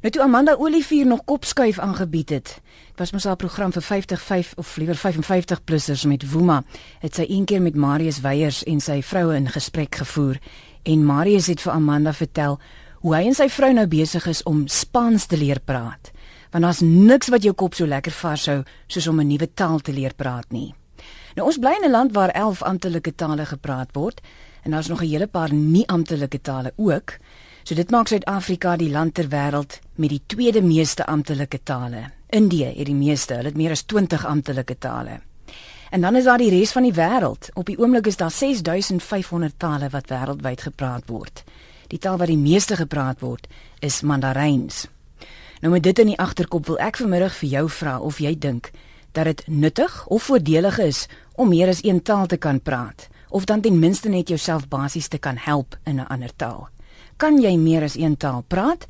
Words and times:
Nou 0.00 0.12
toe 0.12 0.22
Amanda 0.22 0.54
Olivier 0.56 1.06
nog 1.06 1.24
kopskuif 1.24 1.78
aangebied 1.78 2.30
het. 2.30 2.60
Was 2.96 3.10
mos 3.12 3.24
haar 3.24 3.36
program 3.36 3.72
vir 3.72 3.82
55 3.82 4.54
of 4.56 4.76
liewer 4.76 4.96
55 4.96 5.64
plussers 5.64 6.04
met 6.04 6.24
Woema. 6.30 6.62
Het 7.02 7.14
sy 7.14 7.26
een 7.28 7.44
keer 7.44 7.60
met 7.60 7.76
Marius 7.76 8.20
Weyers 8.24 8.62
en 8.64 8.80
sy 8.80 9.02
vroue 9.04 9.36
in 9.36 9.50
gesprek 9.52 10.00
gevoer 10.00 10.38
en 10.88 11.04
Marius 11.04 11.50
het 11.52 11.60
vir 11.60 11.72
Amanda 11.72 12.14
vertel 12.16 12.56
hoe 13.04 13.14
hy 13.14 13.26
en 13.28 13.36
sy 13.36 13.50
vrou 13.52 13.72
nou 13.76 13.84
besig 13.92 14.24
is 14.32 14.40
om 14.48 14.62
Spaans 14.72 15.28
te 15.28 15.36
leer 15.36 15.60
praat. 15.60 16.12
Want 16.50 16.64
daar's 16.64 16.80
niks 16.80 17.28
wat 17.28 17.44
jou 17.44 17.52
kop 17.52 17.76
so 17.76 17.84
lekker 17.84 18.16
vars 18.22 18.46
hou 18.48 18.62
soos 18.88 19.06
om 19.06 19.20
'n 19.20 19.28
nuwe 19.28 19.52
taal 19.54 19.80
te 19.84 19.92
leer 19.92 20.14
praat 20.16 20.48
nie. 20.48 20.74
Nou 21.36 21.46
ons 21.46 21.58
bly 21.58 21.76
in 21.76 21.84
'n 21.84 21.90
land 21.90 22.12
waar 22.12 22.32
11 22.32 22.62
amptelike 22.62 23.14
tale 23.14 23.44
gepraat 23.44 23.92
word 23.92 24.20
en 24.64 24.70
daar's 24.70 24.88
nog 24.88 25.02
'n 25.02 25.08
hele 25.08 25.26
paar 25.26 25.52
nie 25.52 25.86
amptelike 25.88 26.40
tale 26.40 26.72
ook. 26.76 27.18
So 27.62 27.74
dit 27.74 27.90
maak 27.90 28.08
Suid-Afrika 28.08 28.76
die 28.76 28.90
land 28.90 29.14
ter 29.14 29.28
wêreld 29.28 29.80
met 29.94 30.10
die 30.10 30.22
tweede 30.26 30.62
meeste 30.62 31.06
amptelike 31.06 31.60
tale. 31.62 32.10
Indië 32.30 32.72
het 32.76 32.86
die 32.86 32.94
meeste, 32.94 33.34
hulle 33.34 33.50
het 33.52 33.56
meer 33.56 33.74
as 33.74 33.82
20 33.82 34.24
amptelike 34.26 34.78
tale. 34.78 35.20
En 35.90 36.00
dan 36.00 36.16
is 36.16 36.24
daar 36.24 36.38
die 36.38 36.50
res 36.50 36.72
van 36.72 36.86
die 36.86 36.94
wêreld. 36.94 37.50
Op 37.54 37.66
die 37.66 37.78
oomblik 37.78 38.06
is 38.06 38.16
daar 38.16 38.30
6500 38.30 39.58
tale 39.58 39.88
wat 39.90 40.08
wêreldwyd 40.08 40.60
gepraat 40.60 41.06
word. 41.06 41.44
Die 41.90 41.98
taal 41.98 42.16
wat 42.16 42.30
die 42.30 42.38
meeste 42.38 42.76
gepraat 42.76 43.20
word 43.20 43.48
is 43.78 44.00
Mandaryns. 44.00 44.86
Nou 45.60 45.72
met 45.72 45.82
dit 45.82 45.98
in 45.98 46.14
die 46.14 46.18
agterkop 46.18 46.66
wil 46.66 46.78
ek 46.80 46.96
vanmiddag 46.96 47.34
vir 47.36 47.48
jou 47.48 47.66
vra 47.68 47.98
of 47.98 48.18
jy 48.18 48.32
dink 48.38 48.70
dat 49.12 49.24
dit 49.24 49.42
nuttig 49.46 50.06
of 50.06 50.22
voordelig 50.22 50.78
is 50.78 51.06
om 51.34 51.50
meer 51.50 51.68
as 51.68 51.82
een 51.84 52.02
taal 52.02 52.26
te 52.26 52.36
kan 52.36 52.60
praat 52.62 53.08
of 53.28 53.44
dan 53.44 53.60
ten 53.60 53.78
minste 53.78 54.08
net 54.08 54.28
jouself 54.28 54.68
basies 54.68 55.08
te 55.08 55.18
kan 55.18 55.36
help 55.36 55.76
in 55.84 56.00
'n 56.00 56.06
ander 56.06 56.30
taal. 56.36 56.68
Kan 57.20 57.36
jy 57.36 57.50
meer 57.60 57.84
as 57.84 57.98
een 58.00 58.14
taal 58.16 58.40
praat 58.48 58.86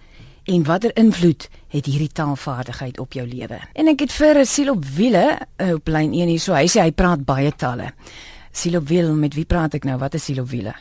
en 0.47 0.63
watter 0.63 0.93
invloed 0.95 1.49
het 1.75 1.89
hierdie 1.91 2.13
taalvaardigheid 2.15 3.01
op 3.03 3.17
jou 3.19 3.25
lewe? 3.27 3.57
En 3.75 3.91
ek 3.91 4.05
het 4.05 4.13
vir 4.15 4.39
Siel 4.47 4.71
op 4.71 4.85
wiele 4.87 5.25
eh, 5.35 5.73
op 5.75 5.91
lyn 5.91 6.13
1 6.15 6.31
hier 6.31 6.39
so 6.39 6.55
hy 6.55 6.69
sê 6.71 6.85
hy 6.85 6.93
praat 6.95 7.25
baie 7.27 7.51
tale. 7.59 7.89
Siel 8.55 8.79
op 8.79 8.87
wiel 8.87 9.11
met 9.19 9.35
wie 9.35 9.49
praat 9.51 9.75
ek 9.81 9.89
nou? 9.89 9.97
Wat 9.99 10.15
is 10.15 10.29
Siel 10.29 10.45
op 10.45 10.51
wiele? 10.53 10.77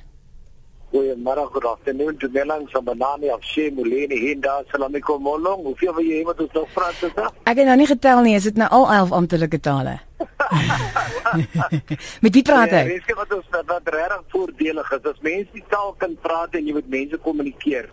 Goeiemôre, 0.94 1.48
goed 1.56 1.66
afternoon. 1.72 2.20
Toe 2.22 2.30
Melang 2.34 2.68
van 2.70 2.86
Banani 2.86 3.34
of 3.34 3.42
Shemuleni 3.42 4.22
Hinda 4.28 4.60
Salamico 4.70 5.18
Molong. 5.18 5.66
Hoeveel 5.72 5.98
wil 5.98 6.06
jy 6.06 6.22
hê 6.22 6.28
wat 6.30 6.46
ons 6.46 6.54
nog 6.54 6.70
praat? 6.78 7.02
Ek 7.50 7.58
het 7.58 7.66
nou 7.66 7.80
nie 7.82 7.90
getel 7.90 8.22
nie, 8.28 8.36
is 8.38 8.46
dit 8.46 8.62
nou 8.62 8.70
al 8.78 8.86
11 9.00 9.18
amptelike 9.24 9.62
tale? 9.66 9.98
met 12.24 12.36
wie 12.36 12.44
praat 12.44 12.74
hy? 12.76 12.84
Ja, 12.84 12.90
weet 12.94 13.12
jy 13.12 13.16
wat 13.20 13.36
ons 13.38 13.54
wat, 13.54 13.70
wat 13.70 13.94
regtig 13.96 14.26
voordelig 14.34 14.92
is? 14.98 15.08
As 15.14 15.22
mense 15.26 15.56
die 15.56 15.68
taal 15.72 15.94
kan 16.02 16.18
praat 16.24 16.58
en 16.60 16.68
jy 16.68 16.76
met 16.80 16.90
mense 16.92 17.20
kommunikeer, 17.28 17.88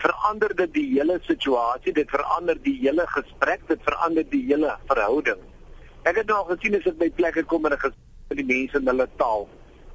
verander 0.00 0.52
dit 0.62 0.74
die 0.74 0.88
hele 0.94 1.18
situasie, 1.28 1.94
dit 1.96 2.12
verander 2.12 2.60
die 2.64 2.76
hele 2.82 3.06
gesprek, 3.14 3.64
dit 3.68 3.88
verander 3.88 4.28
die 4.32 4.42
hele 4.48 4.74
verhouding. 4.90 5.40
Ek 6.08 6.22
het 6.22 6.28
nou 6.28 6.42
al 6.42 6.50
gesien 6.54 6.76
as 6.78 6.88
ek 6.88 7.00
by 7.00 7.10
plekke 7.16 7.44
kom 7.48 7.66
en 7.68 7.76
ek 7.76 7.88
gesien 7.88 8.42
die 8.42 8.50
mense 8.52 8.80
in 8.80 8.88
hulle 8.88 9.08
taal 9.20 9.48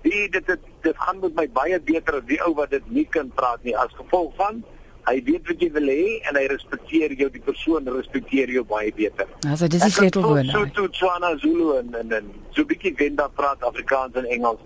die 0.06 0.30
dit 0.30 0.48
dit 0.48 0.66
dit 0.86 0.98
gaan 1.02 1.20
met 1.20 1.36
my 1.40 1.46
baie 1.58 1.80
beter 1.90 2.20
as 2.20 2.28
die 2.30 2.40
ou 2.46 2.54
wat 2.60 2.74
dit 2.76 2.90
nie 2.98 3.06
kan 3.18 3.32
praat 3.40 3.64
nie 3.66 3.76
as 3.84 3.94
gevolg 4.00 4.34
van 4.40 4.62
hy 5.06 5.22
weet 5.26 5.48
wat 5.50 5.62
jy 5.62 5.70
wil 5.76 5.90
hê 5.92 6.06
en 6.30 6.38
hy 6.40 6.46
respekteer 6.52 7.14
jou 7.20 7.30
die 7.34 7.42
persoon 7.46 7.90
respekteer 7.96 8.52
jou 8.54 8.64
baie 8.68 8.92
beter. 8.96 9.30
Also 9.48 9.70
dis 9.72 9.84
die 9.86 9.94
sleutelwoord. 9.98 10.52
So 10.54 10.66
so 10.76 10.88
Tswana 11.00 11.36
Zulu 11.42 11.76
en 11.80 11.94
en, 12.02 12.14
en 12.20 12.32
so 12.56 12.66
bietjie 12.66 12.96
Venda 12.98 13.28
praat 13.40 13.64
Afrikaans 13.64 14.18
en 14.22 14.30
Engels 14.38 14.62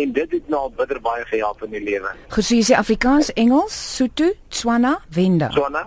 en 0.00 0.12
dit 0.16 0.36
het 0.38 0.46
nou 0.48 0.68
bitter 0.76 1.00
baie 1.04 1.24
gehelp 1.28 1.64
in 1.66 1.74
die 1.76 1.82
lewe. 1.84 2.14
Goed, 2.32 2.44
so 2.44 2.56
jy 2.56 2.62
sê 2.64 2.76
Afrikaans, 2.78 3.28
Engels, 3.36 3.76
Sotho, 3.96 4.30
Tswana, 4.48 4.94
Venda. 5.12 5.50
Tswana? 5.52 5.84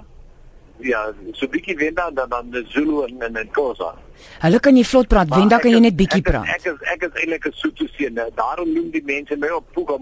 Ja, 0.85 1.07
so 1.33 1.47
bietjie 1.49 1.77
Venda 1.79 2.11
dan 2.13 2.29
dan 2.29 2.51
Zulu 2.69 3.05
en 3.07 3.23
en, 3.25 3.39
en 3.41 3.49
Xhosa. 3.55 3.95
Hulle 4.43 4.59
kan 4.59 4.77
jy 4.77 4.83
vlot 4.87 5.09
praat, 5.11 5.31
Wenda 5.33 5.57
kan 5.63 5.73
jy 5.73 5.81
net 5.81 5.97
bietjie 5.97 6.21
praat. 6.25 6.51
Ek 6.53 6.67
is 6.69 6.85
ek 6.93 7.07
is 7.09 7.17
eintlik 7.23 7.47
'n 7.49 7.57
soete 7.61 7.89
seun. 7.97 8.19
Daarom 8.35 8.69
noem 8.73 8.91
die 8.91 9.03
mense 9.03 9.35
my 9.39 9.49
op 9.55 9.65
Puga 9.73 9.97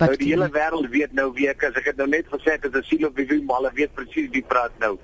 Mofiking. 0.00 0.18
Nou 0.18 0.24
die 0.24 0.32
hele 0.32 0.50
wêreld 0.56 0.90
weet 0.90 1.12
nou 1.12 1.30
wie 1.36 1.48
ek 1.48 1.62
is. 1.68 1.78
Ek 1.78 1.92
het 1.92 1.96
nou 2.00 2.08
net 2.08 2.28
gesê 2.32 2.56
dit 2.60 2.74
is 2.74 2.88
Silo 2.88 3.10
Vivi, 3.14 3.40
maar 3.44 3.60
hulle 3.60 3.72
weet 3.78 3.94
presies 3.94 4.30
wie 4.34 4.42
praat 4.42 4.76
nou. 4.82 4.96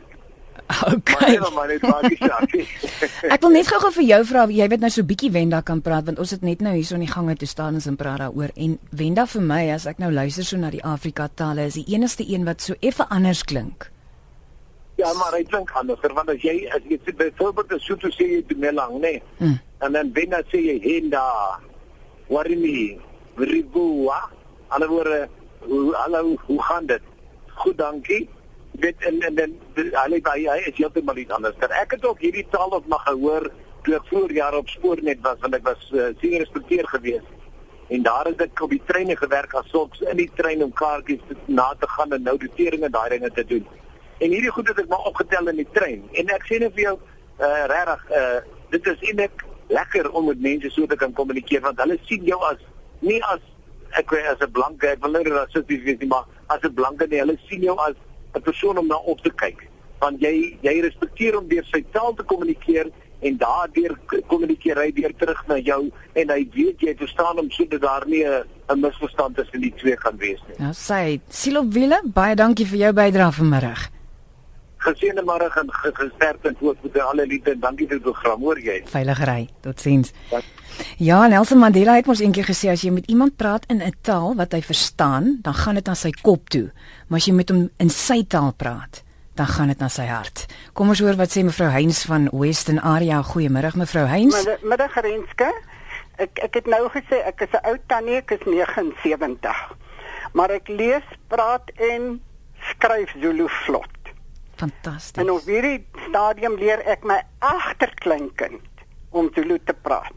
Okay. 0.96 1.38
Maar 1.38 1.68
net 1.68 1.82
maar 1.82 2.02
net 2.02 3.30
ek 3.30 3.40
wil 3.44 3.52
net 3.54 3.68
gou-gou 3.70 3.90
vir 4.00 4.06
jou 4.08 4.18
vra, 4.26 4.46
jy 4.50 4.66
weet 4.72 4.82
nou 4.82 4.90
so 4.90 5.06
bietjie 5.06 5.30
Wenda 5.30 5.60
kan 5.62 5.82
praat 5.84 6.08
want 6.08 6.18
ons 6.22 6.32
het 6.34 6.42
net 6.42 6.64
nou 6.64 6.72
hierso 6.74 6.96
in 6.96 7.04
die 7.04 7.10
gange 7.12 7.36
toe 7.38 7.46
staan 7.46 7.78
ons 7.78 7.86
en 7.86 7.98
praat 8.00 8.24
daaroor 8.24 8.50
en 8.56 8.74
Wenda 8.90 9.28
vir 9.30 9.44
my 9.46 9.60
as 9.74 9.86
ek 9.86 10.00
nou 10.02 10.10
luister 10.10 10.48
so 10.48 10.58
na 10.58 10.72
die 10.74 10.82
Afrika 10.82 11.28
tale 11.28 11.68
is 11.70 11.78
die 11.78 11.86
enigste 11.94 12.26
een 12.26 12.48
wat 12.48 12.64
so 12.64 12.74
effe 12.80 13.06
anders 13.14 13.44
klink. 13.46 13.90
Ja, 14.96 15.12
maar 15.12 15.36
hy 15.36 15.44
klink 15.44 15.70
anders, 15.76 16.00
want 16.16 16.32
as 16.32 16.42
jy 16.42 16.56
as 16.72 16.84
jy 16.88 16.98
sê 17.04 17.12
byvoorbeeld 17.14 17.72
'n 17.76 17.80
Sotho 17.84 18.08
sê 18.08 18.26
jy 18.32 18.42
Dumelang, 18.48 18.96
nê? 18.96 19.00
Nee. 19.00 19.22
Hmm. 19.38 19.58
En 19.84 19.92
dan 19.92 20.12
binne 20.12 20.42
sê 20.50 20.58
jy 20.58 20.80
Henda. 20.82 21.22
Warimi, 22.28 22.98
Ribua. 23.36 24.35
Alle 24.68 24.88
woorde, 24.88 25.28
hoe 25.58 25.94
hallo, 25.94 26.36
hoe 26.46 26.62
gaan 26.62 26.86
dit? 26.86 27.02
Goed, 27.54 27.78
dankie. 27.78 28.28
Dit 28.70 28.94
en 28.98 29.20
en 29.20 29.34
dan 29.34 29.54
alle 29.92 30.20
by 30.20 30.42
hy 30.44 30.58
is 30.68 30.76
heeltemal 30.76 31.16
iets 31.16 31.32
anders. 31.32 31.54
Dan 31.58 31.70
ek 31.70 31.96
het 31.96 32.04
ook 32.04 32.20
hierdie 32.20 32.46
taal 32.50 32.74
op 32.76 32.86
mag 32.86 33.02
gehoor 33.06 33.50
toe 33.86 34.00
vroeër 34.10 34.32
jare 34.32 34.56
op 34.56 34.68
spoor 34.68 34.98
net 35.02 35.22
was, 35.22 35.38
want 35.40 35.54
ek 35.54 35.64
was 35.64 35.90
uh, 35.94 36.10
senior 36.20 36.42
inspekteur 36.44 36.88
geweest. 36.88 37.32
En 37.88 38.02
daar 38.02 38.26
het 38.26 38.40
ek 38.42 38.60
op 38.60 38.74
die 38.74 38.82
treine 38.84 39.16
gewerk 39.16 39.54
as 39.54 39.68
sulks 39.70 40.02
in 40.10 40.18
die 40.18 40.30
trein 40.34 40.64
om 40.64 40.72
kaartjies 40.74 41.22
na 41.46 41.68
te 41.78 41.88
gaan 41.88 42.12
en 42.12 42.26
nou 42.26 42.34
noteringe 42.42 42.90
daai 42.90 43.08
dinge 43.14 43.30
te 43.32 43.44
doen. 43.46 43.66
En 44.18 44.32
hierdie 44.34 44.50
goed 44.50 44.68
het 44.68 44.82
ek 44.82 44.90
maar 44.90 45.06
opgetel 45.06 45.52
in 45.52 45.62
die 45.62 45.70
trein. 45.72 46.02
En 46.18 46.34
ek 46.34 46.48
sê 46.50 46.58
net 46.58 46.74
vir 46.74 46.88
jou, 46.88 46.96
uh 47.38 47.64
regtig, 47.70 48.06
uh 48.10 48.38
dit 48.74 48.88
is 48.90 49.04
eintlik 49.06 49.44
lekker 49.70 50.10
om 50.10 50.26
met 50.26 50.40
mense 50.42 50.70
so 50.74 50.86
te 50.86 50.98
kan 50.98 51.12
kommunikeer 51.12 51.62
want 51.62 51.78
hulle 51.82 51.98
sien 52.06 52.24
jou 52.26 52.38
as 52.50 52.58
nie 53.06 53.18
as 53.30 53.42
ek 54.00 54.12
as 54.12 54.40
'n 54.40 54.52
blanke, 54.52 54.88
ek 54.88 55.02
wil 55.02 55.12
nou 55.12 55.22
rassisties 55.22 55.82
wees 55.84 55.98
nie, 55.98 56.08
maar 56.08 56.26
as 56.48 56.62
'n 56.62 56.74
blanke 56.74 57.06
nie, 57.06 57.18
hulle 57.18 57.38
sien 57.48 57.62
jou 57.62 57.76
as 57.78 57.94
'n 58.34 58.42
persoon 58.42 58.78
om 58.78 58.86
na 58.86 58.96
op 58.96 59.20
te 59.22 59.30
kyk. 59.30 59.68
Want 60.00 60.20
jy 60.20 60.58
jy 60.62 60.80
respekteer 60.80 61.34
hom 61.34 61.48
deur 61.48 61.64
sy 61.64 61.84
taal 61.92 62.14
te 62.14 62.22
kommunikeer 62.22 62.90
en 63.20 63.36
daardeur 63.36 63.96
kommunikeer 64.26 64.76
hy 64.76 64.92
weer 64.92 65.14
terug 65.16 65.46
na 65.48 65.56
jou 65.56 65.90
en 66.12 66.30
hy 66.30 66.48
weet 66.52 66.80
jy 66.80 66.94
verstaan 66.96 67.36
hom 67.36 67.50
sodat 67.50 67.80
daar 67.80 68.04
nie 68.06 68.24
'n 68.24 68.80
misverstand 68.80 69.36
tussen 69.36 69.60
die 69.60 69.74
twee 69.76 69.96
kan 69.96 70.16
wees 70.16 70.40
nie. 70.48 70.56
Nou 70.58 70.72
sê 70.72 71.20
Silo 71.28 71.64
Wille, 71.68 72.00
baie 72.04 72.34
dankie 72.34 72.66
vir 72.66 72.78
jou 72.78 72.92
bydrae 72.92 73.32
vanmiddag 73.32 73.95
geseënde 74.86 75.24
môre 75.26 75.48
en 75.60 75.72
gesterkte 75.98 76.50
en 76.50 76.56
voorspoed 76.60 76.98
aan 76.98 77.12
alle 77.12 77.26
liefde 77.26 77.54
en 77.54 77.62
dankie 77.64 77.88
vir 77.88 78.00
die 78.00 78.06
program 78.06 78.44
hoor 78.46 78.60
jy? 78.62 78.80
Veilig 78.92 79.22
ry. 79.28 79.40
Totsiens. 79.64 80.12
Ja. 80.98 81.22
Nelson 81.28 81.58
Mandela 81.58 81.96
het 81.96 82.08
mos 82.10 82.22
eendag 82.24 82.48
gesê 82.50 82.70
as 82.72 82.84
jy 82.84 82.92
met 82.94 83.08
iemand 83.12 83.36
praat 83.36 83.64
in 83.72 83.82
'n 83.82 83.94
taal 84.02 84.34
wat 84.36 84.52
hy 84.52 84.62
verstaan 84.62 85.38
dan 85.42 85.54
gaan 85.54 85.74
dit 85.74 85.86
na 85.86 85.94
sy 85.94 86.10
kop 86.22 86.48
toe. 86.48 86.70
Maar 87.08 87.18
as 87.18 87.26
jy 87.26 87.34
met 87.34 87.50
hom 87.50 87.70
in 87.78 87.90
sy 87.90 88.24
taal 88.24 88.52
praat 88.52 89.02
dan 89.34 89.46
gaan 89.46 89.68
dit 89.68 89.78
na 89.78 89.88
sy 89.88 90.06
hart. 90.06 90.46
Kom 90.72 90.88
ons 90.88 91.00
hoor 91.00 91.16
wat 91.16 91.30
sê 91.30 91.44
mevrou 91.44 91.68
Heinz 91.68 92.04
van 92.06 92.28
Western 92.32 92.78
Area 92.78 93.22
goeiemôre 93.22 93.76
mevrou 93.76 94.06
Heinz. 94.06 94.46
Middag 94.62 94.94
Renske. 94.94 95.52
Ek 96.16 96.38
ek 96.38 96.54
het 96.54 96.66
nou 96.66 96.88
gesê 96.88 97.20
ek 97.26 97.40
is 97.40 97.52
'n 97.52 97.68
ou 97.68 97.76
tannie 97.86 98.16
ek 98.16 98.30
is 98.30 98.44
79 98.44 99.76
maar 100.36 100.52
ek 100.52 100.68
lees 100.68 101.04
praat 101.32 101.70
en 101.92 102.16
skryf 102.72 103.12
Zulu 103.20 103.48
vlot 103.64 103.95
Fantasties. 104.56 105.22
En 105.22 105.30
op 105.30 105.44
hierdie 105.44 105.86
stadium 106.08 106.56
leer 106.60 106.80
ek 106.88 107.04
my 107.04 107.20
agterkleinkind 107.38 108.84
om 109.10 109.28
Zulu 109.34 109.58
te 109.64 109.74
praat. 109.74 110.12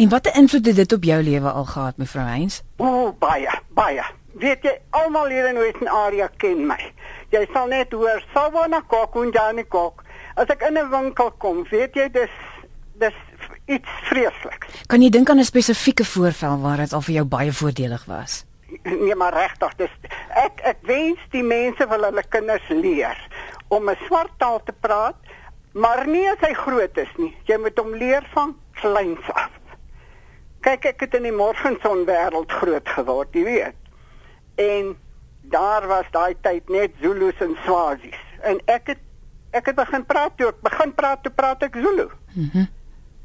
En 0.00 0.08
watter 0.08 0.34
invloed 0.36 0.66
het 0.66 0.76
dit 0.76 0.92
op 0.92 1.04
jou 1.04 1.22
lewe 1.22 1.50
al 1.50 1.64
gehad, 1.64 1.96
mevrou 1.96 2.24
Heinz? 2.24 2.60
O, 2.76 3.12
baie, 3.18 3.52
baie. 3.76 4.04
Weet 4.40 4.62
jy, 4.64 4.72
almal 4.96 5.28
hier 5.28 5.48
in 5.50 5.58
Western 5.58 5.90
Area 5.92 6.28
ken 6.40 6.62
my. 6.66 6.78
Jy 7.34 7.42
sal 7.52 7.68
net 7.68 7.92
hoor, 7.92 8.22
"Sawona 8.34 8.80
kokunjani 8.80 9.64
kok." 9.68 10.04
As 10.34 10.46
ek 10.48 10.62
in 10.62 10.78
'n 10.78 10.90
winkel 10.90 11.30
kom, 11.38 11.66
weet 11.70 11.94
jy, 11.94 12.08
dis 12.10 12.30
dis 12.98 13.14
iets 13.66 13.88
vreesliks. 14.08 14.66
Kan 14.86 15.02
jy 15.02 15.10
dink 15.10 15.30
aan 15.30 15.38
'n 15.38 15.44
spesifieke 15.44 16.04
voorval 16.04 16.60
waar 16.60 16.76
dit 16.76 16.92
al 16.92 17.00
vir 17.00 17.14
jou 17.14 17.24
baie 17.24 17.52
voordelig 17.52 18.04
was? 18.04 18.44
Nee, 18.82 19.14
maar 19.14 19.34
regtig, 19.34 19.74
dis 19.76 19.90
ek 20.34 20.60
ek 20.62 20.76
wens 20.82 21.18
die 21.30 21.42
mense 21.42 21.88
wil 21.88 22.04
hulle 22.06 22.22
kinders 22.28 22.68
leer 22.68 23.18
om 23.70 23.90
'n 23.90 23.98
swart 24.06 24.32
taal 24.38 24.60
te 24.64 24.72
praat, 24.72 25.16
maar 25.72 26.06
nie 26.06 26.26
as 26.30 26.40
hy 26.40 26.52
groot 26.54 26.96
is 26.98 27.12
nie. 27.16 27.34
Jy 27.46 27.56
moet 27.58 27.78
hom 27.78 27.94
leer 27.94 28.26
van 28.34 28.56
kleins 28.72 29.26
af. 29.32 29.50
Kyk, 30.60 30.84
ek 30.84 31.00
het 31.00 31.14
in 31.14 31.22
die 31.22 31.32
morgenson 31.32 32.04
wêreld 32.06 32.52
groot 32.52 32.88
geword, 32.88 33.28
jy 33.32 33.44
weet. 33.44 33.78
En 34.54 34.96
daar 35.40 35.86
was 35.86 36.04
daai 36.10 36.34
tyd 36.40 36.68
net 36.68 36.90
Zulus 37.00 37.38
en 37.40 37.56
Swazis. 37.64 38.18
En 38.42 38.60
ek 38.66 38.86
het 38.86 38.98
ek 39.50 39.66
het 39.66 39.74
begin 39.74 40.04
praat 40.06 40.36
toe 40.36 40.48
ek 40.48 40.60
begin 40.62 40.92
praat 40.94 41.22
toe 41.22 41.32
praat 41.32 41.62
ek 41.62 41.74
Zulu. 41.74 42.10
Mhm. 42.34 42.58
Mm 42.58 42.68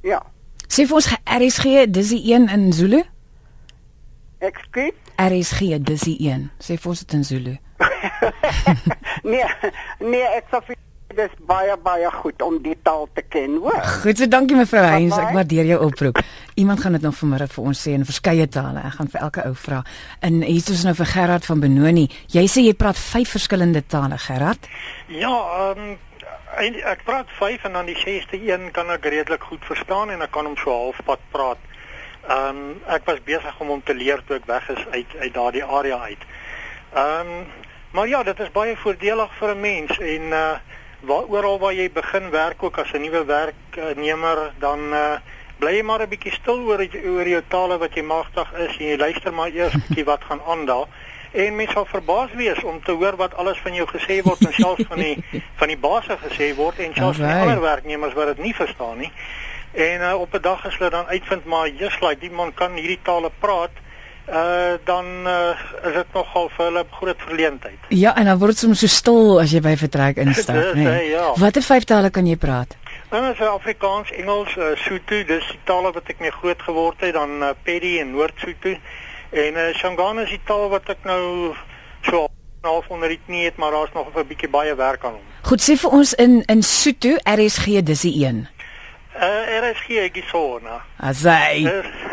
ja. 0.06 0.21
Sê 0.69 0.86
vir 0.86 0.95
ons 1.00 1.07
RSG, 1.24 1.86
dis 1.89 2.09
die 2.13 2.33
een 2.33 2.50
in 2.50 2.74
Zulu? 2.74 3.01
Ekskuus? 4.38 4.94
RSG, 5.18 5.80
dis 5.81 6.01
die 6.06 6.18
een. 6.27 6.50
Sê 6.62 6.77
vir 6.77 6.91
ons 6.91 7.01
dit 7.01 7.13
in 7.18 7.24
Zulu. 7.24 7.56
nee, 9.25 9.45
nee, 10.12 10.25
ek 10.38 10.51
sou 10.54 10.62
dis 11.16 11.36
baie 11.48 11.75
baie 11.83 12.10
goed 12.12 12.42
om 12.44 12.57
die 12.63 12.75
taal 12.83 13.07
te 13.16 13.24
ken, 13.31 13.57
hoor. 13.63 13.77
Goed, 14.04 14.19
so 14.19 14.27
dankie 14.31 14.57
mevrou 14.57 14.83
Heinz, 14.83 15.16
ek 15.18 15.36
waardeer 15.36 15.69
jou 15.69 15.77
oproep. 15.88 16.19
Iemand 16.60 16.81
gaan 16.83 16.98
dit 16.98 17.06
nog 17.06 17.16
vanmiddag 17.18 17.54
vir 17.54 17.69
ons 17.72 17.83
sê 17.88 17.94
in 17.95 18.07
verskeie 18.07 18.48
tale. 18.51 18.83
Ek 18.88 18.98
gaan 18.98 19.12
vir 19.13 19.22
elke 19.27 19.45
ou 19.48 19.54
vra. 19.66 19.81
En 20.25 20.42
hier 20.44 20.72
is 20.75 20.83
nou 20.88 20.95
vir 20.98 21.12
Gerard 21.13 21.48
van 21.48 21.63
Benoni. 21.63 22.07
Jy 22.33 22.45
sê 22.51 22.66
jy 22.66 22.75
praat 22.80 23.00
vyf 23.00 23.36
verskillende 23.38 23.86
tale, 23.88 24.19
Gerard? 24.27 24.68
Ja, 25.12 25.36
ehm 25.69 25.86
um, 25.86 25.95
ek 26.56 27.01
praat 27.04 27.31
vyf 27.36 27.66
en 27.68 27.74
dan 27.75 27.88
die 27.89 27.98
sesde 28.00 28.39
een 28.39 28.69
kan 28.72 28.88
ek 28.94 29.07
redelik 29.12 29.44
goed 29.44 29.63
verstaan 29.68 30.13
en 30.13 30.22
ek 30.24 30.31
kan 30.31 30.48
hom 30.48 30.56
so 30.60 30.72
halfpad 30.72 31.24
praat. 31.36 31.62
Ehm 32.25 32.63
um, 32.63 32.74
ek 32.92 33.07
was 33.07 33.24
besig 33.27 33.62
om 33.62 33.75
hom 33.75 33.83
te 33.83 33.95
leer 33.95 34.24
toe 34.25 34.39
ek 34.39 34.50
weg 34.51 34.68
is 34.74 34.83
uit 34.92 35.19
uit 35.19 35.33
daardie 35.33 35.63
area 35.63 36.00
uit. 36.10 36.27
Ehm 36.95 37.38
um, 37.39 37.63
maar 37.95 38.07
ja, 38.07 38.24
dit 38.24 38.39
is 38.39 38.51
baie 38.51 38.75
voordelig 38.75 39.31
vir 39.39 39.56
'n 39.56 39.59
mens 39.59 40.00
en 40.00 40.21
uh 40.21 40.56
waar 41.06 41.25
oral 41.30 41.59
waar 41.59 41.74
jy 41.74 41.92
begin 41.92 42.30
werk 42.30 42.63
ook 42.63 42.77
as 42.77 42.92
'n 42.92 43.01
nuwe 43.01 43.25
werknemer 43.25 44.51
dan 44.59 44.80
uh 44.94 45.18
bly 45.59 45.75
jy 45.77 45.83
maar 45.83 46.01
'n 46.01 46.09
bietjie 46.09 46.31
stil 46.31 46.59
oor 46.59 46.81
oor 47.06 47.27
jou 47.27 47.44
tale 47.47 47.77
wat 47.77 47.94
jy 47.95 48.01
magtig 48.01 48.53
is 48.53 48.77
en 48.77 48.86
jy 48.86 48.97
luister 48.97 49.33
maar 49.33 49.50
eers 49.50 49.74
bietjie 49.74 50.06
wat 50.06 50.24
gaan 50.24 50.42
aan 50.47 50.65
daar 50.65 50.88
en 51.31 51.56
mens 51.56 51.71
sal 51.71 51.86
verbaas 51.86 52.33
wees 52.33 52.63
om 52.63 52.83
te 52.83 52.92
hoor 52.92 53.15
wat 53.15 53.36
alles 53.36 53.59
van 53.63 53.74
jou 53.74 53.88
gesê 53.88 54.21
word 54.24 54.45
en 54.45 54.53
selfs 54.53 54.88
van 54.88 55.00
die 55.00 55.15
van 55.59 55.68
die 55.68 55.77
baas 55.77 56.06
gesê 56.07 56.53
word 56.56 56.80
en 56.80 56.94
selfs 56.94 57.19
van 57.19 57.41
ander 57.44 57.62
werknemers 57.62 58.13
wat 58.13 58.27
dit 58.36 58.44
nie 58.45 58.56
verstaan 58.56 58.98
nie. 58.98 59.12
En 59.71 60.01
uh, 60.01 60.13
op 60.19 60.33
'n 60.33 60.41
dag 60.41 60.65
as 60.65 60.77
hulle 60.77 60.89
dan 60.89 61.07
uitvind 61.07 61.45
maar 61.45 61.68
just 61.69 62.01
like 62.01 62.19
die 62.19 62.31
man 62.31 62.53
kan 62.53 62.71
hierdie 62.74 63.00
tale 63.03 63.31
praat, 63.39 63.71
uh 64.30 64.77
dan 64.83 65.06
uh, 65.27 65.54
is 65.86 65.94
dit 65.94 66.13
nogal 66.13 66.50
vir 66.50 66.66
hulle 66.66 66.83
groot 66.92 67.22
verleentheid. 67.27 67.80
Ja, 67.89 68.16
en 68.16 68.25
dan 68.25 68.39
word 68.42 68.57
soms 68.57 68.80
so 68.80 68.88
stil 68.88 69.39
as 69.42 69.51
jy 69.54 69.62
by 69.62 69.75
vertrek 69.77 70.18
instap, 70.25 70.74
né? 70.74 70.83
Nee. 70.83 71.10
Ja. 71.12 71.33
Watter 71.38 71.62
vyf 71.66 71.86
tale 71.86 72.10
kan 72.10 72.25
jy 72.27 72.38
praat? 72.38 72.77
Dan 73.10 73.30
is 73.31 73.42
Afrikaans, 73.42 74.12
Engels, 74.12 74.56
uh, 74.57 74.74
Sotho, 74.75 75.22
dis 75.24 75.45
die 75.51 75.62
tale 75.63 75.92
wat 75.94 76.10
ek 76.10 76.19
mee 76.19 76.33
groot 76.33 76.62
geword 76.62 77.04
het, 77.06 77.13
dan 77.13 77.38
uh, 77.44 77.51
Pedi 77.63 78.00
en 78.01 78.16
Noord-Sotho. 78.16 78.74
En 79.30 79.60
uh, 79.62 79.69
Shangana 79.77 80.25
is 80.25 80.33
die 80.33 80.42
taal 80.50 80.68
wat 80.74 80.89
ek 80.89 81.06
nou 81.06 81.54
so 82.10 82.25
half 82.66 82.89
onder 82.89 83.13
die 83.13 83.19
knie 83.27 83.45
het, 83.45 83.62
maar 83.62 83.72
daar's 83.72 83.94
nog 83.94 84.10
'n 84.10 84.27
bietjie 84.27 84.50
baie 84.50 84.75
werk 84.75 85.06
aan 85.06 85.22
hom. 85.22 85.27
Goed, 85.42 85.62
sê 85.62 85.77
vir 85.77 85.92
ons 85.92 86.13
in 86.13 86.42
in 86.50 86.63
Sotho, 86.63 87.16
RSG, 87.24 87.83
dis 87.83 88.01
die 88.01 88.25
een. 88.25 88.48
Uh, 89.15 89.71
RSG 89.71 90.12
Gisona. 90.12 90.81
Asai. 90.97 91.63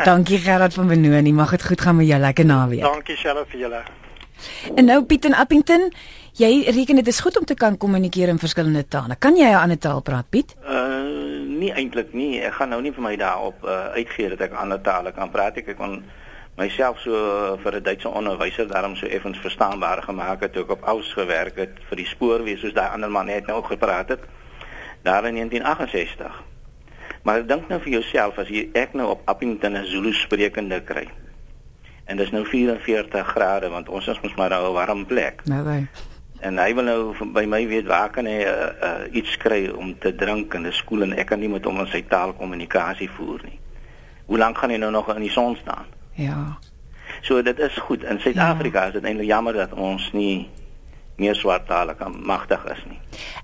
Dankie 0.03 0.37
Gerard 0.37 0.73
van 0.73 0.87
Benoni, 0.87 1.33
mag 1.33 1.51
dit 1.51 1.65
goed 1.65 1.81
gaan 1.81 1.95
met 1.95 2.07
jou 2.07 2.19
lekker 2.19 2.45
naweek. 2.45 2.81
Dankie 2.81 3.17
self 3.17 3.49
vir 3.49 3.59
julle. 3.59 3.81
En 4.75 4.85
nou 4.85 5.03
Piet 5.03 5.25
in 5.25 5.35
Appington, 5.35 5.89
jy 6.39 6.63
reken 6.75 6.95
dit 6.95 7.07
is 7.07 7.19
goed 7.19 7.37
om 7.39 7.45
te 7.45 7.55
kan 7.59 7.77
kommunikeer 7.77 8.31
in 8.31 8.39
verskillende 8.39 8.87
tale. 8.87 9.15
Kan 9.19 9.35
jy 9.35 9.49
'n 9.51 9.61
ander 9.61 9.77
taal 9.77 10.01
praat, 10.01 10.29
Piet? 10.29 10.55
Uh 10.63 10.93
nie 11.63 11.71
eintlik 11.71 12.13
nie. 12.13 12.41
Ek 12.43 12.53
gaan 12.53 12.69
nou 12.73 12.81
nie 12.81 12.91
vir 12.91 13.03
my 13.03 13.15
daarop 13.15 13.63
uh, 13.63 13.93
uitgee 13.95 14.29
dat 14.33 14.41
ek 14.41 14.53
ander 14.59 14.81
tale 14.81 15.11
kan 15.15 15.31
praat. 15.31 15.57
Ek 15.57 15.75
kon 15.77 16.03
myself 16.59 16.99
so 16.99 17.11
uh, 17.11 17.57
vir 17.63 17.79
'n 17.79 17.83
Duitse 17.83 18.09
onderwyser 18.09 18.67
daarom 18.67 18.95
so 18.95 19.07
effens 19.07 19.39
verstaanbaar 19.39 20.03
gemaak 20.03 20.41
het 20.41 20.53
toe 20.53 20.63
ek 20.63 20.75
op 20.77 20.83
Aus 20.83 21.13
gewerk 21.13 21.55
het 21.55 21.79
vir 21.89 21.97
die 21.97 22.09
spoorwees 22.09 22.59
soos 22.59 22.73
daai 22.73 22.89
ander 22.93 23.09
man 23.09 23.25
net 23.25 23.47
nou 23.47 23.63
gepraat 23.63 24.09
het. 24.09 24.19
Daar 25.03 25.25
in 25.25 25.35
1968. 25.35 26.52
Maar 27.23 27.45
dink 27.47 27.67
nou 27.71 27.79
vir 27.81 27.91
jouself 27.97 28.37
as 28.37 28.49
jy 28.51 28.65
ek 28.75 28.93
nou 28.93 29.09
op 29.15 29.21
Appington 29.31 29.77
'n 29.79 29.85
Zulu 29.85 30.13
sprekende 30.13 30.81
kry. 30.83 31.07
En 32.05 32.17
dis 32.17 32.31
nou 32.31 32.45
44 32.45 33.27
grade 33.27 33.69
want 33.69 33.89
ons 33.89 34.07
is 34.07 34.19
mos 34.21 34.35
maar 34.35 34.51
'n 34.51 34.73
warm 34.73 35.05
plek. 35.05 35.45
Nou 35.45 35.63
nee. 35.67 35.87
En 36.39 36.57
hy 36.57 36.73
wil 36.75 36.83
nou 36.83 37.31
by 37.31 37.45
my 37.47 37.67
weet 37.67 37.85
waar 37.87 38.09
kan 38.09 38.25
hy 38.25 38.43
uh, 38.43 38.51
uh, 38.83 39.15
iets 39.15 39.37
kry 39.37 39.69
om 39.69 39.95
te 39.99 40.15
drink 40.15 40.53
in 40.53 40.67
'n 40.67 40.71
skool 40.71 41.01
en 41.01 41.15
ek 41.15 41.25
kan 41.27 41.39
nie 41.39 41.49
met 41.49 41.63
hom 41.65 41.79
in 41.79 41.87
sy 41.87 42.03
taal 42.07 42.33
kommunikasie 42.33 43.09
voer 43.09 43.39
nie. 43.43 43.59
Hoe 44.25 44.37
lank 44.37 44.57
gaan 44.57 44.69
hy 44.69 44.77
nou 44.77 44.91
nog 44.91 45.15
in 45.15 45.21
die 45.21 45.31
son 45.31 45.55
staan? 45.55 45.85
Ja. 46.11 46.57
So 47.21 47.41
dit 47.41 47.59
is 47.59 47.77
goed. 47.77 48.03
In 48.03 48.19
Suid-Afrika 48.19 48.79
ja. 48.81 48.87
is 48.87 48.93
dit 48.93 49.03
eintlik 49.03 49.27
jammer 49.27 49.53
dat 49.53 49.73
ons 49.73 50.11
nie 50.11 50.49
meer 51.21 51.35
swart 51.35 51.67
tale 51.67 51.95
kan 51.95 52.15
magtig 52.25 52.63
is 52.73 52.81
nie. 52.89 52.99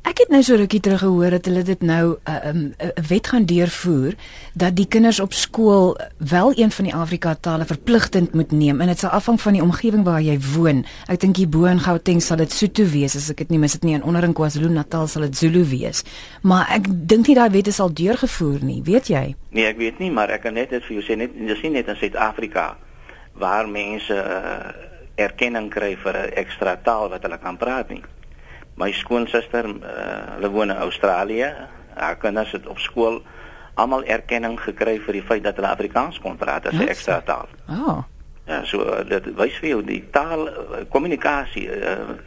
Ek 0.10 0.24
het 0.24 0.32
nou 0.34 0.40
so 0.46 0.58
rukkie 0.58 0.80
terug 0.82 1.04
gehoor 1.04 1.36
dat 1.38 1.46
hulle 1.46 1.62
dit 1.64 1.82
nou 1.86 2.18
'n 2.18 2.32
uh, 2.32 2.50
um, 2.50 2.74
uh, 2.82 2.90
wet 3.10 3.28
gaan 3.28 3.46
deurvoer 3.46 4.14
dat 4.54 4.76
die 4.76 4.88
kinders 4.88 5.20
op 5.20 5.34
skool 5.34 5.98
wel 6.18 6.52
een 6.56 6.72
van 6.72 6.86
die 6.86 6.96
Afrika 6.96 7.36
tale 7.36 7.66
verpligtend 7.66 8.34
moet 8.34 8.52
neem 8.52 8.82
en 8.82 8.88
dit 8.88 9.00
sal 9.00 9.10
afhang 9.10 9.42
van 9.42 9.54
die 9.54 9.62
omgewing 9.62 10.04
waar 10.04 10.22
jy 10.22 10.40
woon. 10.56 10.86
Ek 11.08 11.20
dink 11.20 11.36
hier 11.36 11.50
bo 11.50 11.66
in 11.66 11.80
Gauteng 11.80 12.22
sal 12.22 12.38
dit 12.38 12.52
Sotho 12.52 12.86
wees 12.86 13.16
as 13.16 13.30
ek 13.30 13.38
dit 13.38 13.50
nie 13.50 13.60
mis 13.60 13.72
dit 13.72 13.84
nie 13.84 13.94
en 13.94 14.04
onder 14.04 14.24
in 14.24 14.34
KwaZulu-Natal 14.34 15.08
sal 15.08 15.22
dit 15.22 15.38
Zulu 15.38 15.66
wees. 15.66 16.04
Maar 16.42 16.68
ek 16.70 16.86
dink 16.90 17.28
nie 17.28 17.36
daai 17.36 17.50
wet 17.50 17.68
is 17.68 17.80
al 17.80 17.94
deurgevoer 17.94 18.64
nie, 18.64 18.82
weet 18.84 19.08
jy? 19.08 19.36
Nee, 19.52 19.66
ek 19.66 19.78
weet 19.78 20.00
nie, 20.00 20.12
maar 20.12 20.30
ek 20.30 20.42
kan 20.42 20.54
net 20.54 20.70
dit 20.70 20.84
vir 20.84 20.96
jou 20.96 21.06
sê 21.06 21.18
net 21.18 21.34
dis 21.34 21.62
nie 21.64 21.70
net 21.70 21.88
in 21.88 21.96
Suid-Afrika 21.96 22.78
waar 23.40 23.68
mense 23.68 24.14
uh, 24.14 24.89
erkenning 25.20 25.70
kry 25.74 25.96
vir 26.04 26.18
'n 26.18 26.32
ekstra 26.44 26.78
taal 26.84 27.10
wat 27.10 27.24
hulle 27.24 27.38
kan 27.38 27.58
praat 27.58 27.90
nie. 27.90 28.04
My 28.76 28.92
skoonsister, 28.92 29.66
uh, 29.66 30.36
hulle 30.36 30.50
woon 30.50 30.72
in 30.72 30.78
Australië. 30.78 31.54
Haar 31.96 32.16
kinders 32.16 32.52
het 32.52 32.68
op 32.68 32.80
skool 32.80 33.22
almal 33.74 34.04
erkenning 34.04 34.60
gekry 34.60 35.00
vir 35.00 35.14
die 35.14 35.24
feit 35.24 35.44
dat 35.44 35.56
hulle 35.56 35.68
Afrikaans 35.68 36.20
kon 36.20 36.38
praat 36.38 36.68
as 36.68 36.74
'n 36.74 36.88
ekstra 36.88 37.22
taal. 37.22 37.48
Oh. 37.70 38.04
Ja, 38.48 38.64
so 38.66 39.04
dit 39.04 39.36
wys 39.36 39.58
vir 39.62 39.70
jou 39.70 39.84
die 39.84 40.04
taal 40.12 40.50
kommunikasie 40.90 41.68
uh, 41.70 42.18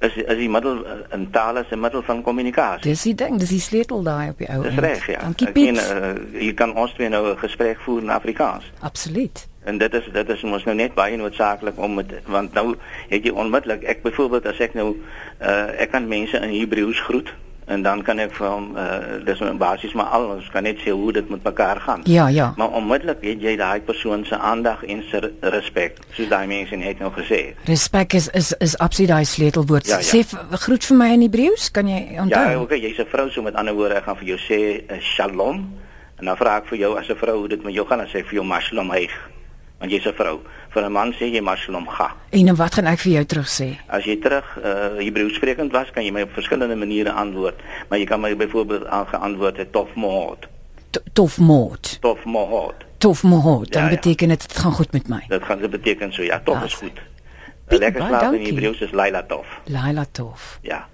is 0.00 0.16
is 0.16 0.36
die 0.36 0.48
middel 0.48 0.84
in 1.12 1.30
taal 1.30 1.56
is 1.56 1.70
'n 1.70 1.80
middel 1.80 2.02
van 2.02 2.22
kommunikasie. 2.22 2.90
Dis 2.90 3.02
die 3.02 3.14
ding, 3.14 3.38
dis 3.38 3.48
die 3.48 3.60
sleutel 3.60 4.02
daai 4.02 4.30
op 4.30 4.38
die 4.38 4.48
ou. 4.48 4.62
Dis 4.62 4.74
reg, 4.74 5.06
ja. 5.06 5.20
Dankie 5.20 5.52
Piet. 5.52 5.78
En 5.78 6.02
uh, 6.02 6.40
jy 6.42 6.54
kan 6.54 6.74
ons 6.74 6.92
twee 6.92 7.08
nou 7.08 7.32
'n 7.32 7.38
gesprek 7.38 7.80
voer 7.80 8.02
in 8.02 8.10
Afrikaans. 8.10 8.72
Absoluut 8.80 9.48
en 9.66 9.78
dit 9.78 9.94
is 9.94 10.04
dit 10.12 10.28
is 10.28 10.42
mos 10.42 10.64
nou 10.64 10.76
net 10.78 10.94
baie 10.94 11.16
noodsaaklik 11.18 11.78
om 11.78 11.98
met 12.00 12.12
want 12.30 12.54
nou 12.54 12.76
het 13.08 13.24
jy 13.26 13.32
onmiddellik 13.34 13.82
ek 13.94 14.04
byvoorbeeld 14.06 14.46
as 14.52 14.62
ek 14.62 14.78
nou 14.78 14.92
uh, 14.94 15.74
ek 15.82 15.90
kan 15.94 16.06
mense 16.08 16.38
in 16.38 16.54
Hebreëus 16.54 17.02
groet 17.08 17.32
en 17.66 17.82
dan 17.82 18.02
kan 18.06 18.20
ek 18.22 18.36
hom 18.38 18.68
uh, 18.78 19.16
dis 19.26 19.40
nou 19.42 19.50
basies 19.58 19.94
maar 19.98 20.12
al 20.14 20.28
ons 20.36 20.50
kan 20.54 20.62
net 20.62 20.78
sê 20.84 20.94
hoe 20.94 21.10
dit 21.16 21.30
met 21.34 21.42
mekaar 21.42 21.80
gaan. 21.82 22.04
Ja, 22.06 22.28
ja. 22.30 22.52
Maar 22.60 22.76
onmiddellik 22.78 23.24
het 23.26 23.42
jy 23.42 23.56
daai 23.58 23.80
persoon 23.88 24.22
se 24.28 24.38
aandag 24.38 24.84
en 24.86 25.02
se 25.10 25.22
respek, 25.56 25.98
soos 26.14 26.30
daai 26.30 26.46
mense 26.46 26.78
net 26.78 27.02
nou 27.02 27.10
gesê 27.18 27.40
het. 27.48 27.66
Respek 27.66 28.14
is 28.20 28.30
is 28.38 28.52
is 28.62 28.78
absoluut 28.78 29.10
daai 29.16 29.26
sleutelwoord. 29.26 29.90
Ja, 29.90 29.98
ja. 29.98 30.06
Sê 30.06 30.22
groet 30.62 30.86
vir 30.86 31.00
my 31.02 31.10
in 31.18 31.26
Hebreëus, 31.26 31.70
kan 31.74 31.90
jy 31.90 32.04
onthou? 32.14 32.46
Ja, 32.54 32.60
okay, 32.62 32.78
jy's 32.86 33.02
'n 33.02 33.10
vrou 33.10 33.26
so 33.34 33.42
met 33.42 33.58
ander 33.58 33.74
woorde, 33.74 33.98
ek 33.98 34.06
gaan 34.06 34.22
vir 34.22 34.36
jou 34.36 34.38
sê 34.46 34.60
uh, 34.86 35.00
shalom. 35.02 35.66
En 36.16 36.30
dan 36.30 36.36
vra 36.36 36.56
ek 36.62 36.70
vir 36.70 36.78
jou 36.86 36.96
as 36.98 37.10
'n 37.10 37.18
vrou 37.18 37.38
hoe 37.38 37.48
dit 37.48 37.62
met 37.62 37.74
jou 37.74 37.86
gaan, 37.86 37.98
dan 37.98 38.06
sê 38.06 38.22
ek 38.22 38.30
vir 38.30 38.38
jou 38.38 38.46
mashalom 38.46 38.94
hy 38.94 39.08
want 39.78 39.90
jy's 39.92 40.06
'n 40.06 40.14
vrou. 40.14 40.40
Vir 40.72 40.82
'n 40.84 40.92
man 40.92 41.12
sê 41.12 41.24
jy 41.32 41.40
maar 41.40 41.58
shalom 41.58 41.88
ga. 41.88 42.14
En 42.30 42.56
wat 42.56 42.74
gaan 42.74 42.86
ek 42.86 42.98
vir 42.98 43.12
jou 43.12 43.24
terug 43.24 43.48
sê? 43.48 43.78
As 43.88 44.04
jy 44.04 44.16
terug 44.16 44.44
uh 44.58 44.98
Hebreëus 44.98 45.34
sprekend 45.34 45.72
was, 45.72 45.90
kan 45.90 46.04
jy 46.04 46.10
my 46.10 46.22
op 46.22 46.32
verskillende 46.32 46.76
maniere 46.76 47.12
antwoord, 47.12 47.60
maar 47.88 47.98
jy 47.98 48.06
kan 48.06 48.20
my 48.20 48.36
byvoorbeeld 48.36 48.86
aangeantwoord 48.86 49.56
het 49.56 49.72
tof 49.72 49.94
moord. 49.94 50.48
Tof 51.12 51.38
moord. 51.38 51.98
Tof 52.00 52.24
moord. 52.24 52.84
Tof 52.98 53.22
moord. 53.22 53.72
Dan 53.72 53.82
ja, 53.82 53.88
ja. 53.88 53.94
beteken 53.94 54.28
dit 54.28 54.40
dit 54.40 54.58
gaan 54.58 54.72
goed 54.72 54.92
met 54.92 55.08
my. 55.08 55.24
Dit 55.28 55.42
gaan 55.42 55.58
dit 55.58 55.70
beteken 55.70 56.12
so 56.12 56.22
ja, 56.22 56.40
tof 56.44 56.64
is 56.64 56.74
goed. 56.74 57.00
Piet, 57.66 57.78
lekker 57.78 58.02
slaap 58.06 58.32
in 58.32 58.44
Hebreëus 58.44 58.80
is 58.80 58.90
Laila 58.90 59.22
tof. 59.22 59.46
Laila 59.64 60.06
tof. 60.10 60.58
Ja. 60.62 60.86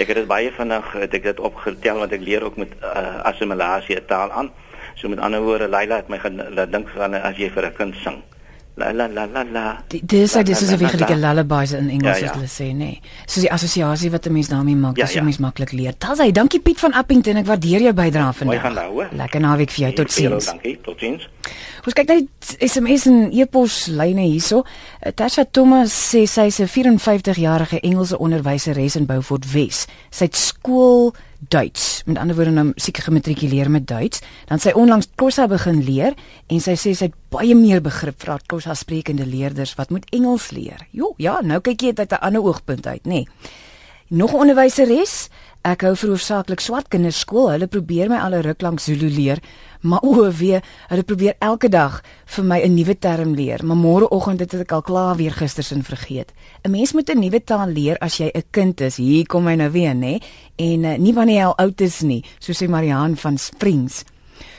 Ek 0.00 0.08
het 0.08 0.16
dit 0.16 0.26
baie 0.26 0.52
vinnig 0.52 0.92
het 0.92 1.14
ek 1.14 1.22
dit 1.22 1.40
opgetel 1.40 1.98
want 1.98 2.12
ek 2.12 2.24
leer 2.24 2.44
ook 2.44 2.56
met 2.56 2.72
uh, 2.82 3.20
assimilasie 3.28 3.98
taal 4.04 4.32
aan. 4.32 4.50
So 4.96 5.08
met 5.08 5.20
ander 5.20 5.42
woorde, 5.44 5.68
Laila 5.68 5.96
het 6.00 6.08
my 6.08 6.18
laat 6.56 6.72
dink 6.72 6.88
van 6.96 7.14
as 7.14 7.36
jy 7.36 7.50
vir 7.52 7.66
'n 7.66 7.76
kind 7.76 7.94
sing. 8.04 8.22
La 8.76 8.92
la 8.92 9.06
la 9.08 9.24
la 9.24 9.42
la. 9.52 9.64
Dis 9.88 10.36
is 10.36 10.44
dis 10.44 10.62
is 10.62 10.70
'n 10.72 10.78
weggelike 10.78 11.16
lullabies 11.16 11.72
in 11.72 11.88
Engels 11.88 12.18
ja, 12.18 12.24
ja. 12.24 12.30
as 12.30 12.36
hulle 12.36 12.48
sê, 12.48 12.68
nê. 12.72 12.76
Nee. 12.76 13.00
Soos 13.24 13.42
die 13.42 13.52
assosiasie 13.52 14.10
wat 14.10 14.26
'n 14.26 14.32
mens 14.32 14.48
daarmee 14.48 14.76
maak, 14.76 14.96
ja, 14.96 15.04
dis 15.04 15.14
ja. 15.14 15.22
mens 15.22 15.38
maklik 15.38 15.72
leer. 15.72 15.94
Dalsy, 15.98 16.30
dankie 16.32 16.60
Piet 16.60 16.78
van 16.78 16.92
Appington, 16.92 17.36
ek 17.36 17.46
waardeer 17.46 17.80
jou 17.80 17.92
bydrae 17.92 18.32
vandag. 18.32 18.44
Mooi 18.44 18.58
gaan 18.58 18.76
hoor. 18.84 19.08
Lekker 19.12 19.40
naweek 19.40 19.70
vir 19.70 19.80
jou. 19.84 19.92
Totsiens. 19.92 20.44
Dankie. 20.44 20.78
Totsiens. 20.80 21.28
Ons 21.86 21.94
kyk 21.94 22.08
net 22.08 22.26
SMS 22.58 23.06
en 23.06 23.30
e-pos 23.32 23.86
lyne 23.86 24.20
hierso. 24.20 24.64
Tasha 25.14 25.44
Thomas 25.44 25.92
sê 25.92 26.26
sy 26.26 26.46
is 26.50 26.58
'n 26.58 26.66
54-jarige 26.66 27.80
Engelse 27.80 28.18
onderwyseres 28.18 28.96
in 28.96 29.06
Beaufort 29.06 29.52
Wes. 29.52 29.86
Sy 30.10 30.24
het 30.24 30.36
skool 30.36 31.14
Duits. 31.38 32.02
Met 32.06 32.18
ander 32.18 32.34
woorde 32.34 32.50
nou 32.50 32.72
seker 32.74 33.02
gematrikuleer 33.02 33.70
met 33.70 33.86
Duits. 33.86 34.20
Dan 34.46 34.58
sy 34.58 34.70
onlangs 34.74 35.08
Xhosa 35.14 35.46
begin 35.46 35.84
leer 35.84 36.14
en 36.46 36.60
sy 36.60 36.72
sê 36.72 36.94
sy 36.94 37.04
het 37.04 37.14
baie 37.30 37.54
meer 37.54 37.80
begrip 37.80 38.18
vir 38.18 38.30
haar 38.30 38.42
Xhosa 38.46 38.74
sprekende 38.74 39.26
leerders 39.26 39.74
wat 39.74 39.90
moet 39.90 40.06
Engels 40.10 40.50
leer. 40.50 40.86
Jo, 40.90 41.14
ja, 41.18 41.40
nou 41.40 41.60
kyk 41.60 41.80
jy 41.80 41.92
dit 41.92 41.98
uit 41.98 42.12
'n 42.12 42.24
ander 42.24 42.42
oogpunt 42.42 42.86
uit, 42.86 43.04
nê. 43.04 43.08
Nee. 43.08 43.26
Nog 44.08 44.32
'n 44.32 44.36
onderwyseres, 44.36 45.28
Ek 45.66 45.82
hou 45.82 45.96
veroorsaaklik 45.98 46.60
swart 46.62 46.86
kinders 46.92 47.24
skool. 47.24 47.48
Hulle 47.50 47.66
probeer 47.66 48.06
my 48.06 48.20
al 48.22 48.36
'n 48.38 48.42
ruk 48.46 48.62
lank 48.62 48.78
Zulu 48.78 49.08
leer, 49.10 49.40
maar 49.82 49.98
o, 50.02 50.30
wee, 50.30 50.60
hulle 50.88 51.02
probeer 51.02 51.34
elke 51.40 51.68
dag 51.68 52.02
vir 52.26 52.44
my 52.44 52.60
'n 52.62 52.74
nuwe 52.74 52.94
term 52.94 53.34
leer. 53.34 53.64
Maar 53.64 53.76
môreoggend 53.76 54.40
het 54.40 54.54
ek 54.54 54.72
al 54.72 54.82
klaar 54.82 55.16
weer 55.16 55.32
gistersin 55.32 55.82
vergeet. 55.82 56.32
'n 56.62 56.70
Mens 56.70 56.92
moet 56.92 57.10
'n 57.10 57.18
nuwe 57.18 57.44
taal 57.44 57.68
leer 57.68 57.98
as 57.98 58.18
jy 58.18 58.30
'n 58.32 58.44
kind 58.52 58.80
is. 58.80 58.96
Hier 58.96 59.26
kom 59.26 59.46
hy 59.46 59.56
nou 59.56 59.70
weer, 59.70 59.94
nê? 59.94 60.22
En 60.56 60.84
uh, 60.84 60.96
nie 60.98 61.14
wanneer 61.14 61.36
jy 61.36 61.44
al 61.44 61.58
oud 61.58 61.80
is 61.80 62.00
nie, 62.02 62.24
so 62.38 62.52
sê 62.52 62.68
Mariaan 62.68 63.16
van 63.16 63.36
Springs. 63.36 64.04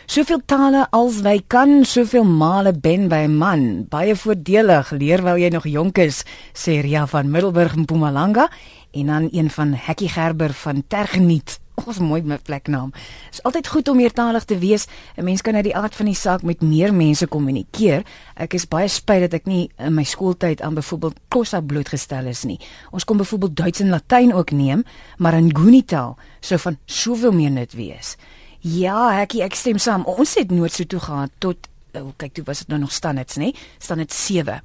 Soveel 0.07 0.39
tale 0.45 0.87
als 0.91 1.21
wy 1.21 1.41
kan, 1.47 1.85
soveel 1.85 2.23
male 2.23 2.71
ben 2.73 3.07
by 3.07 3.27
'n 3.27 3.37
man. 3.37 3.85
Baie 3.89 4.15
voordelig 4.15 4.91
leer 4.91 5.23
wel 5.23 5.37
jy 5.37 5.49
nog 5.49 5.67
jonk 5.67 5.97
is, 5.97 6.23
sê 6.53 6.81
Ria 6.81 7.05
van 7.07 7.31
Middelburg 7.31 7.75
in 7.75 7.81
Mpumalanga 7.81 8.49
en 8.91 9.05
dan 9.05 9.29
een 9.31 9.49
van 9.49 9.73
Hekkie 9.73 10.09
Gerber 10.09 10.53
van 10.53 10.83
Tergeniet. 10.87 11.59
Ons 11.85 11.99
mooi 11.99 12.21
met 12.21 12.43
pleknaam. 12.43 12.89
Dit 12.91 13.37
is 13.37 13.43
altyd 13.43 13.67
goed 13.67 13.87
om 13.87 13.95
meertalig 13.95 14.45
te 14.45 14.57
wees. 14.57 14.87
'n 15.15 15.23
Mens 15.23 15.41
kan 15.41 15.55
uit 15.55 15.63
die 15.63 15.75
aard 15.75 15.95
van 15.95 16.05
die 16.05 16.15
saak 16.15 16.41
met 16.41 16.61
meer 16.61 16.93
mense 16.93 17.27
kommunikeer. 17.27 18.05
Ek 18.35 18.53
is 18.53 18.67
baie 18.67 18.87
spyt 18.87 19.21
dat 19.21 19.33
ek 19.33 19.45
nie 19.45 19.69
in 19.77 19.93
my 19.93 20.03
skooltyd 20.03 20.61
aan 20.61 20.73
byvoorbeeld 20.73 21.19
Xhosa 21.27 21.61
blootgestel 21.61 22.25
is 22.25 22.43
nie. 22.43 22.59
Ons 22.91 23.03
kon 23.03 23.17
byvoorbeeld 23.17 23.55
Duits 23.55 23.79
en 23.79 23.89
Latyn 23.89 24.33
ook 24.33 24.51
neem, 24.51 24.83
maar 25.17 25.41
Nguni 25.41 25.85
taal 25.85 26.17
sou 26.39 26.59
van 26.59 26.77
soveel 26.85 27.31
meer 27.31 27.51
nut 27.51 27.73
wees. 27.73 28.15
Ja, 28.59 29.11
Hekkie, 29.13 29.43
ek 29.43 29.55
stem 29.55 29.77
saam. 29.77 30.03
Ons 30.05 30.35
het 30.35 30.51
Noordse 30.51 30.87
toe 30.87 30.99
gaan 30.99 31.29
tot 31.37 31.69
oh, 31.93 32.09
kyk, 32.17 32.33
toe 32.33 32.43
was 32.43 32.59
dit 32.63 32.67
nou 32.67 32.79
nog 32.79 32.91
standaards, 32.91 33.37
nê? 33.37 33.53
Standaard 33.77 34.13
7. 34.13 34.61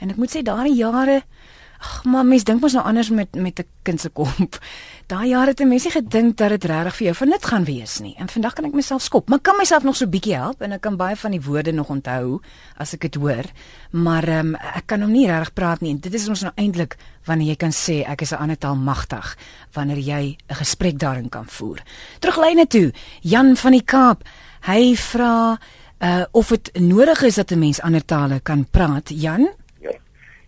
En 0.00 0.10
ek 0.10 0.20
moet 0.20 0.32
sê 0.32 0.42
daai 0.44 0.74
jare 0.76 1.22
Ag, 1.84 2.04
maar 2.08 2.24
mens 2.24 2.44
dink 2.48 2.62
mos 2.62 2.72
nou 2.76 2.84
anders 2.84 3.10
met 3.10 3.34
met 3.34 3.58
'n 3.60 3.66
kind 3.82 4.00
se 4.00 4.08
kop. 4.08 4.58
Daai 5.12 5.28
jare 5.28 5.50
het 5.50 5.64
mense 5.64 5.90
gedink 5.90 6.36
dat 6.36 6.48
dit 6.48 6.64
regtig 6.64 6.96
vir 6.96 7.04
jou 7.06 7.16
van 7.16 7.28
nut 7.28 7.44
gaan 7.44 7.64
wees 7.64 7.98
nie. 7.98 8.14
En 8.16 8.28
vandag 8.28 8.52
kan 8.52 8.64
ek 8.64 8.72
myself 8.72 9.02
skop. 9.02 9.28
Maar 9.28 9.38
kan 9.38 9.56
myself 9.56 9.82
nog 9.82 9.96
so 9.96 10.06
bietjie 10.06 10.34
help 10.34 10.62
en 10.62 10.72
ek 10.72 10.80
kan 10.80 10.96
baie 10.96 11.16
van 11.16 11.30
die 11.30 11.40
woorde 11.40 11.72
nog 11.72 11.88
onthou 11.88 12.40
as 12.76 12.94
ek 12.94 13.00
dit 13.00 13.14
hoor. 13.14 13.44
Maar 13.90 14.28
ehm 14.28 14.46
um, 14.46 14.54
ek 14.54 14.86
kan 14.86 15.00
hom 15.00 15.12
nie 15.12 15.26
regtig 15.26 15.52
praat 15.52 15.80
nie. 15.80 15.90
En 15.90 16.00
dit 16.00 16.14
is 16.14 16.28
ons 16.28 16.40
nou 16.40 16.52
eintlik 16.54 16.96
wanneer 17.24 17.48
jy 17.48 17.56
kan 17.56 17.72
sê 17.72 18.04
ek 18.08 18.20
is 18.20 18.32
'n 18.32 18.40
ander 18.40 18.58
taal 18.58 18.76
magtig 18.76 19.36
wanneer 19.72 19.98
jy 19.98 20.36
'n 20.48 20.54
gesprek 20.54 20.98
daarin 20.98 21.28
kan 21.28 21.46
voer. 21.46 21.82
Teruglyne 22.18 22.66
toe. 22.66 22.92
Jan 23.20 23.56
van 23.56 23.72
die 23.72 23.84
Kaap. 23.84 24.22
Hy 24.60 24.96
vra 24.96 25.58
uh 26.00 26.24
of 26.32 26.48
dit 26.48 26.70
nodig 26.80 27.22
is 27.22 27.34
dat 27.34 27.50
'n 27.50 27.58
mens 27.58 27.80
ander 27.80 28.04
tale 28.04 28.40
kan 28.40 28.66
praat. 28.70 29.08
Jan? 29.08 29.48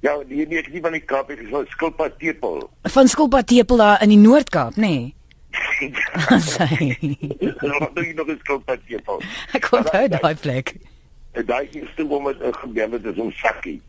Ja, 0.01 0.17
nee, 0.29 0.47
nee, 0.47 0.59
ek 0.59 0.69
is 0.69 0.73
nie 0.77 0.83
van 0.85 0.93
die 0.97 1.05
Kaap 1.05 1.31
ek 1.33 1.41
is 1.41 1.53
van 1.53 1.67
Skilpad 1.73 2.19
Tepel. 2.21 2.59
Van 2.95 3.09
Skilpad 3.09 3.47
Tepel 3.49 3.81
daar 3.81 4.03
in 4.05 4.13
die 4.13 4.21
Noord-Kaap, 4.21 4.77
nê? 4.77 4.93
Nee. 4.97 5.15
Sy. 6.53 6.97
Nog 7.63 7.95
nie 7.95 8.15
nog 8.15 8.29
is 8.29 8.39
Skilpad 8.45 8.85
Tepel. 8.89 9.25
Ek 9.57 9.69
kon 9.71 9.87
daai 9.89 10.35
plek. 10.41 10.77
Daai 11.37 11.69
eerste 11.73 12.05
oom 12.09 12.29
het 12.29 12.45
gebeur 12.63 12.89
met 12.93 13.09
so 13.09 13.25
'n 13.25 13.33
sakkie. 13.41 13.81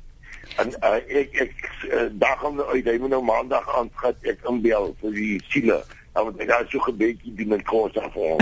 En 0.55 0.71
uh, 0.79 0.95
ek 0.95 1.35
ek 1.43 1.53
uh, 1.91 2.07
dag 2.11 2.43
om 2.43 2.61
uit, 2.61 2.85
hy 2.87 2.97
moet 2.97 3.11
nou 3.11 3.23
maandag 3.23 3.67
aan 3.75 3.91
gaan 3.99 4.15
ek 4.23 4.43
inbel 4.47 4.95
vir 5.01 5.11
die 5.11 5.37
siele. 5.51 5.83
Dan 6.15 6.31
moet 6.31 6.41
ek 6.43 6.47
daar 6.47 6.67
so 6.71 6.79
'n 6.87 6.97
bietjie 6.97 7.35
die 7.35 7.47
met 7.47 7.63
kos 7.67 7.95
af 7.99 8.13
hom. 8.15 8.39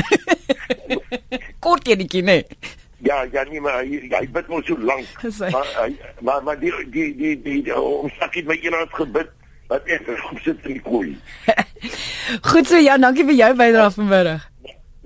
Kort 1.65 1.87
enetjie, 1.87 2.21
nê? 2.21 2.41
Nee. 2.45 2.83
Ja, 3.05 3.25
ja, 3.31 3.43
nie 3.49 3.61
maar 3.61 3.83
hy 3.83 3.99
hy 4.09 4.25
bid 4.33 4.47
mos 4.49 4.65
so 4.65 4.77
lank. 4.81 5.05
Maar 5.53 5.71
hy 5.77 5.89
maar 6.25 6.43
maar 6.43 6.59
die 6.59 6.73
die 6.89 7.11
die 7.15 7.33
die, 7.41 7.59
die 7.67 7.75
om 7.77 8.09
sakkie 8.17 8.45
my 8.49 8.57
eendag 8.57 8.89
gebid 8.97 9.29
wat 9.69 9.85
ek 9.89 10.09
gesit 10.09 10.65
in 10.65 10.79
die 10.79 10.81
kooi. 10.85 11.13
Goed 12.49 12.69
so 12.69 12.81
ja, 12.81 12.97
dankie 12.97 13.25
vir 13.29 13.37
jou 13.37 13.51
bydrae 13.61 13.91
vanmiddag. 13.97 14.49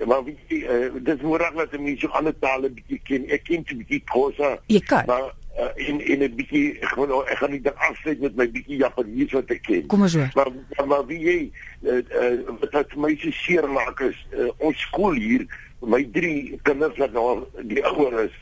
Ja, 0.00 0.06
maar 0.08 0.24
wie 0.24 0.38
uh, 0.64 0.88
dis 1.04 1.20
moeilik 1.20 1.56
dat 1.60 1.76
mense 1.76 2.06
so 2.06 2.16
ander 2.16 2.32
tale 2.40 2.70
bietjie 2.72 3.00
ken. 3.04 3.28
Ek 3.28 3.44
ken 3.44 3.64
'n 3.68 3.82
bietjie 3.82 4.00
Xhosa. 4.08 4.56
Jy 4.72 4.80
kan. 4.88 5.04
Maar 5.06 5.26
uh, 5.60 5.72
in 5.76 6.00
in 6.00 6.24
'n 6.24 6.34
bietjie 6.40 6.76
gewoon 6.80 7.12
ek 7.28 7.36
gaan 7.36 7.52
nie 7.52 7.60
dan 7.60 7.76
afsluit 7.76 8.20
met 8.20 8.36
my 8.36 8.46
bietjie 8.50 8.80
Japanees 8.80 9.32
wat 9.36 9.52
ek 9.52 9.62
ken. 9.68 9.86
Kom 9.92 10.00
maar 10.00 10.08
so. 10.08 10.24
Maar 10.34 10.48
maar, 10.76 10.86
maar 10.86 11.06
wie 11.06 11.20
jy 11.20 11.38
uh, 11.84 12.00
uh, 12.22 12.56
wat 12.72 12.96
my 12.96 13.12
so 13.20 13.30
seer 13.30 13.68
maak 13.68 14.00
is 14.00 14.16
uh, 14.32 14.48
ons 14.56 14.80
skool 14.88 15.20
hier 15.20 15.44
my 15.80 16.04
drie 16.12 16.58
kinders 16.62 16.96
wat 16.98 17.12
nou 17.12 17.44
die 17.62 17.84
ouer 17.86 18.24
is 18.24 18.34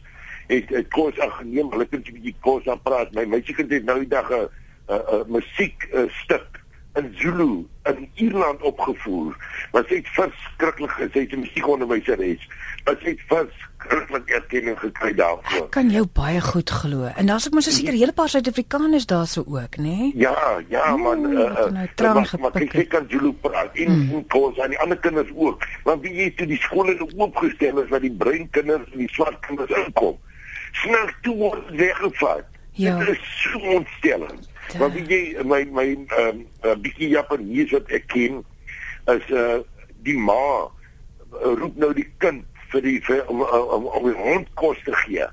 het 0.49 0.71
het 0.73 0.89
kos 0.89 1.19
aangeneem 1.21 1.71
hulle 1.71 1.87
kan 1.87 2.01
'n 2.01 2.13
bietjie 2.13 2.37
kos 2.41 2.67
aan 2.67 2.83
praat. 2.83 3.13
My 3.13 3.25
meisiekind 3.25 3.71
het 3.71 3.85
nou 3.85 3.99
die 3.99 4.09
dag 4.09 4.31
'n 4.33 4.49
'n 4.89 5.25
musiek 5.29 5.89
stuk 6.09 6.58
in 6.99 7.15
Zulu 7.19 7.65
in 7.89 8.09
Ierland 8.15 8.63
opgevoer 8.63 9.37
wat 9.73 9.89
sy 9.91 10.01
verskriklik 10.17 10.93
gesê 10.99 11.25
het 11.25 11.33
sy 11.33 11.41
musiekonderwyseres 11.41 12.45
wat 12.89 13.05
sy 13.05 13.15
verskriklik 13.31 14.33
erkenning 14.39 14.79
gekry 14.81 15.13
daarvoor 15.19 15.63
ek 15.63 15.71
kan 15.77 15.93
jou 15.95 16.05
baie 16.19 16.43
goed 16.45 16.73
glo 16.81 17.09
en 17.11 17.31
daar's 17.31 17.49
ook 17.49 17.57
mos 17.59 17.71
seker 17.71 17.97
hele 17.97 18.15
paar 18.17 18.31
Suid-Afrikaners 18.33 19.09
daarso 19.11 19.45
ook 19.47 19.79
nê 19.81 19.95
nee? 19.95 20.11
ja 20.25 20.35
ja 20.73 20.85
man 21.01 21.25
uh, 21.31 21.47
uh, 21.47 21.71
nou 21.71 22.43
maar 22.43 22.59
kyk 22.59 22.91
kan 22.95 23.09
Zulu 23.13 23.33
praat 23.47 23.77
in 23.77 23.95
mm. 23.95 24.27
kos 24.35 24.59
en 24.65 24.75
die 24.75 24.83
ander 24.85 25.01
kinders 25.07 25.33
ook 25.35 25.67
want 25.89 26.05
wie 26.07 26.15
jy 26.23 26.31
toe 26.37 26.51
die 26.51 26.61
skole 26.67 26.99
oopgestel 27.09 27.83
is 27.85 27.91
wat 27.95 28.05
die 28.05 28.15
bruin 28.25 28.49
kinders 28.57 28.87
en 28.93 29.07
die 29.07 29.13
swart 29.17 29.41
kinders 29.47 29.75
inkom 29.85 30.19
snel 30.85 31.11
toe 31.23 31.37
word 31.47 31.75
weggevat 31.81 32.47
ja. 32.79 32.99
dit 32.99 33.17
is 33.17 33.35
so 33.43 33.59
ontstellend 33.79 34.49
Maar 34.77 34.91
wie 34.93 35.05
jy 35.09 35.45
my 35.49 35.63
my 35.73 35.87
ehm 35.97 36.45
uh, 36.65 36.75
bietjie 36.77 37.09
Japanees 37.15 37.73
wat 37.73 37.89
ek 37.97 38.05
ken 38.13 38.43
is 39.09 39.31
uh 39.33 39.61
die 40.05 40.17
ma 40.21 40.69
uh, 40.69 41.55
roep 41.61 41.77
nou 41.81 41.91
die 41.97 42.07
kind 42.23 42.45
vir 42.73 42.85
die 42.85 42.99
vir, 43.07 43.23
om 43.33 43.41
om 43.43 43.89
om 43.89 44.09
die 44.11 44.17
hond 44.21 44.49
kos 44.61 44.81
te 44.85 44.93
gee. 45.05 45.27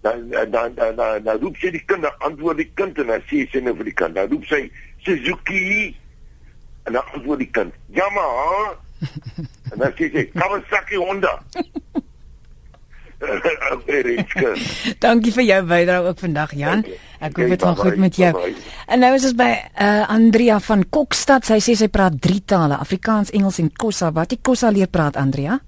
Dan 0.00 0.30
dan 0.32 0.74
dan 0.74 0.96
dan 0.96 1.24
dan 1.24 1.40
roep 1.44 1.60
sy 1.60 1.72
die 1.76 1.84
kind 1.84 2.08
antwoord 2.24 2.62
die 2.62 2.70
kind 2.80 2.98
en 3.04 3.12
dan 3.12 3.26
sê 3.28 3.44
sy 3.52 3.60
nou 3.64 3.76
vir 3.82 3.90
die 3.92 3.96
kind. 4.00 4.16
Dan 4.16 4.32
roep 4.32 4.48
sy 4.48 4.62
Suzuki 5.04 5.92
en 6.88 6.96
dan 6.96 7.04
antwoord 7.12 7.44
die 7.44 7.52
kind 7.52 7.76
Yamaha 7.92 8.78
en 9.72 9.76
dan 9.76 9.92
sê 9.98 10.08
sy 10.14 10.24
Kawasaki 10.32 10.96
Honda. 10.96 11.36
Dankie 15.04 15.32
vir 15.32 15.44
jou 15.44 15.60
bydrae 15.68 16.08
ook 16.08 16.18
vandag 16.18 16.54
Jan. 16.56 16.84
Ek 17.20 17.36
hoop 17.36 17.52
dit 17.52 17.62
gaan 17.62 17.76
goed 17.76 17.96
met 18.00 18.16
jou. 18.16 18.32
En 18.88 19.02
nou 19.02 19.12
is 19.14 19.26
ons 19.28 19.36
by 19.36 19.50
uh, 19.52 20.04
Andrea 20.08 20.60
van 20.64 20.84
Kokstad. 20.88 21.44
Sy 21.44 21.60
sê 21.64 21.76
sy 21.76 21.90
praat 21.92 22.16
drie 22.20 22.40
tale: 22.40 22.78
Afrikaans, 22.80 23.32
Engels 23.36 23.60
en 23.60 23.68
Xhosa. 23.72 24.12
Wat 24.16 24.32
die 24.32 24.40
Xhosa 24.40 24.72
leer 24.72 24.88
praat 24.88 25.20
Andrea? 25.20 25.60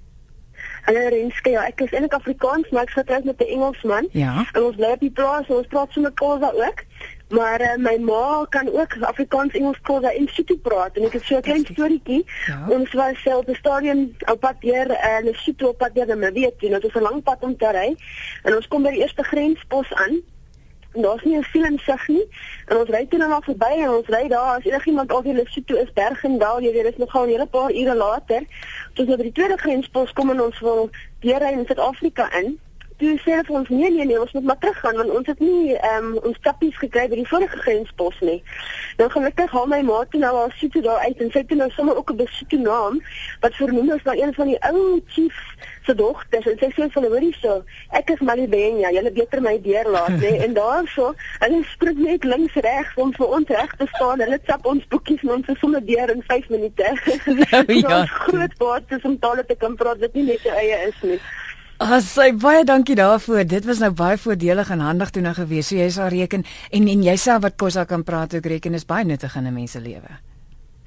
Hallo 0.82 1.02
Renske, 1.14 1.52
ja, 1.54 1.62
ek 1.71 1.85
is 1.85 1.92
eintlik 1.94 2.16
Afrikaans, 2.16 2.66
maar 2.75 2.88
ek 2.88 2.97
getroud 2.97 3.25
met 3.28 3.38
'n 3.38 3.52
Engelsman. 3.54 4.09
Ja. 4.12 4.47
En 4.52 4.62
ons 4.62 4.76
bly 4.76 4.90
op 4.97 5.00
die 5.00 5.14
plaas, 5.14 5.47
ons 5.47 5.66
praat 5.71 5.92
so 5.92 6.00
met 6.00 6.14
Xhosa 6.14 6.50
ook. 6.50 6.82
Maar 7.33 7.61
uh, 7.61 7.77
my 7.77 7.97
ma 7.99 8.47
kan 8.49 8.69
ook 8.73 8.97
Afrikaans 9.01 9.55
Engels 9.55 9.81
Xhosa 9.81 10.11
en 10.12 10.29
Sotho 10.29 10.57
praat 10.57 10.97
en 10.97 11.07
ek 11.09 11.15
het 11.17 11.25
so 11.25 11.37
'n 11.37 11.47
klein 11.47 11.65
storieetjie. 11.65 12.25
Ja. 12.47 12.67
Ons 12.69 12.93
was 12.93 13.23
self 13.23 13.41
op 13.41 13.47
die 13.47 13.57
stadion 13.57 14.17
op 14.33 14.41
pad 14.41 14.61
deur 14.61 14.91
en 14.91 15.27
uh, 15.29 15.35
Sotho 15.35 15.69
op 15.69 15.79
pad 15.79 15.95
deur 15.95 16.07
na 16.07 16.31
Mbeet, 16.31 16.61
jy 16.61 16.69
know, 16.69 16.81
dit 16.81 16.91
is 16.91 17.01
'n 17.01 17.07
lang 17.09 17.23
pad 17.23 17.41
om 17.41 17.57
te 17.57 17.71
ry. 17.71 17.97
En 18.43 18.57
ons 18.57 18.69
kom 18.69 18.83
by 18.83 18.91
die 18.91 19.01
eerste 19.01 19.23
grenspos 19.23 19.93
aan. 19.95 20.21
En 20.93 21.03
daar's 21.03 21.23
nie 21.23 21.39
'n 21.39 21.43
film 21.43 21.79
sig 21.79 22.09
nie. 22.09 22.27
En 22.67 22.77
ons 22.77 22.89
ry 22.89 23.07
toe 23.07 23.19
dan 23.19 23.33
af 23.33 23.45
verby 23.45 23.73
en 23.81 23.91
ons 23.91 24.09
ry 24.09 24.29
daar 24.29 24.57
as 24.57 24.65
enigiemand 24.65 25.12
al 25.12 25.23
die 25.23 25.35
Lesotho 25.35 25.77
is 25.77 25.93
Bergendal, 25.93 26.61
jy 26.61 26.73
weet, 26.73 26.85
dit 26.85 26.93
is 26.93 26.99
nogal 26.99 27.25
'n 27.25 27.29
hele 27.29 27.47
paar 27.47 27.73
ure 27.73 27.95
later. 27.95 28.43
Toe 28.93 29.07
ons 29.07 29.17
by 29.17 29.23
die 29.23 29.33
tweede 29.33 29.57
grenspos 29.57 30.12
kom 30.12 30.31
en 30.31 30.41
ons 30.43 30.61
wil 30.61 30.91
weer 31.21 31.39
ry 31.39 31.53
in 31.53 31.65
Suid-Afrika 31.67 32.33
in 32.41 32.59
toe 33.02 33.16
sê 33.25 33.35
hulle 33.35 33.47
vir 33.49 33.59
ons 33.61 33.73
nee 33.75 33.90
nee 33.97 34.06
nee 34.11 34.21
ons 34.21 34.32
moet 34.37 34.49
maar 34.50 34.61
teruggaan 34.64 35.00
want 35.02 35.14
ons 35.18 35.30
het 35.32 35.40
nie 35.42 35.75
ehm 35.75 36.09
um, 36.12 36.18
ons 36.30 36.40
tappies 36.47 36.78
gekry 36.85 37.09
by 37.11 37.18
die 37.21 37.28
vorige 37.32 37.59
grenspos 37.64 38.21
nie. 38.28 38.38
Dan 39.00 39.11
gelukkig 39.16 39.54
haal 39.56 39.68
my 39.75 39.82
ma 39.88 40.02
toe 40.11 40.23
nou 40.23 40.32
al 40.44 40.54
sit 40.61 40.78
daar 40.87 41.04
uit 41.06 41.21
en 41.25 41.32
sy 41.35 41.44
het 41.44 41.54
nou 41.59 41.71
sommer 41.76 41.99
ook 41.99 42.12
'n 42.14 42.23
besite 42.23 42.59
naam 42.59 43.00
wat 43.44 43.59
vernoem 43.61 43.92
is 43.99 44.06
na 44.09 44.14
een 44.23 44.35
van 44.35 44.47
die 44.54 44.61
ou 44.71 45.00
chief 45.06 45.38
se 45.87 45.94
dogters 45.94 46.47
en 46.47 46.59
sy 46.61 46.68
sê 46.71 46.87
vir 46.87 46.94
hulle 46.94 47.11
hoorie 47.14 47.35
so 47.40 47.62
ek 47.99 48.11
is 48.14 48.23
Malibenya 48.28 48.92
jy 48.94 49.02
beter 49.11 49.42
my 49.42 49.56
deur 49.66 49.90
laat 49.97 50.14
nê 50.23 50.32
en 50.47 50.54
daarso 50.54 51.12
hulle 51.44 51.62
spring 51.73 51.99
net 52.06 52.25
links 52.25 52.54
reg 52.66 52.92
om 53.04 53.12
vir 53.18 53.35
ons 53.38 53.54
reg 53.56 53.76
te 53.80 53.88
staan 53.94 54.23
hulle 54.25 54.38
tap 54.47 54.66
ons 54.75 54.87
boekies 54.94 55.25
en 55.26 55.35
ons 55.38 55.49
is 55.54 55.59
sommer 55.64 55.82
deur 55.87 56.11
in 56.14 56.23
5 56.28 56.49
minute. 56.49 56.90
Nou, 57.52 57.64
ja. 57.88 58.04
groot 58.06 58.54
baat 58.59 58.92
is 58.97 59.04
om 59.09 59.18
tale 59.18 59.44
te 59.47 59.54
kan 59.59 59.75
praat 59.76 60.00
wat 60.04 60.14
nie 60.14 60.25
net 60.30 60.44
jou 60.47 60.54
eie 60.54 60.78
is 60.88 60.99
nie. 61.02 61.18
Ag, 61.83 61.97
sy 62.07 62.29
baie 62.39 62.62
dankie 62.62 62.95
daarvoor. 62.95 63.43
Dit 63.49 63.65
was 63.67 63.81
nou 63.83 63.91
baie 63.99 64.19
voordelig 64.21 64.69
en 64.71 64.85
handig 64.87 65.11
toe 65.11 65.23
nou 65.25 65.33
gewees. 65.35 65.67
So 65.67 65.81
jy 65.81 65.89
sal 65.91 66.12
reken 66.15 66.45
en 66.71 66.87
en 66.89 67.03
jouself 67.03 67.43
wat 67.43 67.57
Kosa 67.59 67.85
kan 67.91 68.05
praat 68.07 68.37
ook 68.39 68.47
reken 68.47 68.79
is 68.79 68.87
baie 68.87 69.05
nuttig 69.05 69.35
in 69.37 69.47
'n 69.47 69.55
mens 69.55 69.73
se 69.73 69.81
lewe. 69.81 70.21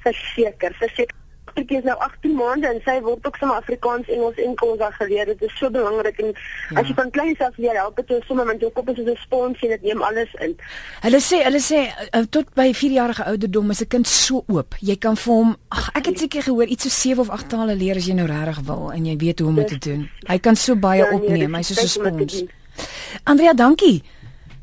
Verseker, 0.06 0.72
verseker 0.80 1.16
dogtertjie 1.56 1.78
is 1.78 1.88
nou 1.88 1.96
18 2.00 2.36
maande 2.36 2.68
en 2.68 2.80
sy 2.84 2.96
word 3.04 3.26
ook 3.28 3.38
sommer 3.40 3.58
Afrikaans, 3.58 4.08
Engels 4.12 4.38
en 4.44 4.56
Khoisa 4.60 4.90
geleer. 4.92 5.26
Dit 5.26 5.42
is 5.42 5.54
so 5.58 5.70
belangrik 5.72 6.20
en 6.20 6.34
ja. 6.34 6.80
as 6.82 6.88
jy 6.90 6.96
van 6.98 7.12
kleins 7.12 7.40
af 7.40 7.58
leer, 7.58 7.78
help 7.80 8.00
dit 8.02 8.24
sommer 8.28 8.46
met 8.46 8.60
jou 8.60 8.72
kop 8.76 8.90
is 8.90 9.00
'n 9.00 9.16
spons 9.24 9.62
en 9.64 9.70
dit 9.70 9.82
neem 9.82 10.02
alles 10.02 10.34
in. 10.40 10.56
Hulle 11.02 11.22
sê, 11.22 11.44
hulle 11.44 11.62
sê 11.64 11.88
uh, 11.88 12.24
tot 12.30 12.54
by 12.54 12.74
4 12.74 12.92
jarige 12.92 13.24
ouderdom 13.24 13.70
is 13.72 13.82
'n 13.82 13.88
kind 13.88 14.08
so 14.08 14.44
oop. 14.48 14.76
Jy 14.80 14.98
kan 14.98 15.16
vir 15.16 15.34
hom, 15.34 15.56
ag 15.70 15.90
ek 15.94 16.06
het 16.06 16.20
seker 16.20 16.42
gehoor 16.42 16.68
iets 16.68 16.84
so 16.84 16.90
7 16.90 17.20
of 17.20 17.30
8 17.30 17.50
tale 17.50 17.76
leer 17.76 17.96
as 17.96 18.06
jy 18.06 18.14
nou 18.14 18.28
regtig 18.28 18.60
wil 18.66 18.92
en 18.92 19.06
jy 19.06 19.16
weet 19.18 19.40
hoe 19.40 19.48
om 19.48 19.56
dit 19.56 19.68
te 19.68 19.90
doen. 19.90 20.10
Hy 20.28 20.40
kan 20.40 20.56
so 20.56 20.76
baie 20.76 21.00
ja, 21.00 21.10
nee, 21.10 21.20
opneem. 21.20 21.56
Hy's 21.56 21.74
so 21.74 21.82
'n 21.82 21.88
spons. 21.88 22.44
Andrea, 23.24 23.54
dankie. 23.54 24.04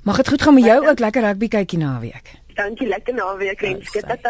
Mag 0.02 0.16
dit 0.16 0.28
goed 0.28 0.42
gaan 0.42 0.54
met 0.54 0.64
jou 0.64 0.88
ook 0.88 0.98
lekker 0.98 1.22
rugby 1.22 1.48
kykie 1.48 1.78
naweek. 1.78 2.41
Dankie, 2.62 2.86
lekker 2.86 3.14
naweek 3.14 3.62
ek 3.66 3.80
dit. 3.92 4.26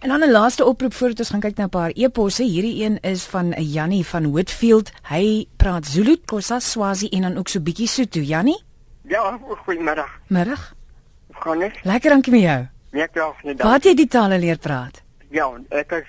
En 0.00 0.08
dan 0.08 0.20
'n 0.24 0.30
laaste 0.30 0.64
oproep 0.64 0.94
voordat 0.94 1.18
ons 1.18 1.30
gaan 1.30 1.40
kyk 1.40 1.56
na 1.56 1.64
'n 1.64 1.68
paar 1.68 1.90
e-posse. 1.94 2.42
Hierdie 2.42 2.84
een 2.84 3.00
is 3.00 3.24
van 3.24 3.46
'n 3.50 3.62
Jannie 3.62 4.06
van 4.06 4.30
Woodfield. 4.30 4.90
Hy 5.08 5.46
praat 5.56 5.86
Zulu, 5.86 6.16
Xhosa, 6.24 6.58
Swazi 6.60 7.08
en 7.08 7.22
dan 7.22 7.36
ook 7.36 7.48
so 7.48 7.60
bietjie 7.60 7.86
Sotho. 7.86 8.20
Jannie? 8.20 8.62
Ja, 9.02 9.38
goeiemiddag. 9.64 10.20
Middag. 10.26 10.74
Gaan 11.30 11.58
net? 11.58 11.74
Lekker 11.82 12.10
dankie 12.10 12.32
met 12.32 12.40
jou. 12.40 12.66
Nee, 12.90 13.06
ja, 13.12 13.32
nee. 13.42 13.54
Wat 13.56 13.84
jy 13.84 13.94
die 13.94 14.08
tale 14.08 14.38
leer 14.38 14.58
praat? 14.58 15.02
Ja, 15.30 15.60
ek 15.68 15.92
is 15.92 16.08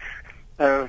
uh 0.58 0.84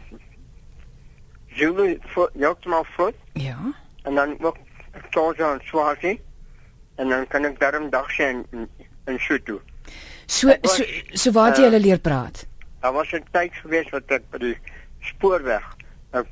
Zulu 1.48 1.98
vir 2.14 2.30
Jokmal 2.34 2.84
voet. 2.84 3.14
Ja. 3.32 3.58
En 4.02 4.14
dan 4.14 4.36
ook 4.40 4.56
Xhosa 5.10 5.52
en 5.52 5.60
Swazi. 5.64 6.20
En 6.94 7.08
dan 7.08 7.26
kan 7.26 7.44
ek 7.44 7.60
daarom 7.60 7.90
dag 7.90 8.10
sien 8.10 8.46
in, 8.50 8.68
in 9.06 9.18
Sotho. 9.18 9.60
So 10.30 10.46
was, 10.46 10.76
so 10.76 10.84
so 11.18 11.30
waar 11.34 11.56
jy 11.56 11.64
uh, 11.64 11.66
hulle 11.66 11.80
leer 11.82 11.98
praat. 11.98 12.44
Daar 12.80 12.92
was 12.94 13.10
'n 13.12 13.24
tyd 13.34 13.50
gewees 13.62 13.88
wat 13.90 14.12
ek 14.14 14.22
by 14.30 14.38
die 14.38 14.58
spoorweg 15.02 15.64
'n 16.14 16.26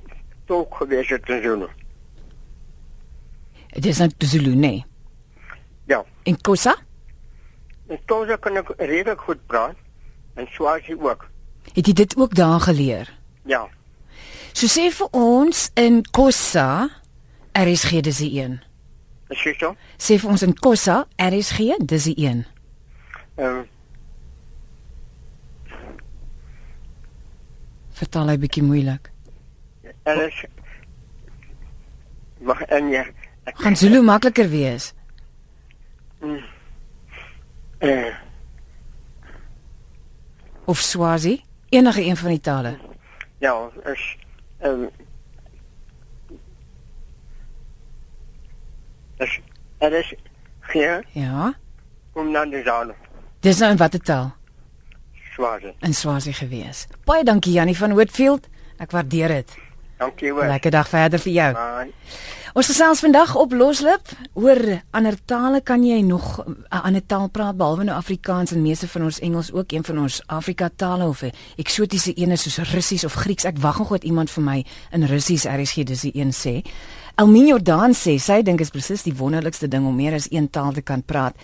tolk 0.47 0.75
gewees 0.78 1.09
het 1.09 1.28
in 1.28 1.43
Zulu. 1.43 1.67
Dit 3.75 3.87
is 3.87 3.99
net 3.99 4.14
Zulu, 4.19 4.55
nee. 4.55 4.85
Ja. 5.87 6.05
En 6.23 6.40
Kosa? 6.40 6.76
En 7.88 7.99
Kosa 8.07 8.37
kan 8.37 8.57
ek 8.57 8.71
redelik 8.76 9.21
goed 9.21 9.47
praat 9.47 9.76
en 10.35 10.47
Swazi 10.47 10.95
ook. 10.95 11.26
Het 11.75 11.87
jy 11.87 11.93
dit 11.93 12.17
ook 12.17 12.35
daar 12.35 12.61
geleer? 12.61 13.11
Ja. 13.45 13.69
So 14.52 14.67
sê 14.67 14.95
vir 14.95 15.09
ons 15.11 15.71
in 15.75 16.05
Kosa, 16.11 16.88
RSG 17.52 18.00
dis 18.00 18.19
die 18.19 18.38
een. 18.43 18.62
Is 19.28 19.43
dit 19.43 19.59
so? 19.59 19.75
Sê 19.99 20.21
vir 20.23 20.31
ons 20.31 20.43
in 20.43 20.55
Kosa, 20.55 21.07
RSG 21.17 21.83
dis 21.83 22.05
die 22.05 22.17
een. 22.17 22.47
Ehm 23.35 23.59
uh, 23.59 23.67
vertaal 27.99 28.31
hy 28.33 28.38
bietjie 28.38 28.62
moeilik. 28.62 29.11
Alles 30.09 30.45
mag 32.40 32.62
en 32.62 32.88
ja. 32.88 33.05
Gaan 33.45 33.76
Zulu 33.76 34.02
makliker 34.02 34.49
wees. 34.49 34.93
Mm. 36.21 36.45
Uh. 37.81 38.14
Of 40.64 40.78
Swazi, 40.78 41.43
enige 41.69 42.05
een 42.05 42.17
van 42.17 42.28
die 42.28 42.40
tale. 42.40 42.78
Ja, 43.38 43.71
is 43.85 44.17
ehm 44.59 44.83
um, 44.83 44.90
is 49.17 49.40
er 49.78 49.93
is 49.93 50.14
hier. 50.73 51.05
Ja. 51.12 51.55
Kom 52.12 52.33
dan 52.33 52.50
die 52.50 52.62
zone. 52.62 52.95
Dis 53.40 53.59
nou 53.59 53.71
in 53.71 53.76
watter 53.76 54.00
taal? 54.00 54.38
Swazi. 55.38 55.73
In 55.87 55.95
Swazi 55.95 56.33
gewees. 56.33 56.87
Baie 57.07 57.23
dankie 57.25 57.52
Jannie 57.52 57.76
van 57.78 57.95
Woodfield. 57.95 58.49
Ek 58.83 58.90
waardeer 58.90 59.28
dit. 59.28 59.52
Dankie 59.99 60.33
hoor. 60.35 60.49
Lekker 60.50 60.75
dag 60.75 60.88
verder 60.90 61.23
vir 61.23 61.33
jou. 61.33 61.52
Bye. 61.54 61.92
Ons 62.59 62.71
gesels 62.73 63.02
vandag 63.04 63.37
op 63.38 63.52
Loslip 63.54 64.11
oor 64.35 64.59
ander 64.90 65.14
tale 65.30 65.61
kan 65.62 65.85
jy 65.85 66.00
nog 66.02 66.42
'n 66.42 66.64
ander 66.71 67.07
taal 67.07 67.28
praat 67.28 67.57
behalwe 67.57 67.85
nou 67.85 67.97
Afrikaans 67.97 68.50
en 68.50 68.62
meeste 68.62 68.88
van 68.88 69.02
ons 69.02 69.18
Engels 69.21 69.52
ook 69.52 69.73
een 69.73 69.85
van 69.85 69.99
ons 69.99 70.23
Afrika 70.26 70.71
tale 70.76 71.04
of 71.04 71.23
'n 71.23 71.33
eksotiese 71.57 72.14
ene 72.14 72.37
soos 72.37 72.59
Russies 72.73 73.04
of 73.04 73.12
Grieks. 73.12 73.45
Ek 73.45 73.59
wag 73.59 73.78
nog 73.78 73.88
wat 73.88 74.04
iemand 74.04 74.30
vir 74.30 74.42
my 74.42 74.64
in 74.90 75.04
Russies 75.04 75.45
RSG 75.45 75.85
dis 75.85 76.00
die 76.00 76.16
een 76.16 76.33
sê. 76.33 76.66
Elmien 77.14 77.47
Jordan 77.47 77.95
sê 77.95 78.18
sy 78.18 78.42
dink 78.42 78.61
is 78.61 78.71
presies 78.71 79.02
die 79.02 79.16
wonderlikste 79.16 79.68
ding 79.68 79.87
om 79.87 79.97
meer 79.97 80.14
as 80.14 80.30
een 80.30 80.50
taal 80.50 80.73
te 80.73 80.83
kan 80.83 81.02
praat. 81.02 81.37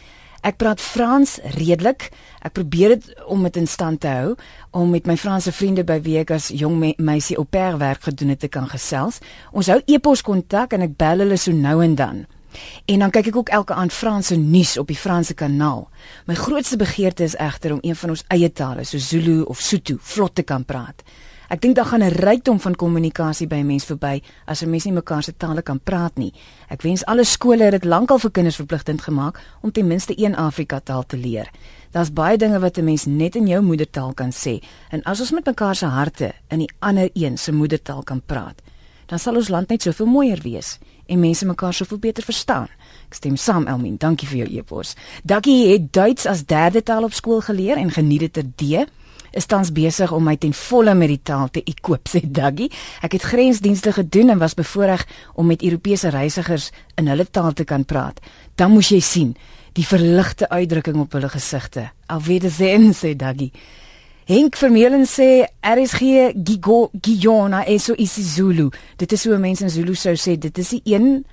Ek 0.44 0.58
praat 0.60 0.80
Frans 0.82 1.38
redelik. 1.56 2.10
Ek 2.44 2.52
probeer 2.52 2.92
dit 2.98 3.06
om 3.32 3.46
dit 3.46 3.56
in 3.56 3.68
stand 3.70 4.02
te 4.02 4.10
hou 4.12 4.34
om 4.76 4.90
met 4.92 5.06
my 5.08 5.16
Franse 5.16 5.54
vriende 5.56 5.86
by 5.88 5.96
wie 6.04 6.18
ek 6.20 6.34
as 6.36 6.50
jong 6.52 6.74
me 6.76 6.90
meisie 7.00 7.38
op 7.40 7.48
per 7.54 7.78
werk 7.80 8.04
gedoen 8.04 8.34
het 8.34 8.42
te 8.44 8.50
kan 8.52 8.68
gesels. 8.68 9.22
Ons 9.56 9.70
hou 9.72 9.78
e-pos 9.88 10.20
kontak 10.26 10.76
en 10.76 10.84
ek 10.84 10.98
bel 11.00 11.24
hulle 11.24 11.38
so 11.40 11.56
nou 11.56 11.78
en 11.86 11.96
dan. 11.96 12.24
En 12.84 13.06
dan 13.06 13.14
kyk 13.14 13.32
ek 13.32 13.38
ook 13.40 13.54
elke 13.56 13.74
aand 13.74 13.96
Franse 13.96 14.36
nuus 14.36 14.76
op 14.78 14.92
die 14.92 15.00
Franse 15.00 15.34
kanaal. 15.34 15.86
My 16.28 16.36
grootste 16.36 16.76
begeerte 16.76 17.24
is 17.24 17.38
egter 17.40 17.72
om 17.72 17.80
een 17.82 17.96
van 17.96 18.12
ons 18.12 18.26
eie 18.28 18.52
tale, 18.52 18.84
so 18.84 19.00
Zulu 19.00 19.40
of 19.48 19.64
Sotho, 19.64 19.96
vlot 20.00 20.34
te 20.36 20.44
kan 20.44 20.64
praat. 20.68 21.00
Ek 21.52 21.60
dink 21.60 21.76
daar 21.76 21.84
gaan 21.84 22.02
'n 22.02 22.08
rykdom 22.08 22.60
van 22.60 22.74
kommunikasie 22.74 23.46
by 23.46 23.56
'n 23.56 23.66
mens 23.66 23.84
verby 23.84 24.22
as 24.46 24.62
'n 24.62 24.70
mens 24.70 24.84
nie 24.84 24.92
mekaar 24.92 25.22
se 25.22 25.36
tale 25.36 25.62
kan 25.62 25.80
praat 25.80 26.16
nie. 26.16 26.32
Ek 26.68 26.82
wens 26.82 27.04
alle 27.04 27.24
skole 27.24 27.62
het 27.62 27.72
dit 27.72 27.84
lankal 27.84 28.18
vir 28.18 28.30
kinders 28.30 28.56
verpligtend 28.56 29.02
gemaak 29.02 29.40
om 29.62 29.72
ten 29.72 29.86
minste 29.86 30.14
een 30.16 30.36
Afrika 30.36 30.80
taal 30.80 31.06
te 31.06 31.16
leer. 31.16 31.50
Daar's 31.90 32.12
baie 32.12 32.38
dinge 32.38 32.58
wat 32.58 32.78
'n 32.78 32.84
mens 32.84 33.04
net 33.04 33.36
in 33.36 33.46
jou 33.46 33.62
moedertaal 33.62 34.14
kan 34.14 34.32
sê 34.32 34.62
en 34.90 35.02
as 35.02 35.20
ons 35.20 35.30
met 35.30 35.44
mekaar 35.44 35.74
se 35.74 35.86
harte 35.86 36.32
in 36.48 36.58
die 36.58 36.70
ander 36.78 37.10
een 37.12 37.38
se 37.38 37.52
moedertaal 37.52 38.02
kan 38.02 38.22
praat, 38.26 38.62
dan 39.06 39.18
sal 39.18 39.36
ons 39.36 39.48
land 39.48 39.68
net 39.68 39.82
soveel 39.82 40.06
mooier 40.06 40.40
wees 40.42 40.78
en 41.06 41.20
mense 41.20 41.46
mekaar 41.46 41.74
soveel 41.74 41.98
beter 41.98 42.22
verstaan. 42.22 42.68
Ek 43.08 43.14
stem 43.14 43.36
saam 43.36 43.66
Elmien, 43.66 43.96
dankie 43.96 44.28
vir 44.28 44.38
jou 44.38 44.58
e-pos. 44.58 44.94
Daggie 45.22 45.72
het 45.72 45.92
Duits 45.92 46.26
as 46.26 46.44
derde 46.44 46.82
taal 46.82 47.04
op 47.04 47.12
skool 47.12 47.40
geleer 47.40 47.76
en 47.76 47.90
geniet 47.90 48.20
dit 48.20 48.32
ter 48.32 48.44
D 48.54 48.90
is 49.36 49.46
tans 49.46 49.72
besig 49.74 50.12
om 50.12 50.24
my 50.24 50.36
ten 50.40 50.54
volle 50.54 50.94
met 50.94 51.10
die 51.12 51.20
taal 51.22 51.50
te 51.50 51.62
ekoop, 51.64 52.08
sê 52.12 52.22
Daggy. 52.24 52.70
Ek 53.04 53.18
het 53.18 53.28
grensdienste 53.30 53.92
gedoen 53.92 54.34
en 54.34 54.42
was 54.42 54.56
bevoorreg 54.58 55.06
om 55.34 55.46
met 55.50 55.62
Europese 55.62 56.12
reisigers 56.14 56.70
in 57.00 57.10
hulle 57.10 57.26
taal 57.30 57.52
te 57.52 57.64
kan 57.64 57.84
praat. 57.84 58.20
Dan 58.54 58.74
moes 58.74 58.92
jy 58.94 59.00
sien 59.00 59.34
die 59.74 59.86
verligte 59.86 60.46
uitdrukking 60.48 61.00
op 61.02 61.16
hulle 61.16 61.28
gesigte. 61.28 61.88
Al 62.06 62.22
weet 62.22 62.46
dit 62.46 62.94
sê, 62.94 63.16
Daggy. 63.18 63.50
Henk 64.24 64.56
Vermeulen 64.56 65.02
sê 65.04 65.44
RSG 65.60 66.30
Gigo 66.46 66.88
Giona 66.96 67.64
eso 67.68 67.92
isiZulu. 67.92 68.70
Dit 68.96 69.12
is 69.12 69.24
hoe 69.26 69.36
mense 69.36 69.66
in 69.66 69.70
Zulu 69.70 69.94
sou 69.94 70.14
sê, 70.16 70.38
dit 70.40 70.58
is 70.58 70.70
die 70.72 70.80
een 70.94 71.26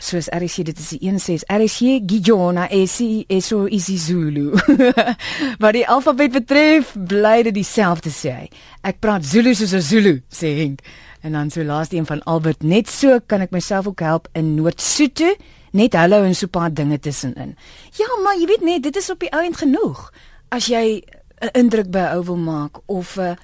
soos 0.00 0.28
RC 0.32 0.64
dit 0.64 0.78
is 0.78 0.88
die 0.94 1.00
een 1.06 1.20
sê 1.20 1.36
RC 1.44 2.00
Gijona 2.08 2.66
esi 2.72 3.24
eso 3.28 3.66
isiZulu. 3.68 4.56
Wat 5.62 5.76
die 5.76 5.86
alfabet 5.86 6.32
betref, 6.32 6.94
bly 6.96 7.42
dit 7.48 7.54
dieselfde 7.60 8.12
sê 8.14 8.34
hy. 8.34 8.48
Ek 8.82 9.00
praat 9.04 9.24
Zulu 9.24 9.54
soos 9.54 9.74
'n 9.76 9.84
Zulu, 9.84 10.14
sê 10.32 10.56
Henk. 10.56 10.80
En 11.20 11.32
dan 11.36 11.50
so 11.50 11.62
laaste 11.62 11.96
een 11.96 12.06
van 12.06 12.22
Albert, 12.22 12.62
net 12.62 12.88
so 12.88 13.20
kan 13.26 13.40
ek 13.40 13.52
myself 13.52 13.86
ook 13.86 14.00
help 14.00 14.28
in 14.32 14.54
Noord-Sotho, 14.56 15.34
net 15.76 15.94
hallo 15.94 16.24
en 16.24 16.34
so 16.34 16.46
'n 16.46 16.50
paar 16.50 16.72
dinge 16.72 16.98
tussenin. 16.98 17.56
Ja, 17.92 18.08
maar 18.24 18.38
jy 18.40 18.46
weet 18.46 18.64
net, 18.64 18.82
dit 18.82 18.96
is 18.96 19.10
op 19.10 19.20
die 19.20 19.32
ou 19.32 19.44
end 19.44 19.56
genoeg. 19.56 20.12
As 20.48 20.66
jy 20.66 21.04
'n 21.40 21.52
indruk 21.52 21.90
by 21.90 22.16
ou 22.16 22.24
wil 22.24 22.36
maak 22.36 22.80
of 22.86 23.16
'n 23.16 23.20
uh, 23.20 23.36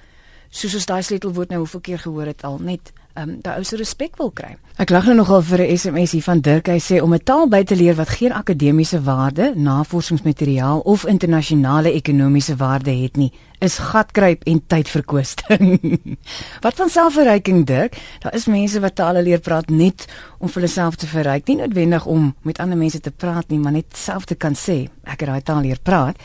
soos 0.49 0.73
ons 0.73 0.85
daai 0.85 1.01
sleutelwoord 1.03 1.49
nou 1.49 1.59
hoeveel 1.59 1.79
keer 1.79 1.99
gehoor 1.99 2.25
het 2.25 2.43
al, 2.43 2.57
net 2.57 2.93
um, 3.17 3.37
daai 3.41 3.57
ou 3.57 3.65
se 3.65 3.77
respek 3.79 4.17
wil 4.21 4.31
kry. 4.31 4.55
Ek 4.77 4.91
lag 4.93 5.07
nou 5.09 5.15
nogal 5.17 5.41
vir 5.41 5.61
'n 5.65 5.77
SMS 5.77 6.11
hier 6.11 6.23
van 6.23 6.39
Dirk. 6.39 6.67
Hy 6.67 6.79
sê 6.79 7.01
om 7.01 7.13
'n 7.13 7.23
taal 7.23 7.47
by 7.47 7.63
te 7.63 7.75
leer 7.75 7.95
wat 7.95 8.09
geen 8.09 8.31
akademiese 8.31 9.01
waarde, 9.01 9.53
navorsingsmateriaal 9.55 10.79
of 10.79 11.05
internasionale 11.05 11.91
ekonomiese 11.91 12.55
waarde 12.55 12.91
het 12.91 13.17
nie, 13.17 13.31
is 13.59 13.77
gatkruip 13.77 14.43
en 14.43 14.61
tydverkwisting. 14.67 15.79
wat 16.65 16.75
van 16.75 16.89
selfverryking, 16.89 17.65
Dirk? 17.65 17.97
Daar 18.19 18.33
is 18.33 18.45
mense 18.45 18.79
wat 18.79 18.95
tale 18.95 19.21
leer 19.21 19.39
praat 19.39 19.69
net 19.69 20.05
om 20.39 20.47
vir 20.47 20.61
hulle 20.61 20.73
self 20.73 20.95
te 20.95 21.07
verryk, 21.07 21.47
nie 21.47 21.57
noodwendig 21.57 22.05
om 22.05 22.35
met 22.41 22.59
ander 22.59 22.77
mense 22.77 22.99
te 22.99 23.11
praat 23.11 23.49
nie, 23.49 23.59
maar 23.59 23.71
net 23.71 23.97
self 23.97 24.25
te 24.25 24.35
kan 24.35 24.53
sê 24.53 24.89
ek 25.03 25.19
het 25.19 25.29
daai 25.29 25.41
taal 25.41 25.61
leer 25.61 25.79
praat. 25.83 26.15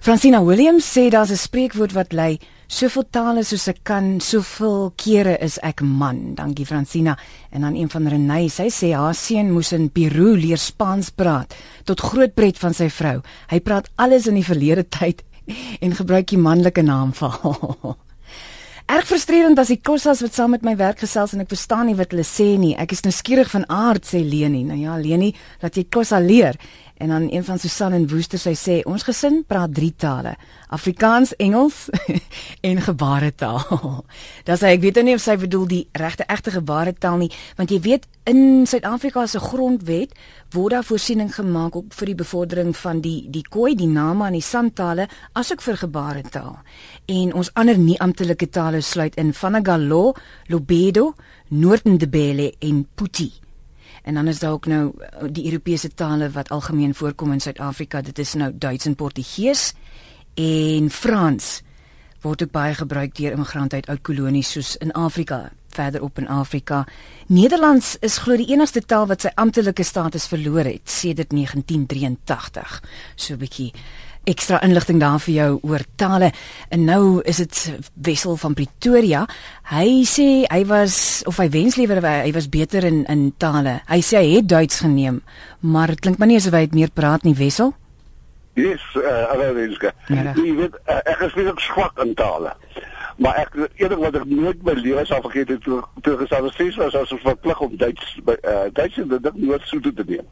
Francina 0.00 0.42
Williams 0.44 0.84
sê 0.84 1.08
daar's 1.08 1.30
'n 1.30 1.36
spreekwoord 1.36 1.92
wat 1.92 2.12
lei 2.12 2.38
soveel 2.74 3.04
tale 3.14 3.44
soos 3.46 3.68
ek 3.70 3.82
kan, 3.86 4.16
soveel 4.18 4.88
kere 4.98 5.36
is 5.44 5.60
ek 5.62 5.82
man. 5.86 6.34
Dankie 6.34 6.66
Francina. 6.66 7.14
En 7.54 7.62
dan 7.66 7.76
een 7.78 7.90
van 7.92 8.08
Renay, 8.10 8.48
sy 8.50 8.66
sê 8.72 8.90
haar 8.96 9.14
seun 9.14 9.52
moes 9.54 9.70
in 9.76 9.90
Peru 9.94 10.32
leer 10.38 10.58
Spaans 10.58 11.12
praat 11.14 11.54
tot 11.86 12.02
groot 12.02 12.34
pret 12.34 12.58
van 12.58 12.74
sy 12.74 12.88
vrou. 12.90 13.20
Hy 13.52 13.60
praat 13.62 13.90
alles 14.02 14.26
in 14.30 14.40
die 14.40 14.46
verlede 14.46 14.86
tyd 14.98 15.22
en 15.84 15.94
gebruik 15.94 16.32
die 16.32 16.40
manlike 16.40 16.82
naamval. 16.82 17.94
Erg 18.84 19.06
frustrerend 19.08 19.56
as 19.60 19.70
die 19.72 19.80
kossas 19.80 20.20
wat 20.20 20.34
saam 20.36 20.52
met 20.52 20.64
my 20.66 20.74
werk 20.76 20.98
gesels 21.00 21.32
en 21.32 21.40
ek 21.44 21.54
verstaan 21.54 21.86
nie 21.88 21.96
wat 21.96 22.10
hulle 22.12 22.26
sê 22.26 22.50
nie. 22.60 22.74
Ek 22.76 22.92
is 22.92 23.04
nou 23.06 23.14
skieurig 23.14 23.48
van 23.54 23.64
aard 23.72 24.04
sê 24.04 24.20
Leni. 24.20 24.64
Nou 24.66 24.76
ja, 24.76 24.98
Leni, 25.00 25.30
laat 25.62 25.78
jy 25.78 25.86
kossa 25.88 26.18
leer 26.20 26.58
En 26.94 27.08
dan 27.08 27.26
een 27.30 27.44
van 27.44 27.58
Susan 27.58 27.92
en 27.92 28.08
Woester 28.08 28.38
sy 28.38 28.52
sê 28.54 28.74
ons 28.86 29.02
gesin 29.02 29.40
praat 29.46 29.72
drie 29.74 29.94
tale: 29.96 30.36
Afrikaans, 30.68 31.34
Engels 31.36 31.88
en 32.68 32.80
gebaretaal. 32.80 34.04
Dis 34.46 34.62
ek 34.62 34.80
weet 34.80 35.00
nou 35.00 35.04
nie 35.08 35.16
of 35.18 35.24
sy 35.24 35.34
bedoel 35.40 35.66
die 35.66 35.82
regte 35.92 36.26
egte 36.30 36.54
gebaretaal 36.54 37.18
nie, 37.18 37.30
want 37.58 37.74
jy 37.74 37.80
weet 37.82 38.06
in 38.30 38.62
Suid-Afrika 38.66 39.26
se 39.26 39.42
grondwet 39.42 40.14
word 40.54 40.76
daar 40.76 40.86
voorsiening 40.86 41.34
gemaak 41.34 41.74
op 41.74 41.92
vir 41.98 42.12
die 42.12 42.18
bevordering 42.22 42.70
van 42.78 43.02
die 43.02 43.26
die 43.28 43.42
Khoi, 43.42 43.74
die 43.74 43.90
Nama 43.90 44.30
en 44.30 44.38
die 44.38 44.46
Santale 44.46 45.08
asook 45.34 45.66
vir 45.66 45.82
gebaretaal. 45.82 46.58
En 47.10 47.34
ons 47.34 47.50
ander 47.58 47.78
nie 47.78 47.98
amptelike 47.98 48.48
tale 48.54 48.80
sluit 48.80 49.18
in 49.18 49.34
Vanagalo, 49.34 50.12
Lobedo, 50.46 51.14
Noordendebele 51.50 52.52
en 52.62 52.86
Puti. 52.94 53.32
En 54.04 54.14
dan 54.14 54.28
is 54.28 54.38
daar 54.38 54.52
ook 54.52 54.66
nou 54.66 54.92
uh, 54.92 55.28
die 55.32 55.44
Europese 55.44 55.94
tale 55.94 56.30
wat 56.30 56.48
algemeen 56.48 56.94
voorkom 56.94 57.32
in 57.32 57.40
Suid-Afrika. 57.40 58.02
Dit 58.02 58.18
is 58.18 58.34
nou 58.34 58.52
Duits 58.54 58.86
en 58.86 58.94
Portugees 58.94 59.72
en 60.34 60.90
Frans 60.90 61.62
word 62.24 62.42
ook 62.42 62.54
baie 62.54 62.74
gebruik 62.74 63.14
deur 63.18 63.36
immigrante 63.36 63.76
uit 63.76 63.90
ou 63.92 63.98
kolonies 64.00 64.54
soos 64.56 64.76
in 64.80 64.92
Afrika, 64.96 65.50
verder 65.74 66.02
op 66.02 66.18
in 66.18 66.28
Afrika. 66.28 66.84
Nederlands 67.28 67.96
is 68.00 68.18
glo 68.24 68.38
die 68.40 68.48
enigste 68.52 68.80
taal 68.80 69.06
wat 69.10 69.26
sy 69.26 69.32
amptelike 69.40 69.84
status 69.84 70.26
verloor 70.30 70.64
het 70.64 70.88
sedert 70.88 71.34
1983. 71.36 72.80
So 73.16 73.34
'n 73.34 73.38
bietjie 73.38 73.72
ekstra 74.24 74.60
inligting 74.62 75.00
daar 75.00 75.20
vir 75.20 75.34
jou 75.34 75.50
oor 75.62 75.84
tale. 75.96 76.32
En 76.68 76.84
nou 76.84 77.20
is 77.24 77.36
dit 77.42 77.60
Wessel 77.94 78.36
van 78.36 78.54
Pretoria. 78.54 79.24
Hy 79.70 80.04
sê 80.08 80.28
hy 80.48 80.64
was 80.68 81.22
of 81.28 81.38
hy 81.42 81.48
wens 81.52 81.76
liewer 81.76 82.02
hy 82.04 82.32
was 82.32 82.48
beter 82.48 82.84
in 82.84 83.04
in 83.08 83.32
tale. 83.38 83.80
Hy 83.88 84.00
sê 84.00 84.20
hy 84.20 84.36
het 84.36 84.48
Duits 84.48 84.80
geneem, 84.84 85.22
maar 85.60 85.94
dit 85.94 86.00
klink 86.00 86.18
maar 86.18 86.28
nie 86.28 86.40
asof 86.40 86.56
hy 86.56 86.68
meer 86.72 86.92
praat 86.94 87.24
nie, 87.24 87.34
Wessel. 87.34 87.74
Yes, 88.54 88.82
uh, 88.94 89.30
alweeske. 89.34 89.90
Jy 90.06 90.52
weet 90.54 90.76
uh, 90.86 91.00
ek 91.10 91.24
is 91.26 91.32
baie 91.34 91.54
swak 91.58 91.98
in 92.04 92.14
tale. 92.14 92.52
Maar 93.18 93.40
ek 93.44 93.56
eerder 93.78 93.98
wat 93.98 94.16
ek 94.18 94.26
nooit 94.30 94.62
my 94.66 94.74
lewe 94.78 95.02
sal 95.06 95.22
vergeet 95.26 95.50
het 95.54 95.62
toe 95.66 95.80
toe 96.06 96.16
gesal 96.22 96.46
het 96.46 96.78
was 96.78 96.94
as 96.98 97.12
ons 97.14 97.22
verplig 97.26 97.60
om 97.66 97.76
Duits 97.78 98.16
uh, 98.26 98.66
Duits 98.72 98.98
en 99.02 99.10
dit 99.10 99.36
nooit 99.42 99.66
so 99.70 99.80
te 99.80 100.04
doen. 100.04 100.26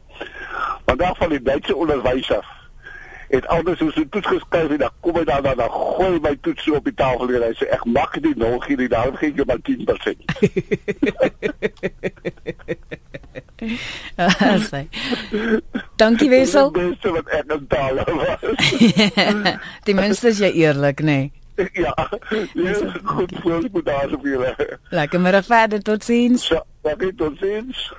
Want 0.85 0.99
daar 0.99 1.15
van 1.19 1.35
die 1.35 1.41
Duitse 1.41 1.75
onderwyser 1.75 2.47
het 3.33 3.47
altyd 3.47 3.77
so 3.77 3.89
so 3.89 4.03
toets 4.09 4.27
geskryf 4.27 4.69
en 4.69 4.81
dan 4.85 4.93
kom 4.99 5.15
hy 5.17 5.23
daar 5.29 5.41
dan 5.41 5.57
dan 5.57 5.71
gooi 5.71 6.19
my 6.21 6.35
toets 6.41 6.63
so 6.63 6.77
op 6.79 6.85
die 6.85 6.93
tafel 6.93 7.29
en 7.33 7.45
hy 7.47 7.53
sê 7.59 7.65
ek 7.73 7.85
maak 7.85 8.13
dit 8.21 8.37
nog 8.37 8.67
hier 8.67 8.77
nie 8.77 8.91
daarom 8.91 9.15
gee 9.21 9.29
ek 9.33 9.35
jou 9.41 9.47
maar 9.49 9.61
10%. 9.69 9.71
Asai. 14.53 14.87
Dankie 15.95 16.29
Wessel. 16.29 16.71
Dis 16.75 17.05
wat 17.17 17.27
ek 17.37 17.47
dan 17.47 17.67
taal 17.67 17.95
was. 17.95 18.41
Die 19.87 19.95
mense 19.95 20.27
is 20.27 20.41
jy 20.43 20.51
eerlik, 20.65 21.01
nê? 21.01 21.05
Nee. 21.05 21.31
Ja. 21.55 21.93
Ja, 22.53 22.73
goed 23.03 23.33
voor 23.41 23.67
moet 23.71 23.85
daar 23.85 24.07
so 24.09 24.17
veel. 24.21 24.45
Lekker 24.89 25.21
middag 25.21 25.45
verder 25.45 25.81
tot 25.81 26.03
sins. 26.03 26.47
Ja, 26.47 26.63
tot 27.15 27.37
sins. 27.37 27.93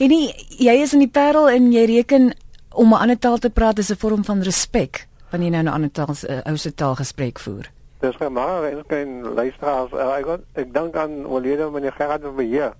En 0.00 0.12
jy 0.48 0.76
is 0.80 0.92
in 0.96 1.04
die 1.04 1.12
Parel 1.12 1.50
en 1.50 1.72
jy 1.72 1.84
reken 1.84 2.32
om 2.74 2.92
'n 2.92 3.00
ander 3.00 3.18
taal 3.18 3.38
te 3.38 3.50
praat 3.50 3.78
is 3.78 3.90
'n 3.90 3.96
vorm 3.96 4.24
van 4.24 4.42
respek 4.42 5.06
wanneer 5.30 5.50
jy 5.50 5.56
nou 5.56 5.64
'n 5.64 5.74
ander 5.74 5.90
taal 5.90 6.06
'n 6.08 6.32
uh, 6.32 6.40
ou 6.44 6.56
se 6.56 6.74
taal 6.74 6.94
gespreek 6.94 7.38
voer. 7.38 7.70
Dis 8.00 8.16
vir 8.16 8.32
maar 8.32 8.64
en 8.64 8.84
geen 8.88 9.22
luisteraars. 9.34 9.92
Uh, 9.92 10.16
ek 10.18 10.24
got, 10.24 10.40
ek 10.52 10.74
dink 10.74 10.96
aan 10.96 11.26
Oliede 11.26 11.70
meneer 11.70 11.92
Gerard 11.92 12.22
van 12.22 12.36
Beheer 12.36 12.72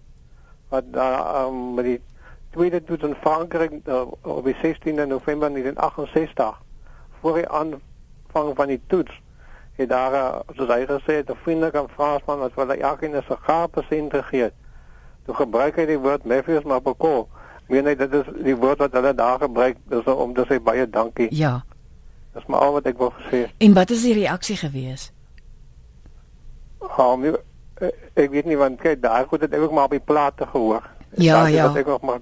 wat 0.68 0.84
daar 0.92 1.20
uh, 1.20 1.46
um, 1.46 1.74
met 1.74 1.84
die 1.84 2.00
tweede 2.50 2.84
toets 2.84 3.02
in 3.02 3.16
Frankryk 3.20 3.72
uh, 3.86 4.06
op 4.22 4.44
die 4.44 4.54
16de 4.54 5.06
November 5.06 5.50
1968 5.50 6.62
voor 7.20 7.34
die 7.34 7.48
aanvang 7.48 8.56
van 8.56 8.66
die 8.66 8.80
toets 8.86 9.20
het 9.76 9.88
daar 9.88 10.12
uh, 10.12 10.38
soos 10.56 10.68
hy 10.68 10.86
gesê 10.86 11.20
het 11.20 11.30
'n 11.30 11.42
vriendelike 11.42 11.84
Fransman 11.94 12.38
wat 12.38 12.52
vir 12.54 12.70
elkeen 12.78 13.16
'n 13.16 13.22
sigaar 13.28 13.68
persent 13.68 14.12
gegee 14.12 14.42
het. 14.42 14.54
Toe 15.24 15.34
gebruik 15.34 15.76
hy 15.76 15.86
die 15.86 15.98
woord 15.98 16.24
Memphis 16.24 16.62
Mapoko 16.62 17.28
meen 17.70 17.86
hy 17.86 17.94
dit 17.98 18.14
is 18.20 18.30
die 18.44 18.56
woord 18.56 18.82
wat 18.84 18.96
hulle 18.98 19.14
daar 19.14 19.38
gebruik 19.42 19.78
is 19.98 20.10
om 20.10 20.34
te 20.34 20.44
sê 20.48 20.58
baie 20.62 20.86
dankie. 20.86 21.28
Ja. 21.34 21.60
Dis 22.34 22.46
maar 22.46 22.66
al 22.66 22.76
wat 22.78 22.90
ek 22.90 22.98
wou 22.98 23.10
sê. 23.30 23.46
En 23.58 23.74
wat 23.78 23.90
is 23.90 24.02
die 24.06 24.14
reaksie 24.18 24.56
gewees? 24.60 25.10
Hom 26.78 27.24
oh, 27.30 27.38
ek 28.14 28.30
weet 28.30 28.46
nie 28.48 28.58
want 28.60 28.80
kyk 28.80 29.00
daar 29.02 29.26
goed 29.28 29.46
het 29.46 29.54
ek 29.54 29.66
ook 29.66 29.72
maar 29.76 29.90
op 29.90 29.96
die 29.96 30.04
plate 30.04 30.46
gehoor. 30.52 30.86
Ja, 31.18 31.46
ja. 31.46 31.70
Ek 31.74 31.88
ook 31.88 32.02
maar 32.06 32.20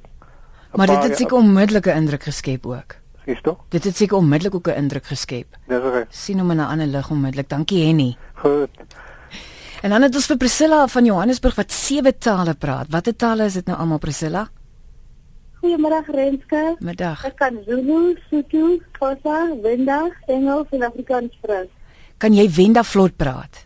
Maar 0.77 0.87
dit 0.87 1.03
het 1.03 1.17
seker 1.17 1.37
onmiddellike 1.37 1.93
indruk 1.93 2.23
geskep 2.29 2.67
ook. 2.67 2.99
Sies 3.25 3.41
toe? 3.43 3.57
Dit 3.73 3.85
het 3.85 3.97
seker 3.97 4.17
onmiddellik 4.17 4.55
ook 4.55 4.69
'n 4.69 4.77
indruk 4.85 5.07
geskep. 5.07 5.57
Dis 5.67 5.83
reg. 5.83 6.07
sien 6.09 6.39
hom 6.39 6.51
in 6.51 6.57
'n 6.57 6.69
ander 6.69 6.87
lig 6.87 7.11
onmiddellik. 7.11 7.49
Dankie 7.49 7.87
Henny. 7.87 8.17
Goed. 8.35 8.71
En 9.83 9.91
dan 9.91 10.03
het 10.03 10.15
ons 10.15 10.27
vir 10.27 10.37
Priscilla 10.37 10.87
van 10.87 11.05
Johannesburg 11.05 11.55
wat 11.55 11.73
sewe 11.73 12.19
tale 12.19 12.55
praat. 12.55 12.87
Watter 12.91 13.17
tale 13.17 13.45
is 13.45 13.53
dit 13.53 13.67
nou 13.67 13.79
almal 13.79 13.99
Priscilla? 13.99 14.49
Goeiemiddag 15.59 16.07
Renske. 16.15 16.77
Middag. 16.79 17.25
Ek 17.27 17.35
kan 17.41 17.57
Zulu, 17.67 18.15
Sotho, 18.29 18.77
Xhosa, 18.95 19.39
Venda, 19.63 20.05
Engels 20.31 20.71
en 20.71 20.85
Afrikaans 20.87 21.35
praat. 21.43 21.73
Kan 22.23 22.37
jy 22.37 22.45
Venda 22.51 22.85
vlot 22.87 23.17
praat? 23.19 23.65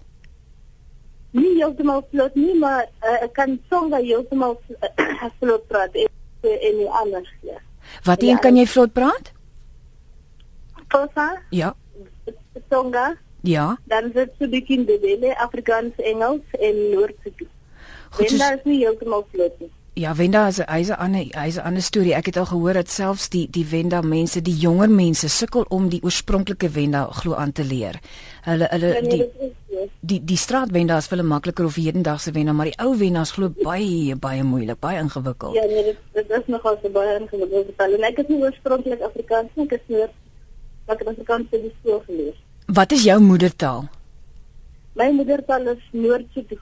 Nie 1.37 1.51
heeltemal 1.59 2.01
vlot 2.09 2.35
nie, 2.37 2.55
maar 2.61 2.87
uh, 3.05 3.19
ek 3.27 3.35
kan 3.37 3.59
Tsonga 3.67 4.01
heeltemal 4.01 4.57
uh, 4.73 5.29
vlot 5.41 5.69
praat 5.69 6.01
en 6.01 6.09
en 6.43 6.81
die 6.81 6.89
ander 6.99 7.29
ja. 7.47 7.61
Wat 8.09 8.25
een 8.25 8.41
kan 8.43 8.57
jy 8.57 8.65
vlot 8.67 8.97
praat? 8.97 9.29
Xhosa? 10.89 11.29
Ja. 11.53 11.75
Tsonga? 12.71 13.13
Ja. 13.45 13.69
Dan 13.93 14.09
is 14.11 14.17
dit 14.17 14.35
so 14.39 14.49
bietjie 14.49 14.81
Ndebele, 14.81 15.37
Afrikaans, 15.45 16.01
Engels 16.01 16.57
en 16.59 16.83
Noord-Sotho. 16.97 17.53
Venda 18.17 18.53
is 18.57 18.65
nie 18.65 18.81
heeltemal 18.81 19.29
vlot 19.29 19.61
nie. 19.61 19.73
Ja, 19.95 20.15
Wenda 20.17 20.47
is 20.49 20.57
hy's 20.57 20.89
'n 20.89 20.97
ander 20.97 21.27
hy's 21.37 21.57
'n 21.57 21.65
ander 21.69 21.83
storie. 21.83 22.15
Ek 22.15 22.27
het 22.27 22.37
al 22.37 22.47
gehoor 22.47 22.73
dat 22.73 22.89
selfs 22.89 23.29
die 23.29 23.49
die 23.51 23.67
Wenda 23.67 24.01
mense, 24.01 24.43
die 24.43 24.57
jonger 24.57 24.91
mense 24.91 25.29
sukkel 25.29 25.65
om 25.69 25.89
die 25.89 26.01
oorspronklike 26.03 26.71
Wenda 26.71 27.05
glo 27.13 27.35
aan 27.35 27.53
te 27.53 27.65
leer. 27.65 28.01
Hulle 28.43 28.69
hulle 28.71 28.87
ja, 28.87 29.01
nee, 29.01 29.29
die 29.69 29.91
die 30.01 30.25
die 30.25 30.37
straat 30.37 30.71
Wenda 30.71 30.97
is 30.97 31.07
veel 31.07 31.23
makliker 31.23 31.65
of 31.65 31.75
hedendaagse 31.75 32.33
Wenda, 32.33 32.53
maar 32.53 32.67
die 32.67 32.79
ou 32.79 32.97
Wenda 32.97 33.21
is 33.21 33.31
glo 33.31 33.53
baie 33.63 34.17
baie 34.17 34.43
moeilik, 34.43 34.81
baie 34.81 34.99
ingewikkeld. 34.99 35.55
Ja, 35.55 35.67
nee, 35.67 35.85
dit, 35.85 35.99
dit 36.13 36.31
is 36.31 36.47
nogal 36.47 36.79
so 36.83 36.89
baie 36.89 37.19
ingewikkeld. 37.21 37.79
En 37.79 38.03
ek 38.03 38.19
is 38.19 38.29
nie 38.29 38.41
oorspronklik 38.43 39.01
Afrikaans 39.01 39.51
nie, 39.55 39.67
ek 39.67 39.73
is 39.73 39.87
meer 39.87 40.11
ek 40.87 40.99
het 40.99 41.09
Afrikaans 41.09 41.49
by 41.51 41.59
die 41.69 41.75
skool 41.81 42.03
geleer. 42.07 42.35
Wat 42.67 42.93
is 42.93 43.05
jou 43.05 43.21
moedertaal? 43.21 43.85
My 44.95 45.11
moedertaal 45.13 45.67
is 45.67 45.85
Noord-Sotho 45.93 46.57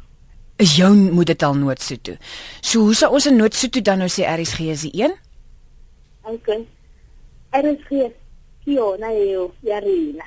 is 0.60 0.76
jou 0.76 0.90
moedertaal 0.94 1.54
Noord-Sotho. 1.56 2.16
So 2.60 2.86
hoe 2.86 2.94
sou 2.94 3.12
ons 3.16 3.26
in 3.26 3.38
Noord-Sotho 3.40 3.82
dan 3.84 4.02
nou 4.04 4.08
sê 4.12 4.26
RSG 4.28 4.68
is 4.74 4.84
die 4.88 4.92
een? 5.02 5.14
Okay. 6.28 6.66
RSG 7.56 8.10
Kio 8.64 8.96
na 9.00 9.08
jou 9.16 9.50
Yarina. 9.64 10.26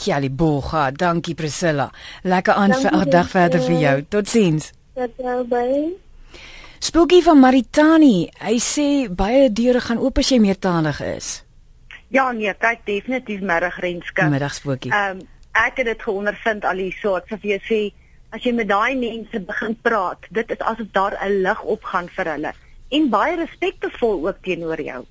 Kiali 0.00 0.30
Boga, 0.32 0.90
dankie 0.90 1.34
Priscilla. 1.36 1.90
Lekker 2.24 2.54
aan 2.54 2.72
vir 2.72 2.92
'n 2.92 3.10
dag 3.10 3.28
verder 3.28 3.60
vir 3.60 3.78
jou. 3.80 4.02
Totsiens. 4.08 4.72
Totsiens 4.94 5.48
bye. 5.48 5.92
Spooky 6.78 7.22
van 7.22 7.38
Maritani, 7.38 8.30
hy 8.40 8.56
sê 8.58 9.08
baie 9.12 9.52
deure 9.52 9.80
gaan 9.80 9.98
oop 9.98 10.18
as 10.18 10.30
jy 10.30 10.38
meertalig 10.38 11.00
is. 11.00 11.44
Ja 12.08 12.32
nee, 12.32 12.54
kyk 12.54 12.86
definitief 12.86 13.40
middag 13.40 13.76
Renske. 13.78 14.24
Middag 14.30 14.54
Spooky. 14.54 14.88
Ehm 14.88 15.18
um, 15.18 15.26
ek 15.52 15.76
het 15.76 15.86
dit 15.86 16.02
geondervind 16.02 16.64
al 16.64 16.76
hier 16.76 16.96
so, 17.02 17.16
ek 17.16 17.26
sê 17.28 17.38
vir 17.42 17.50
jou 17.50 17.60
sê 17.68 17.80
as 18.30 18.42
jy 18.44 18.52
met 18.54 18.68
daai 18.70 18.94
mense 18.98 19.40
begin 19.46 19.76
praat, 19.82 20.26
dit 20.30 20.50
is 20.50 20.60
asof 20.72 20.90
daar 20.92 21.16
'n 21.20 21.42
lig 21.42 21.62
opgaan 21.62 22.08
vir 22.08 22.32
hulle 22.34 22.52
en 22.90 23.10
baie 23.10 23.36
respekvol 23.36 24.26
ook 24.26 24.42
teenoor 24.42 24.80
jou. 24.80 25.04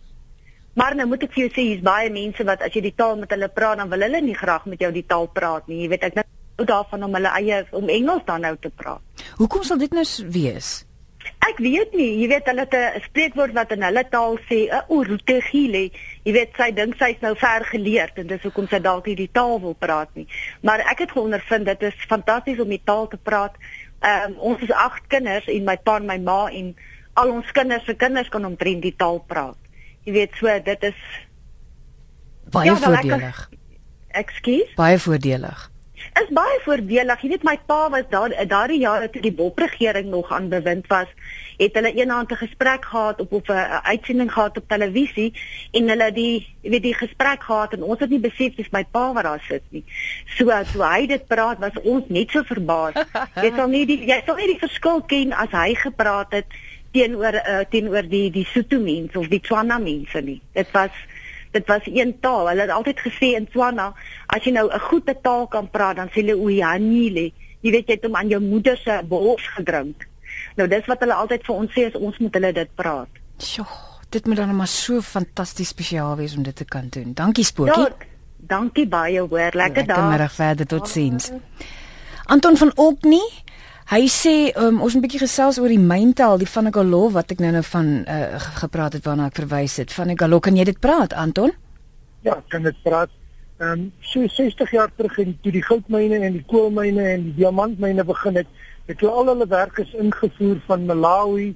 Maar 0.73 0.95
nou 0.95 1.07
moet 1.07 1.23
ek 1.23 1.33
vir 1.33 1.43
jou 1.43 1.51
sê 1.51 1.61
hier's 1.67 1.83
baie 1.83 2.09
mense 2.09 2.43
wat 2.43 2.61
as 2.61 2.73
jy 2.73 2.81
die 2.81 2.95
taal 2.95 3.17
met 3.17 3.31
hulle 3.31 3.49
praat, 3.49 3.77
dan 3.77 3.89
wil 3.89 3.99
hulle 3.99 4.21
nie 4.21 4.35
graag 4.35 4.65
met 4.65 4.79
jou 4.79 4.91
die 4.91 5.05
taal 5.05 5.27
praat 5.27 5.67
nie. 5.67 5.81
Jy 5.83 5.89
weet 5.89 6.03
ek 6.03 6.15
nou 6.15 6.25
daarvan 6.67 7.03
om 7.03 7.13
hulle 7.13 7.31
eie 7.39 7.65
om 7.71 7.89
Engels 7.89 8.25
dan 8.25 8.41
nou 8.41 8.55
te 8.59 8.69
praat. 8.69 9.01
Hoekom 9.37 9.63
sal 9.63 9.77
dit 9.77 9.91
nou 9.91 10.03
wees? 10.27 10.85
Ek 11.47 11.61
weet 11.63 11.93
nie, 11.95 12.17
jy 12.19 12.27
weet 12.27 12.49
hulle 12.51 12.65
het 12.67 12.75
'n 12.75 13.01
spreekwoord 13.01 13.53
wat 13.55 13.71
in 13.71 13.83
hulle 13.83 14.03
taal 14.09 14.37
sê, 14.49 14.67
'n 14.67 14.83
oerotegile. 14.89 15.89
Jy 16.23 16.31
weet 16.33 16.51
sy 16.57 16.71
dink 16.71 16.95
sy's 16.95 17.19
nou 17.21 17.35
ver 17.35 17.65
geleerd 17.65 18.17
en 18.17 18.27
dis 18.27 18.41
hoekom 18.41 18.67
sy 18.67 18.79
dalk 18.79 19.05
nie 19.05 19.15
die 19.15 19.31
taal 19.31 19.59
wil 19.61 19.73
praat 19.73 20.09
nie. 20.15 20.27
Maar 20.61 20.79
ek 20.79 20.99
het 20.99 21.11
geondervind 21.11 21.65
dit 21.65 21.81
is 21.81 22.05
fantasties 22.07 22.59
om 22.59 22.69
die 22.69 22.81
taal 22.83 23.07
te 23.07 23.17
praat. 23.17 23.55
Ehm 24.01 24.31
um, 24.31 24.37
ons 24.37 24.61
is 24.61 24.71
8 24.71 25.07
kinders 25.07 25.47
en 25.47 25.63
my 25.63 25.77
pa 25.77 25.95
en 25.95 26.05
my 26.05 26.17
ma 26.17 26.49
en 26.51 26.75
al 27.13 27.31
ons 27.31 27.51
kinders 27.51 27.85
se 27.85 27.93
kinders 27.93 28.29
kan 28.29 28.45
omtrent 28.45 28.81
die 28.81 28.95
taal 28.95 29.19
praat. 29.19 29.57
Jy 30.03 30.13
weet 30.13 30.35
so, 30.39 30.59
dit 30.63 30.83
is 30.83 30.95
baie 32.51 32.69
ja, 32.69 32.75
voordelig. 32.75 33.49
Ekskuus. 34.07 34.73
Baie 34.75 34.99
voordelig. 34.99 35.69
Is 36.23 36.31
baie 36.35 36.59
voordelig. 36.63 37.21
Jy 37.21 37.29
weet 37.33 37.43
my 37.47 37.57
pa 37.69 37.89
was 37.89 38.07
daar 38.09 38.33
daardie 38.47 38.79
jare 38.81 39.09
toe 39.09 39.21
die 39.21 39.33
Bob-regering 39.35 40.09
nog 40.09 40.31
aan 40.31 40.49
bewind 40.49 40.87
was, 40.87 41.07
het 41.59 41.75
hulle 41.75 41.91
eendag 41.93 42.31
'n 42.31 42.35
gesprek 42.35 42.85
gehad 42.85 43.19
op 43.19 43.33
op 43.33 43.49
'n 43.49 43.81
uitsending 43.83 44.31
gehad 44.33 44.57
op 44.57 44.67
televisie 44.67 45.33
en 45.71 45.89
hulle 45.89 46.11
die 46.11 46.47
weet 46.61 46.83
die 46.83 46.93
gesprek 46.93 47.43
gehad 47.43 47.73
en 47.73 47.83
ons 47.83 47.99
het 47.99 48.09
nie 48.09 48.19
besef 48.19 48.55
dis 48.55 48.71
my 48.71 48.85
pa 48.91 49.13
wat 49.13 49.23
daar 49.23 49.43
sit 49.47 49.63
nie. 49.69 49.83
So 50.37 50.45
toe 50.71 50.83
hy 50.83 51.05
dit 51.07 51.27
praat 51.27 51.59
was 51.59 51.81
ons 51.83 52.03
net 52.07 52.31
so 52.31 52.43
verbaas. 52.43 52.93
jy 53.43 53.51
sal 53.55 53.67
nie 53.67 53.85
die 53.85 54.05
jy 54.05 54.21
sal 54.25 54.35
nie 54.35 54.47
die 54.47 54.63
verskil 54.67 55.01
ken 55.01 55.33
as 55.33 55.51
hy 55.51 55.75
gepraat 55.75 56.31
het 56.31 56.45
teenoor 56.91 57.33
uh, 57.33 57.59
teenoor 57.69 58.07
die 58.09 58.31
die 58.31 58.47
Sotho 58.53 58.79
mense 58.79 59.19
of 59.19 59.27
die 59.27 59.41
Tswana 59.41 59.77
mense 59.77 60.21
nie. 60.21 60.41
Dit 60.53 60.71
was 60.71 60.91
dit 61.51 61.67
was 61.67 61.85
een 61.85 62.15
taal. 62.19 62.47
Hulle 62.47 62.61
het 62.61 62.69
altyd 62.69 62.99
gesê 62.99 63.33
in 63.37 63.47
Tswana, 63.49 63.93
as 64.27 64.43
jy 64.43 64.51
nou 64.51 64.69
'n 64.69 64.79
goeie 64.79 65.15
taal 65.21 65.47
kan 65.47 65.69
praat, 65.69 65.95
dan 65.95 66.07
sê 66.07 66.21
hulle 66.21 66.37
o 66.37 66.49
ja, 66.49 66.77
nie. 66.77 67.33
Jy 67.61 67.71
weet 67.71 67.87
jy 67.87 67.93
het 67.93 68.03
hom 68.03 68.15
aan 68.15 68.29
jou 68.29 68.41
moeder 68.41 68.77
se 68.77 69.01
bors 69.07 69.47
gedrink. 69.47 70.07
Nou 70.55 70.67
dis 70.67 70.85
wat 70.85 70.99
hulle 70.99 71.13
altyd 71.13 71.45
vir 71.45 71.55
ons 71.55 71.71
sê 71.71 71.85
as 71.87 71.95
ons 71.99 72.17
met 72.17 72.33
hulle 72.33 72.51
dit 72.53 72.75
praat. 72.75 73.09
Sjoe, 73.37 73.65
dit 74.09 74.25
moet 74.27 74.37
dan 74.37 74.55
maar 74.55 74.67
so 74.67 75.01
fantasties 75.01 75.67
spesiaal 75.67 76.15
wees 76.15 76.35
om 76.35 76.43
dit 76.43 76.55
te 76.55 76.65
kan 76.65 76.87
doen. 76.89 77.13
Dankie 77.13 77.43
Spookie. 77.43 77.81
Ja, 77.81 78.07
dankie 78.37 78.87
baie 78.87 79.19
hoor. 79.19 79.51
Lekker 79.53 79.85
dag. 79.85 79.97
Goeiemôre 79.97 80.29
verder 80.29 80.65
totsiens. 80.65 81.31
Anton 82.25 82.57
van 82.57 82.71
Okni 82.75 83.21
Hy 83.89 84.05
sê 84.05 84.51
um, 84.53 84.83
ons 84.85 84.93
'n 84.93 85.01
bietjie 85.01 85.19
gesels 85.25 85.57
oor 85.57 85.71
die 85.73 85.81
myntaal, 85.81 86.37
die 86.37 86.47
van 86.55 86.69
Galo 86.69 87.09
wat 87.09 87.31
ek 87.33 87.39
nou 87.41 87.49
nou 87.55 87.63
van 87.65 87.87
uh, 88.05 88.37
gepraat 88.61 88.93
het 88.93 89.05
waarna 89.07 89.29
ek 89.31 89.39
verwys 89.39 89.77
het. 89.81 89.93
Van 89.97 90.11
Galo, 90.13 90.37
kan 90.39 90.53
jy 90.53 90.63
dit 90.69 90.79
praat, 90.79 91.13
Anton? 91.17 91.49
Ja, 92.21 92.35
kan 92.53 92.67
dit 92.67 92.75
praat. 92.83 93.09
Ehm 93.57 93.71
um, 93.71 93.87
so 94.05 94.27
60 94.27 94.71
jaar 94.71 94.91
terug 94.95 95.17
in 95.17 95.33
toe 95.41 95.51
die 95.51 95.63
goudmyne 95.65 96.19
en 96.21 96.37
die 96.37 96.45
koolmyne 96.51 97.07
en 97.15 97.23
die 97.23 97.33
diamantmyne 97.39 98.05
begin 98.05 98.37
het, 98.37 98.51
het 98.85 99.01
al 99.03 99.25
hulle 99.31 99.47
werkers 99.47 99.93
ingevoer 99.93 100.61
van 100.67 100.85
Malawi, 100.85 101.55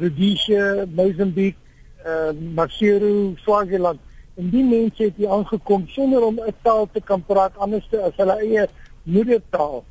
Rhodesia, 0.00 0.86
Mozambique, 0.96 1.60
uh, 2.06 2.32
Maseru, 2.56 3.34
Swaziland. 3.44 4.00
En 4.40 4.48
die 4.48 4.64
mense 4.64 5.10
het 5.10 5.20
hier 5.20 5.28
aangekom 5.28 5.84
sonder 5.92 6.24
om 6.24 6.40
'n 6.40 6.56
taal 6.62 6.88
te 6.92 7.04
kan 7.04 7.20
praat 7.20 7.52
anders 7.58 7.84
as 7.92 8.16
hulle 8.16 8.38
eie 8.40 8.66
moedertaal 9.02 9.84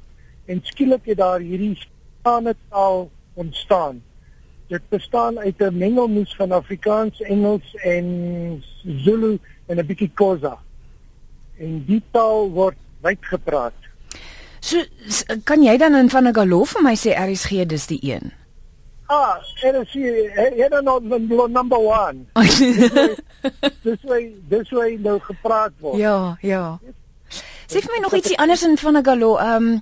en 0.46 0.60
skielik 0.64 1.06
het 1.06 1.18
daar 1.18 1.40
hierdie 1.40 1.78
staande 2.20 2.56
taal 2.70 3.10
ontstaan. 3.34 4.04
Dit 4.68 4.82
bestaan 4.90 5.40
uit 5.40 5.58
'n 5.58 5.78
mengelmoes 5.78 6.36
van 6.36 6.52
Afrikaans, 6.52 7.22
Engels 7.22 7.76
en 7.76 8.64
Zulu 8.84 9.40
en 9.66 9.78
'n 9.78 9.86
bietjie 9.86 10.12
Xhosa. 10.14 10.58
En 11.58 11.86
die 11.86 12.04
taal 12.12 12.50
word 12.52 12.76
wyd 13.02 13.22
gepraat. 13.22 13.74
So 14.60 14.82
kan 15.44 15.64
jy 15.64 15.78
dan 15.78 15.96
in 15.96 16.10
van 16.10 16.28
'n 16.28 16.34
galof 16.34 16.70
vir 16.70 16.82
my 16.82 16.96
sê 16.96 17.14
RSG 17.14 17.66
dis 17.66 17.88
die 17.88 18.00
een? 18.02 18.32
Ah, 19.06 19.38
RSG, 19.62 19.94
jy 20.58 20.68
dan 20.70 20.84
nou 20.84 21.00
number 21.48 21.78
1. 21.78 22.28
Dis 23.86 24.02
hoe 24.02 24.32
dis 24.50 24.70
hoe 24.70 24.98
nou 24.98 25.20
gepraat 25.20 25.72
word. 25.80 25.98
Ja, 25.98 26.38
ja. 26.42 26.80
Sê 27.70 27.82
vir 27.82 27.92
my 27.94 28.00
nog 28.02 28.16
ietsie 28.18 28.38
anders 28.42 28.64
in 28.66 28.78
van 28.78 28.98
'n 28.98 29.06
galof. 29.06 29.40
Ehm 29.40 29.64
um, 29.64 29.82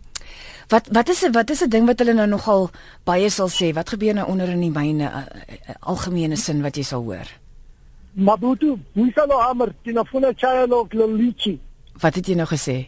Wat 0.68 0.88
wat 0.92 1.10
is 1.10 1.30
wat 1.32 1.50
is 1.50 1.62
'n 1.64 1.70
ding 1.70 1.86
wat 1.86 2.00
hulle 2.00 2.14
nou 2.14 2.28
nogal 2.28 2.70
baie 3.04 3.30
sal 3.30 3.50
sê? 3.50 3.74
Wat 3.74 3.90
gebeur 3.90 4.14
nou 4.14 4.28
onder 4.28 4.50
in 4.50 4.60
die 4.60 4.72
myne 4.72 5.04
uh, 5.04 5.18
uh, 5.18 5.76
algemene 5.80 6.36
sin 6.36 6.62
wat 6.62 6.76
jy 6.76 6.84
sal 6.84 7.02
hoor? 7.02 7.28
Mabutu, 8.14 8.78
Musalo 8.94 9.40
hamer, 9.40 9.74
tinafuna 9.84 10.34
chayalo 10.36 10.88
lolichi. 10.92 11.60
Wat 12.00 12.16
het 12.16 12.28
jy 12.28 12.36
nou 12.36 12.48
gesê? 12.48 12.88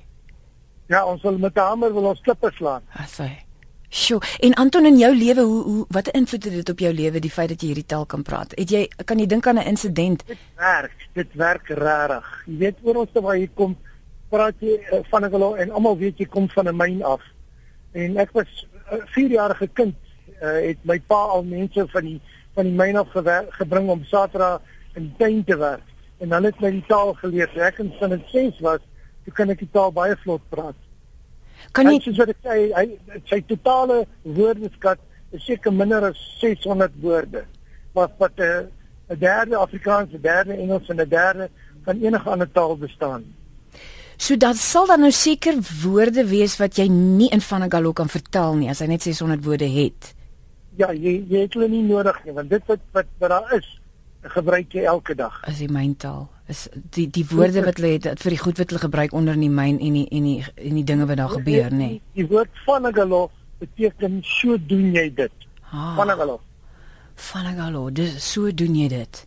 Ja, 0.87 1.05
ons 1.05 1.21
wil 1.21 1.37
met 1.37 1.55
'n 1.55 1.59
hamer 1.59 1.93
wil 1.93 2.05
ons 2.05 2.21
klippe 2.21 2.51
slaan. 2.53 2.81
Asai. 2.93 3.25
Ah, 3.25 3.43
Sjoe, 3.89 4.21
en 4.39 4.53
Anton 4.53 4.85
in 4.85 4.97
jou 4.97 5.15
lewe, 5.15 5.41
hoe 5.41 5.63
hoe 5.63 5.85
wat 5.89 6.07
'n 6.07 6.17
invloed 6.17 6.43
het 6.43 6.53
dit 6.53 6.69
op 6.69 6.79
jou 6.79 6.93
lewe 6.93 7.19
die 7.19 7.31
feit 7.31 7.49
dat 7.49 7.61
jy 7.61 7.67
hierdie 7.67 7.85
taal 7.85 8.05
kan 8.05 8.21
praat? 8.21 8.51
Het 8.57 8.69
jy 8.69 8.89
kan 9.05 9.19
jy 9.19 9.25
dink 9.25 9.47
aan 9.47 9.57
'n 9.57 9.67
insident? 9.67 10.27
Dit 10.27 10.37
werk, 10.55 11.07
dit 11.13 11.33
werk 11.33 11.67
rarig. 11.67 12.43
Jy 12.45 12.57
weet 12.57 12.75
oor 12.83 12.95
ons 12.95 13.09
te 13.13 13.21
waar 13.21 13.37
jy 13.37 13.49
kom, 13.53 13.77
praat 14.29 14.53
jy 14.59 14.79
uh, 14.91 14.99
van 15.09 15.25
'n 15.25 15.57
en 15.57 15.71
almal 15.71 15.97
weet 15.97 16.17
jy 16.17 16.25
kom 16.25 16.49
van 16.49 16.67
'n 16.67 16.75
myn 16.75 17.03
af 17.03 17.21
en 17.95 18.17
ek 18.21 18.31
was 18.35 18.49
'n 18.91 18.99
uh, 18.99 19.05
4-jarige 19.15 19.67
kind 19.73 19.95
uh, 20.41 20.59
het 20.67 20.79
my 20.83 20.99
pa 20.99 21.21
al 21.35 21.43
mense 21.43 21.87
van 21.87 22.03
die 22.03 22.19
van 22.55 22.69
die 22.69 22.75
myn 22.75 22.95
af 22.95 23.11
gebring 23.59 23.89
om 23.89 24.03
Saterdag 24.03 24.61
in 24.95 25.09
die 25.09 25.15
tuin 25.17 25.43
te 25.43 25.57
werk. 25.57 25.83
En 26.17 26.29
dan 26.29 26.43
het 26.43 26.59
my 26.59 26.71
die 26.71 26.85
taal 26.87 27.13
geleer. 27.13 27.51
Ek 27.59 27.81
in 27.83 27.91
sin 27.99 28.21
6 28.31 28.59
was 28.63 28.79
toe 29.25 29.33
kan 29.33 29.51
ek 29.51 29.59
die 29.59 29.71
taal 29.71 29.91
baie 29.91 30.15
vlot 30.23 30.43
praat. 30.49 30.77
Kan 31.75 31.89
jy 31.91 31.99
soos 31.99 32.21
wat 32.21 32.31
ek 32.31 32.39
sê 32.45 32.55
hy 32.75 32.85
sy 33.31 33.41
totale 33.49 34.05
woordeskat 34.23 35.01
is 35.35 35.43
seker 35.43 35.73
minder 35.73 36.07
as 36.11 36.19
600 36.39 36.95
woorde. 37.03 37.43
Wat 37.93 38.15
wat 38.19 38.39
'n 38.39 38.43
uh, 38.43 38.63
'n 39.11 39.19
derde 39.19 39.55
Afrikaans, 39.57 40.13
'n 40.13 40.21
derde 40.21 40.53
Engels 40.53 40.89
en 40.89 41.01
'n 41.01 41.09
derde 41.09 41.49
van 41.83 42.01
enige 42.01 42.29
ander 42.29 42.51
taal 42.51 42.77
bestaan. 42.77 43.23
So 44.17 44.37
dat 44.37 44.55
sal 44.55 44.87
dan 44.87 44.99
nou 45.03 45.11
seker 45.11 45.57
woorde 45.83 46.25
wees 46.27 46.57
wat 46.57 46.77
jy 46.79 46.87
nie 46.87 47.29
in 47.29 47.41
van 47.41 47.63
'n 47.63 47.71
galo 47.71 47.93
kan 47.93 48.09
vertel 48.09 48.55
nie 48.55 48.69
as 48.69 48.79
hy 48.79 48.87
net 48.87 49.01
600 49.01 49.43
woorde 49.43 49.67
het. 49.67 50.13
Ja, 50.75 50.91
jy 50.91 51.25
jy 51.29 51.39
het 51.41 51.53
hulle 51.53 51.67
nie 51.69 51.83
nodig 51.83 52.23
nie 52.25 52.33
want 52.33 52.49
dit 52.49 52.63
wat 52.65 52.79
wat, 52.91 53.05
wat 53.19 53.29
daar 53.29 53.53
is, 53.57 53.81
gebruik 54.21 54.73
jy 54.73 54.83
elke 54.83 55.15
dag. 55.15 55.41
As 55.43 55.57
die 55.57 55.69
myntaal 55.71 56.29
is 56.47 56.67
die 56.73 57.07
die 57.09 57.25
woorde 57.29 57.63
wat 57.65 57.77
hulle 57.77 57.93
het 57.97 58.21
vir 58.21 58.35
die 58.35 58.39
goed 58.41 58.57
wat 58.57 58.69
hulle 58.69 58.81
gebruik 58.81 59.13
onder 59.13 59.33
in 59.33 59.45
die 59.47 59.49
myn 59.49 59.79
en 59.79 59.93
die 59.93 60.07
en 60.11 60.23
die 60.23 60.43
en 60.55 60.75
die 60.75 60.83
dinge 60.83 61.05
wat 61.05 61.17
daar 61.17 61.29
gebeur, 61.29 61.71
nê. 61.71 61.77
Nee. 61.77 62.01
Die 62.13 62.27
woord 62.27 62.49
van 62.65 62.87
'n 62.87 62.93
galo 62.93 63.31
beteken 63.59 64.19
so 64.23 64.57
doen 64.57 64.93
jy 64.93 65.13
dit. 65.13 65.31
Ah, 65.71 65.95
van 65.95 66.11
'n 66.11 66.17
galo. 66.17 66.41
Van 67.15 67.45
'n 67.45 67.55
galo, 67.57 67.89
dis 67.89 68.31
so 68.31 68.51
doen 68.51 68.75
jy 68.75 68.87
dit. 68.87 69.25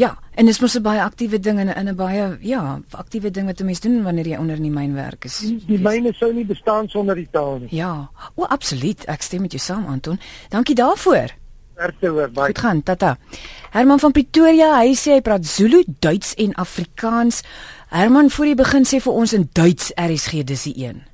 Ja, 0.00 0.14
en 0.34 0.48
dit 0.48 0.54
is 0.54 0.60
mos 0.60 0.74
'n 0.78 0.82
baie 0.82 1.02
aktiewe 1.02 1.38
ding 1.40 1.58
en 1.58 1.88
'n 1.88 1.94
baie 1.94 2.38
ja, 2.40 2.80
aktiewe 2.90 3.30
ding 3.30 3.46
wat 3.46 3.60
'n 3.60 3.64
mens 3.64 3.80
doen 3.80 4.02
wanneer 4.02 4.26
jy 4.26 4.36
onder 4.36 4.56
in 4.56 4.62
die 4.62 4.70
myn 4.70 4.94
werk 4.94 5.24
is. 5.24 5.38
Die, 5.38 5.62
die 5.66 5.78
myne 5.78 6.12
sou 6.12 6.32
nie 6.32 6.44
bestaan 6.44 6.88
sonder 6.88 7.14
die 7.14 7.28
taal 7.30 7.58
nie. 7.58 7.68
Ja, 7.70 8.10
o 8.34 8.44
absoluut. 8.44 9.04
Ek 9.04 9.22
stem 9.22 9.40
met 9.40 9.52
jou 9.52 9.62
saam, 9.62 9.86
Anton. 9.86 10.18
Dankie 10.48 10.74
daarvoor. 10.74 11.28
Sterkte 11.72 12.08
hoor, 12.08 12.30
baie. 12.30 12.46
Goed 12.46 12.58
gaan, 12.58 12.82
tata. 12.82 13.18
Herman 13.70 13.98
van 13.98 14.12
Pretoria, 14.12 14.78
hy 14.78 14.94
sê 14.94 15.12
hy 15.12 15.20
praat 15.20 15.46
Zulu, 15.46 15.84
Duits 15.98 16.34
en 16.34 16.54
Afrikaans. 16.54 17.42
Herman, 17.88 18.30
voor 18.30 18.46
jy 18.46 18.54
begin 18.54 18.84
sê 18.84 19.00
vir 19.00 19.12
ons 19.12 19.32
in 19.32 19.48
Duits 19.52 19.92
RSG 19.96 20.44
dis 20.44 20.62
die 20.62 20.86
een. 20.86 21.09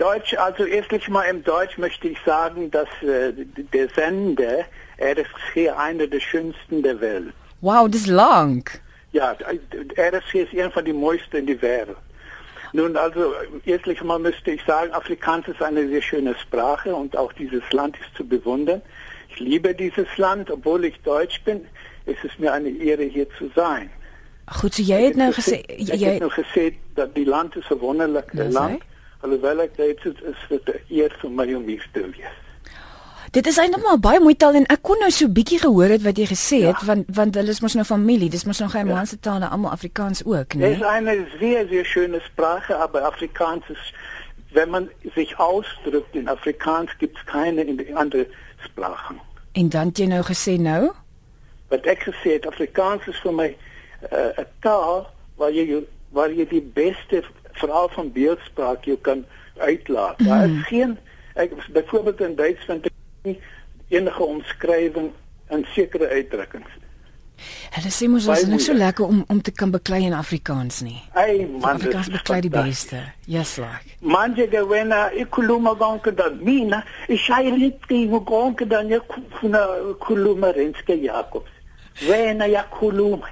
Deutsch, 0.00 0.34
also 0.34 0.64
erstlich 0.64 1.08
mal 1.08 1.24
im 1.24 1.44
Deutsch 1.44 1.76
möchte 1.76 2.08
ich 2.08 2.18
sagen, 2.24 2.70
dass 2.70 2.88
äh, 3.02 3.34
der 3.74 3.86
Sender 3.90 4.64
RSG 4.98 5.70
einer 5.70 6.06
der 6.06 6.20
schönsten 6.20 6.82
der 6.82 6.98
Welt. 7.00 7.34
Wow, 7.60 7.86
das 7.86 8.02
ist 8.02 8.06
lang. 8.06 8.64
Ja, 9.12 9.36
RSG 9.98 10.42
ist 10.44 10.72
von 10.72 10.84
den 10.86 10.96
mooisten 10.96 11.40
in 11.40 11.46
der 11.46 11.60
Welt. 11.60 11.96
Nun, 12.72 12.96
also 12.96 13.34
erstlich 13.66 14.02
mal 14.02 14.18
müsste 14.18 14.52
ich 14.52 14.62
sagen, 14.64 14.90
Afrikaans 14.92 15.48
ist 15.48 15.62
eine 15.62 15.86
sehr 15.88 16.02
schöne 16.02 16.34
Sprache 16.36 16.94
und 16.94 17.16
auch 17.16 17.32
dieses 17.34 17.64
Land 17.72 17.96
ist 17.96 18.16
zu 18.16 18.24
bewundern. 18.24 18.80
Ich 19.28 19.40
liebe 19.40 19.74
dieses 19.74 20.08
Land, 20.16 20.50
obwohl 20.50 20.84
ich 20.84 20.98
Deutsch 21.02 21.42
bin, 21.44 21.66
ist 22.06 22.24
es 22.24 22.38
mir 22.38 22.52
eine 22.52 22.70
Ehre 22.70 23.04
hier 23.04 23.28
zu 23.38 23.50
sein. 23.54 23.90
Goed, 24.50 24.74
so 24.74 24.82
jy 24.82 24.96
het 25.04 25.14
nou 25.14 25.30
gesê 25.30 25.60
jy 25.78 25.98
het 26.00 26.22
nou 26.24 26.30
gesê 26.34 26.72
dat 26.98 27.12
die 27.14 27.24
land 27.24 27.54
is 27.56 27.68
'n 27.70 27.78
wonderlike 27.78 28.48
land. 28.50 28.82
Alhoewel 29.20 29.60
ek 29.60 29.76
dit 29.76 30.04
is, 30.04 30.20
is 30.32 30.46
dit 30.48 30.68
'n 30.68 30.80
eer 30.88 31.16
vir 31.20 31.30
my 31.30 31.54
om 31.54 31.66
hier 31.66 31.88
te 31.92 32.00
wees. 32.00 32.36
Dit 33.30 33.46
is 33.46 33.58
eintlik 33.58 33.82
maar 33.82 33.98
baie 33.98 34.20
mooi 34.20 34.34
taal 34.34 34.54
en 34.54 34.66
ek 34.66 34.80
kon 34.82 34.98
nou 34.98 35.10
so 35.10 35.28
bietjie 35.28 35.60
gehoor 35.62 35.92
het 35.94 36.02
wat 36.02 36.18
jy 36.18 36.26
gesê 36.26 36.56
het 36.66 36.80
ja. 36.80 36.86
want 36.86 37.04
want 37.14 37.34
hulle 37.34 37.52
is 37.54 37.60
mos 37.60 37.74
nou 37.74 37.84
familie, 37.84 38.30
dis 38.30 38.44
mos 38.44 38.58
nog 38.58 38.72
Germaanse 38.74 39.14
ja. 39.14 39.20
tale, 39.20 39.46
almal 39.46 39.70
Afrikaans 39.70 40.24
ook, 40.24 40.54
né? 40.54 40.60
Nee? 40.60 40.78
Dis 40.78 40.82
'n 40.82 41.38
sehr 41.38 41.68
sehr 41.68 41.84
schöne 41.84 42.20
Sprache, 42.20 42.74
aber 42.74 43.00
Afrikaans 43.02 43.68
is 43.68 43.94
wenn 44.52 44.70
man 44.70 44.88
sich 45.14 45.38
ausdrückt 45.38 46.14
in 46.14 46.28
Afrikaans 46.28 46.90
gibt's 46.98 47.24
keine 47.24 47.62
in 47.62 47.76
die 47.76 47.94
andere 47.96 48.26
Sprachen. 48.64 49.20
En 49.52 49.68
dan 49.68 49.86
het 49.86 49.98
jy 49.98 50.06
nou 50.06 50.22
gesê 50.22 50.58
nou? 50.58 50.90
Wat 51.68 51.86
ek 51.86 52.02
gesê 52.02 52.32
het, 52.32 52.46
Afrikaans 52.46 53.06
is 53.06 53.20
vir 53.22 53.32
my 53.32 53.56
eh, 54.10 54.18
'n 54.18 54.40
uh, 54.40 54.46
taal 54.60 55.06
waar 55.36 55.52
jy 55.52 55.84
waar 56.10 56.32
jy 56.32 56.46
die 56.48 56.62
beste 56.74 57.22
veral 57.62 57.88
van 57.94 58.12
beeldspraak 58.12 58.84
jy 58.88 58.98
kan 59.06 59.24
uitlaat. 59.60 60.18
Mm. 60.18 60.26
Daar 60.26 60.44
is 60.44 60.50
mm. 60.50 60.66
geen 60.72 60.98
ek 61.34 61.54
byvoorbeeld 61.72 62.20
in 62.20 62.34
Duits 62.34 62.64
vind 62.68 62.86
ek 62.90 63.40
enige 63.88 64.22
omskrywing 64.22 65.10
in 65.50 65.66
sekere 65.74 66.08
uitdrukkings. 66.08 66.78
Hulle 67.70 67.90
sê 67.94 68.08
mos 68.10 68.26
ons 68.28 68.42
is 68.42 68.50
net 68.50 68.62
so 68.64 68.74
lekker 68.76 69.06
om 69.06 69.22
om 69.32 69.40
te 69.40 69.52
kan 69.54 69.70
beklei 69.72 70.02
in 70.04 70.16
Afrikaans 70.16 70.80
nie. 70.84 70.98
Hey 71.14 71.46
man, 71.62 71.78
dit 71.80 71.94
is 71.94 72.10
beklei 72.12 72.40
die 72.44 72.52
beste. 72.52 73.00
Yes 73.30 73.56
like. 73.62 73.94
Manje 74.00 74.48
gewena 74.50 75.06
ikuluma 75.22 75.72
gonke 75.78 76.12
dan 76.14 76.40
mina, 76.44 76.82
ich 77.08 77.24
sei 77.24 77.50
ritki 77.54 78.02
gonke 78.10 78.66
dan 78.66 78.88
ja 78.88 79.00
kuna 79.38 79.64
kuluma 80.04 80.52
renske 80.56 80.98
Jakobs. 81.00 81.50
Wena 82.08 82.46
ja 82.50 82.64
kuluma, 82.70 83.30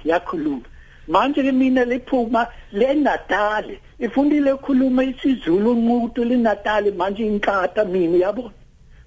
ja 1.09 1.15
kuluma. 1.15 1.33
manje 1.33 1.51
mina 1.51 1.85
liphuma 1.85 2.47
le 2.71 2.93
Natal 2.93 3.77
ifundile 3.99 4.53
ukukhuluma 4.53 5.03
isiZulu 5.03 5.71
umuntu 5.71 6.23
le 6.23 6.37
Natal 6.37 6.93
manje 6.93 7.25
inkata 7.25 7.85
mina 7.85 8.17
yabo 8.17 8.51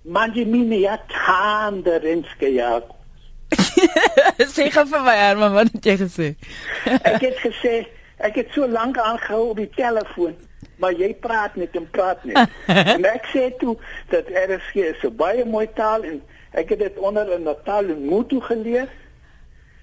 manje 0.04 0.44
mina 0.44 0.76
yathanda 0.76 1.98
renske 1.98 2.54
yakho. 2.54 2.94
Sê 4.38 4.70
gou 4.70 4.84
vir 4.84 5.00
my 5.00 5.16
Herman 5.16 5.52
wat 5.52 5.72
het 5.72 5.84
jy 5.84 5.96
gesê 5.96 6.34
ek 6.86 7.22
het 7.22 7.38
gesê 7.38 7.86
ek 8.18 8.36
het 8.36 8.48
so 8.54 8.66
lank 8.66 8.98
aangehou 8.98 9.50
op 9.50 9.56
die 9.56 9.70
telefoon 9.76 10.34
maar 10.78 10.92
jy 10.92 11.14
praat 11.14 11.56
net 11.56 11.76
en 11.76 11.90
praat 11.90 12.24
net. 12.24 12.48
En 12.96 13.04
ek 13.04 13.26
sê 13.30 13.56
toe 13.58 13.76
dat 14.10 14.26
RSG 14.26 14.74
is 14.76 15.00
so 15.00 15.10
baie 15.10 15.44
mooi 15.44 15.68
taal 15.74 16.02
en 16.02 16.22
ek 16.52 16.68
het 16.74 16.78
dit 16.78 16.98
onder 16.98 17.32
in 17.32 17.42
Natal 17.42 17.88
en 17.88 18.06
Mutu 18.08 18.40
geleer 18.40 18.88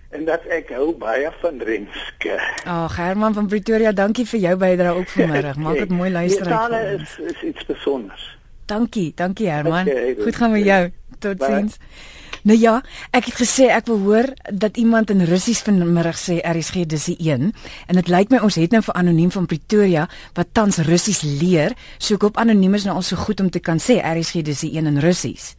en 0.09 0.25
dat 0.25 0.45
ek 0.49 0.71
hou 0.73 0.91
baie 0.97 1.29
van 1.41 1.61
Renske. 1.61 2.35
Ag 2.63 2.91
oh, 2.91 2.97
Herman 2.97 3.33
van 3.37 3.47
Pretoria, 3.47 3.91
dankie 3.93 4.25
vir 4.29 4.39
jou 4.47 4.55
bydrae 4.61 4.93
ook 4.97 5.09
vanmiddag. 5.13 5.59
Maak 5.65 5.81
dit 5.83 5.93
mooi 5.93 6.11
luister. 6.11 6.49
Die 6.49 6.53
taal 6.53 6.77
is, 6.97 7.17
is 7.33 7.43
iets 7.51 7.65
spesiaals. 7.67 8.29
Dankie, 8.69 9.11
dankie 9.17 9.49
Herman. 9.49 9.89
Okay, 9.89 10.15
goed 10.23 10.35
gaan 10.35 10.51
met 10.51 10.65
jou. 10.65 10.81
Totsiens. 11.19 11.77
Nou 12.47 12.55
ja, 12.55 12.77
ek 13.11 13.27
het 13.27 13.35
gesê 13.41 13.67
ek 13.75 13.89
wil 13.91 13.99
hoor 14.05 14.29
dat 14.47 14.77
iemand 14.79 15.09
in 15.11 15.25
Russies 15.27 15.59
vanmiddag 15.65 16.15
sê 16.17 16.39
RSG 16.39 16.85
dis 16.87 17.09
die 17.11 17.17
een 17.27 17.49
en 17.51 17.99
dit 17.99 18.07
lyk 18.07 18.31
my 18.31 18.39
ons 18.47 18.55
het 18.55 18.71
nou 18.71 18.81
vir 18.85 18.95
anoniem 18.95 19.31
van 19.35 19.49
Pretoria 19.49 20.07
wat 20.39 20.53
tans 20.55 20.79
Russies 20.87 21.21
leer, 21.27 21.75
so 21.97 22.15
ek 22.15 22.23
hoop 22.29 22.39
anoniem 22.39 22.79
is 22.79 22.87
nou 22.87 22.95
al 22.95 23.05
so 23.05 23.19
goed 23.19 23.43
om 23.43 23.51
te 23.51 23.59
kan 23.59 23.81
sê 23.83 23.99
RSG 23.99 24.45
dis 24.47 24.63
die 24.63 24.71
een 24.77 24.87
in 24.87 25.03
Russies. 25.03 25.57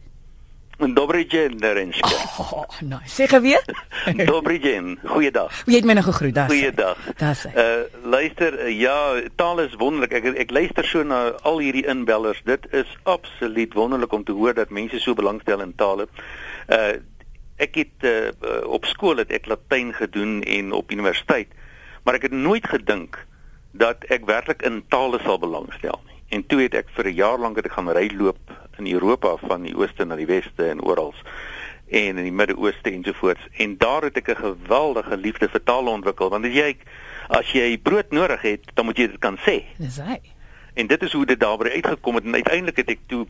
Dobry 0.89 1.25
dzień, 1.25 1.59
Renske. 1.61 2.09
Oh, 2.39 2.65
nou, 2.81 2.99
sê 3.05 3.27
gou 3.27 3.41
weer. 3.41 3.61
Dobry 4.25 4.59
dzień. 4.59 4.97
Goeiedag. 5.05 5.63
Wie 5.65 5.75
het 5.75 5.85
my 5.85 5.93
nog 5.93 6.05
gegroet? 6.05 6.37
Goeiedag. 6.47 6.97
Daar's. 7.17 7.45
Uh 7.45 7.85
luister, 8.03 8.65
uh, 8.65 8.79
ja, 8.79 9.21
taal 9.35 9.59
is 9.61 9.75
wonderlik. 9.77 10.11
Ek 10.11 10.25
ek 10.41 10.51
luister 10.51 10.85
so 10.85 11.03
na 11.03 11.37
al 11.45 11.61
hierdie 11.61 11.85
inbellers. 11.85 12.41
Dit 12.45 12.65
is 12.73 12.89
absoluut 13.03 13.73
wonderlik 13.73 14.13
om 14.13 14.23
te 14.23 14.33
hoor 14.33 14.57
dat 14.57 14.69
mense 14.69 14.99
so 14.99 15.13
belangstel 15.13 15.61
in 15.61 15.75
tale. 15.75 16.07
Uh 16.67 16.97
ek 17.61 17.75
het 17.77 18.07
uh, 18.09 18.33
op 18.65 18.85
skool 18.89 19.21
het 19.21 19.29
ek 19.29 19.45
Latyn 19.45 19.93
gedoen 19.93 20.41
en 20.41 20.71
op 20.73 20.89
universiteit, 20.91 21.51
maar 22.01 22.17
ek 22.17 22.25
het 22.25 22.33
nooit 22.33 22.65
gedink 22.65 23.21
dat 23.77 24.01
ek 24.09 24.25
werklik 24.25 24.65
in 24.65 24.81
tale 24.89 25.21
sal 25.21 25.37
belangstel 25.37 26.01
nie. 26.07 26.17
En 26.33 26.41
toe 26.47 26.63
het 26.65 26.73
ek 26.73 26.89
vir 26.97 27.05
'n 27.11 27.15
jaar 27.21 27.37
lank 27.37 27.61
het 27.61 27.69
ek 27.69 27.77
gaan 27.77 27.93
ry 27.93 28.09
loop 28.17 28.39
in 28.77 28.87
Europa 28.87 29.35
van 29.37 29.61
die 29.61 29.75
ooste 29.77 30.05
na 30.05 30.15
die 30.15 30.29
weste 30.29 30.69
en 30.69 30.81
oral 30.81 31.13
en 31.91 32.17
in 32.17 32.23
die 32.23 32.31
Midde-Ooste 32.31 32.91
ensovoorts. 32.91 33.47
En 33.59 33.77
daar 33.77 34.01
het 34.07 34.17
ek 34.17 34.29
'n 34.29 34.35
geweldige 34.35 35.17
liefde 35.17 35.49
vir 35.49 35.63
tale 35.63 35.89
ontwikkel 35.89 36.29
want 36.29 36.45
as 36.45 36.53
jy 36.53 36.77
as 37.27 37.51
jy 37.51 37.77
brood 37.77 38.11
nodig 38.11 38.41
het, 38.41 38.63
dan 38.73 38.85
moet 38.85 38.97
jy 38.97 39.07
dit 39.07 39.19
kan 39.19 39.37
sê. 39.37 39.63
Dis 39.77 39.97
hy. 39.97 40.19
En 40.73 40.87
dit 40.87 41.03
is 41.03 41.11
hoe 41.11 41.25
dit 41.25 41.39
daarby 41.39 41.69
uitgekom 41.69 42.15
het 42.15 42.23
en 42.23 42.33
uiteindelik 42.33 42.77
het 42.77 42.89
ek 42.89 42.99
toe 43.07 43.27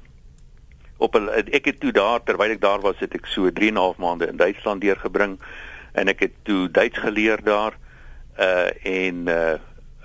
op 0.98 1.16
'n 1.16 1.30
ek 1.52 1.66
het 1.66 1.80
toe 1.80 1.92
daar 1.92 2.24
terwyl 2.24 2.52
ek 2.52 2.62
daar 2.62 2.82
was 2.82 3.00
het 3.00 3.14
ek 3.14 3.26
so 3.26 3.52
3 3.52 3.68
en 3.68 3.74
'n 3.74 3.78
half 3.78 3.98
maande 3.98 4.28
in 4.28 4.38
Duitsland 4.38 4.82
deurgebring 4.82 5.40
en 5.94 6.08
ek 6.08 6.20
het 6.20 6.32
toe 6.44 6.72
Duits 6.72 6.98
geleer 6.98 7.44
daar 7.44 7.74
uh 8.40 8.70
en 8.84 9.28
uh, 9.28 9.54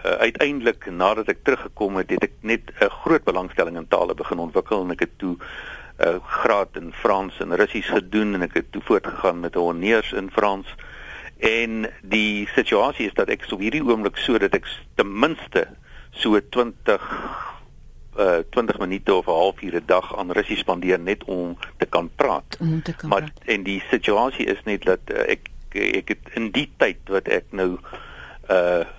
uh 0.06 0.18
uiteindelik 0.22 0.86
nadat 0.90 1.28
ek 1.28 1.42
teruggekom 1.42 1.96
het 1.96 2.10
het 2.10 2.22
ek 2.28 2.34
net 2.40 2.70
'n 2.80 2.90
groot 3.02 3.24
belangstelling 3.24 3.76
in 3.76 3.88
tale 3.88 4.14
begin 4.14 4.38
ontwikkel 4.38 4.82
en 4.82 4.90
ek 4.90 5.00
het 5.00 5.18
toe 5.18 5.36
'n 5.36 6.08
uh, 6.08 6.18
graad 6.26 6.76
in 6.76 6.92
Frans 6.92 7.38
en 7.40 7.56
Russies 7.56 7.88
gedoen 7.88 8.34
en 8.34 8.42
ek 8.42 8.54
het 8.54 8.72
toe 8.72 8.82
voortgegaan 8.82 9.40
met 9.40 9.54
'n 9.56 9.58
honneurs 9.58 10.12
in 10.12 10.30
Frans 10.30 10.74
en 11.38 11.90
die 12.02 12.48
situasie 12.54 13.06
is 13.06 13.14
dat 13.14 13.28
ek 13.28 13.44
so 13.44 13.58
hierdie 13.58 13.84
oomblik 13.84 14.16
sodat 14.16 14.54
ek 14.54 14.66
ten 14.94 15.18
minste 15.18 15.66
so 16.10 16.40
20 16.48 17.02
uh 18.18 18.38
20 18.50 18.78
minute 18.78 19.14
of 19.14 19.26
'n 19.26 19.30
halfuur 19.30 19.74
'n 19.74 19.86
dag 19.86 20.16
aan 20.16 20.32
Russies 20.32 20.58
spandeer 20.58 20.98
net 20.98 21.24
om 21.24 21.58
te 21.76 21.86
kan 21.86 22.10
praat. 22.16 22.56
Om 22.60 22.82
te 22.82 22.96
kan 22.96 23.08
maar 23.08 23.20
praat. 23.20 23.44
en 23.44 23.62
die 23.62 23.82
situasie 23.90 24.46
is 24.46 24.62
net 24.64 24.82
dat 24.82 25.00
uh, 25.10 25.28
ek 25.28 25.50
ek 25.72 26.08
het 26.08 26.24
in 26.34 26.50
die 26.50 26.72
tyd 26.76 26.96
wat 27.08 27.28
ek 27.28 27.44
nou 27.50 27.72
uh 27.72 28.04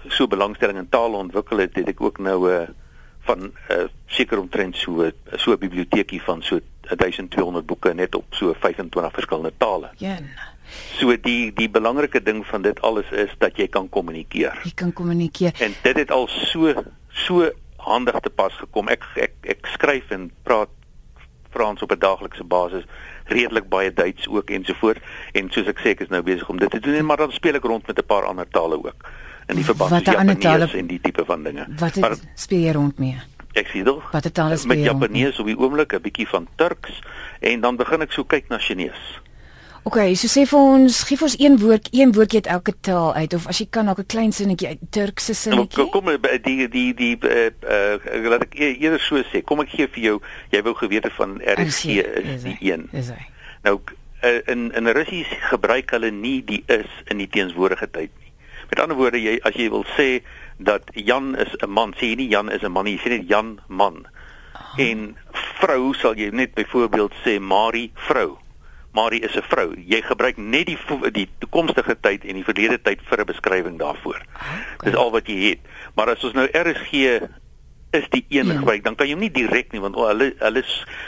so 0.08 0.28
belangstelling 0.28 0.78
in 0.78 0.90
tale 0.90 1.16
ontwikkel 1.18 1.58
het, 1.58 1.76
het 1.76 1.88
ek 1.88 2.02
ook 2.02 2.20
nou 2.20 2.50
'n 2.50 2.62
uh, 2.62 2.68
van 3.28 3.52
uh 3.72 3.86
seker 4.06 4.40
omtrent 4.40 4.76
so 4.76 5.12
so 5.36 5.52
'n 5.52 5.60
biblioteekie 5.60 6.22
van 6.22 6.42
so 6.42 6.60
1200 6.82 7.66
boeke 7.66 7.94
net 7.94 8.16
op 8.16 8.26
so 8.30 8.54
25 8.54 9.14
verskillende 9.14 9.54
tale. 9.58 9.90
Ja. 9.98 10.18
So 11.00 11.16
die 11.22 11.54
die 11.54 11.70
belangrike 11.70 12.24
ding 12.24 12.46
van 12.46 12.62
dit 12.62 12.82
alles 12.82 13.10
is 13.12 13.36
dat 13.38 13.58
jy 13.58 13.68
kan 13.68 13.90
kommunikeer. 13.90 14.60
Jy 14.64 14.72
kan 14.76 14.94
kommunikeer. 14.94 15.54
En 15.60 15.76
dit 15.82 15.96
het 15.96 16.12
al 16.12 16.28
so 16.28 16.74
so 17.10 17.52
handig 17.76 18.20
te 18.20 18.30
pas 18.30 18.54
gekom. 18.54 18.88
Ek 18.88 19.04
ek 19.16 19.34
ek 19.42 19.68
skryf 19.76 20.10
en 20.10 20.32
praat 20.44 20.70
Frans 21.50 21.82
op 21.82 21.92
'n 21.92 22.00
daaglikse 22.00 22.44
basis, 22.44 22.84
redelik 23.26 23.70
baie 23.70 23.94
Duits 23.94 24.28
ook 24.28 24.50
ensovoorts. 24.50 25.00
En 25.32 25.50
soos 25.50 25.68
ek 25.68 25.80
sê, 25.80 25.90
ek 25.96 26.00
is 26.00 26.08
nou 26.08 26.22
besig 26.22 26.50
om 26.50 26.58
dit 26.58 26.70
te 26.70 26.80
doen 26.80 26.94
en 26.94 27.06
maar 27.06 27.18
dan 27.18 27.32
speel 27.32 27.56
ek 27.56 27.64
rond 27.64 27.88
met 27.88 27.98
'n 27.98 28.06
paar 28.06 28.26
ander 28.26 28.48
tale 28.48 28.78
ook 28.78 28.96
in 29.48 29.56
die 29.56 29.66
verband 29.66 29.92
met 29.92 30.06
Japanees 30.06 30.74
en 30.74 30.88
die 30.88 31.00
tipe 31.02 31.26
van 31.26 31.44
dinge. 31.44 31.68
Wat 31.80 31.96
het, 31.96 32.04
maar, 32.04 32.18
speel 32.36 32.66
jy 32.68 32.72
rond 32.78 32.98
mee? 33.00 33.22
Ek 33.58 33.72
sien 33.74 33.88
dit. 33.88 34.10
Wat 34.12 34.24
het 34.24 34.34
tale 34.34 34.58
speel 34.58 34.76
met 34.76 34.84
Japanees 34.86 35.40
op 35.40 35.48
die 35.50 35.58
oomblik 35.58 35.94
'n 35.94 36.02
bietjie 36.02 36.28
van 36.28 36.48
Turks 36.56 37.02
en 37.40 37.62
dan 37.62 37.76
begin 37.76 38.02
ek 38.02 38.12
so 38.12 38.24
kyk 38.24 38.50
na 38.50 38.58
Chinese. 38.58 39.26
OK, 39.88 40.02
so 40.20 40.28
sê 40.28 40.44
vir 40.44 40.60
ons, 40.60 40.96
gee 41.08 41.16
vir 41.16 41.26
ons 41.30 41.36
een 41.40 41.54
woord, 41.62 41.86
een 41.96 42.12
woordjie 42.12 42.42
uit 42.44 42.50
elke 42.52 42.74
taal 42.84 43.14
uit 43.14 43.34
of 43.34 43.48
as 43.48 43.62
jy 43.62 43.68
kan 43.72 43.88
ook 43.90 44.00
'n 44.00 44.06
klein 44.06 44.32
sinnetjie 44.32 44.68
uit 44.68 44.80
Turkse 44.90 45.34
sinnetjie. 45.34 45.80
Nou, 45.80 45.90
kom 45.90 46.06
die 46.44 46.68
die 46.68 46.94
die 46.94 47.18
uh, 47.24 47.46
uh 47.64 48.30
laat 48.30 48.44
ek 48.44 48.60
e-, 48.60 48.76
eerder 48.84 49.00
so 49.00 49.16
sê. 49.32 49.42
Kom 49.42 49.62
ek 49.64 49.70
gee 49.70 49.88
vir 49.88 50.04
jou, 50.04 50.22
jy 50.52 50.62
wou 50.62 50.76
geweet 50.76 51.04
het 51.04 51.14
van 51.14 51.40
RSG 51.40 52.04
is 52.36 52.44
die 52.44 52.58
een. 52.60 52.90
Is 52.92 53.10
hy. 53.10 53.24
Nou 53.64 53.80
uh, 54.24 54.42
in 54.46 54.72
in 54.76 54.88
Russies 54.88 55.28
gebruik 55.50 55.90
hulle 55.96 56.12
nie 56.12 56.44
die 56.44 56.64
is 56.68 56.92
in 57.08 57.18
die 57.18 57.30
teenswoordige 57.30 57.88
tyd 57.88 58.12
nie. 58.20 58.27
Met 58.70 58.80
ander 58.80 58.98
woorde, 58.98 59.22
jy 59.22 59.40
as 59.44 59.56
jy 59.56 59.70
wil 59.70 59.86
sê 59.98 60.24
dat 60.58 60.84
Jan 60.94 61.36
is 61.36 61.56
'n 61.62 61.70
man, 61.70 61.94
sê 61.94 62.12
jy 62.12 62.16
nie 62.16 62.30
Jan 62.30 62.52
is 62.52 62.64
'n 62.64 62.72
man 62.72 62.86
nie, 62.86 62.98
jy 62.98 63.04
sê 63.04 63.10
net 63.10 63.30
Jan 63.30 63.60
man. 63.68 64.06
Oh. 64.56 64.80
En 64.80 65.18
vrou 65.60 65.94
sal 65.94 66.16
jy 66.16 66.30
net 66.30 66.54
byvoorbeeld 66.54 67.14
sê 67.24 67.40
Marie 67.40 67.92
vrou 67.94 68.38
maar 68.98 69.14
hy 69.14 69.22
is 69.22 69.36
'n 69.38 69.46
vrou. 69.52 69.70
Jy 69.78 70.02
gebruik 70.02 70.38
net 70.38 70.66
die 70.66 70.78
die 71.12 71.30
toekomstige 71.38 71.96
tyd 72.02 72.26
en 72.26 72.34
die 72.34 72.44
verlede 72.44 72.82
tyd 72.82 73.00
vir 73.10 73.20
'n 73.20 73.26
beskrywing 73.26 73.78
daarvoor. 73.78 74.22
Okay. 74.36 74.90
Dis 74.90 74.96
al 74.96 75.12
wat 75.12 75.28
jy 75.28 75.38
het. 75.50 75.60
Maar 75.96 76.10
as 76.10 76.24
ons 76.24 76.34
nou 76.34 76.48
RSG 76.52 77.22
is 77.90 78.10
die 78.10 78.26
een 78.30 78.48
ja. 78.48 78.54
gebruik, 78.54 78.84
dan 78.84 78.96
kan 78.96 79.08
jy 79.08 79.16
hom 79.16 79.24
nie 79.24 79.32
direk 79.32 79.72
nie 79.72 79.82
want 79.82 79.96
oh, 79.96 80.08
hulle 80.12 80.34
hulle 80.42 80.64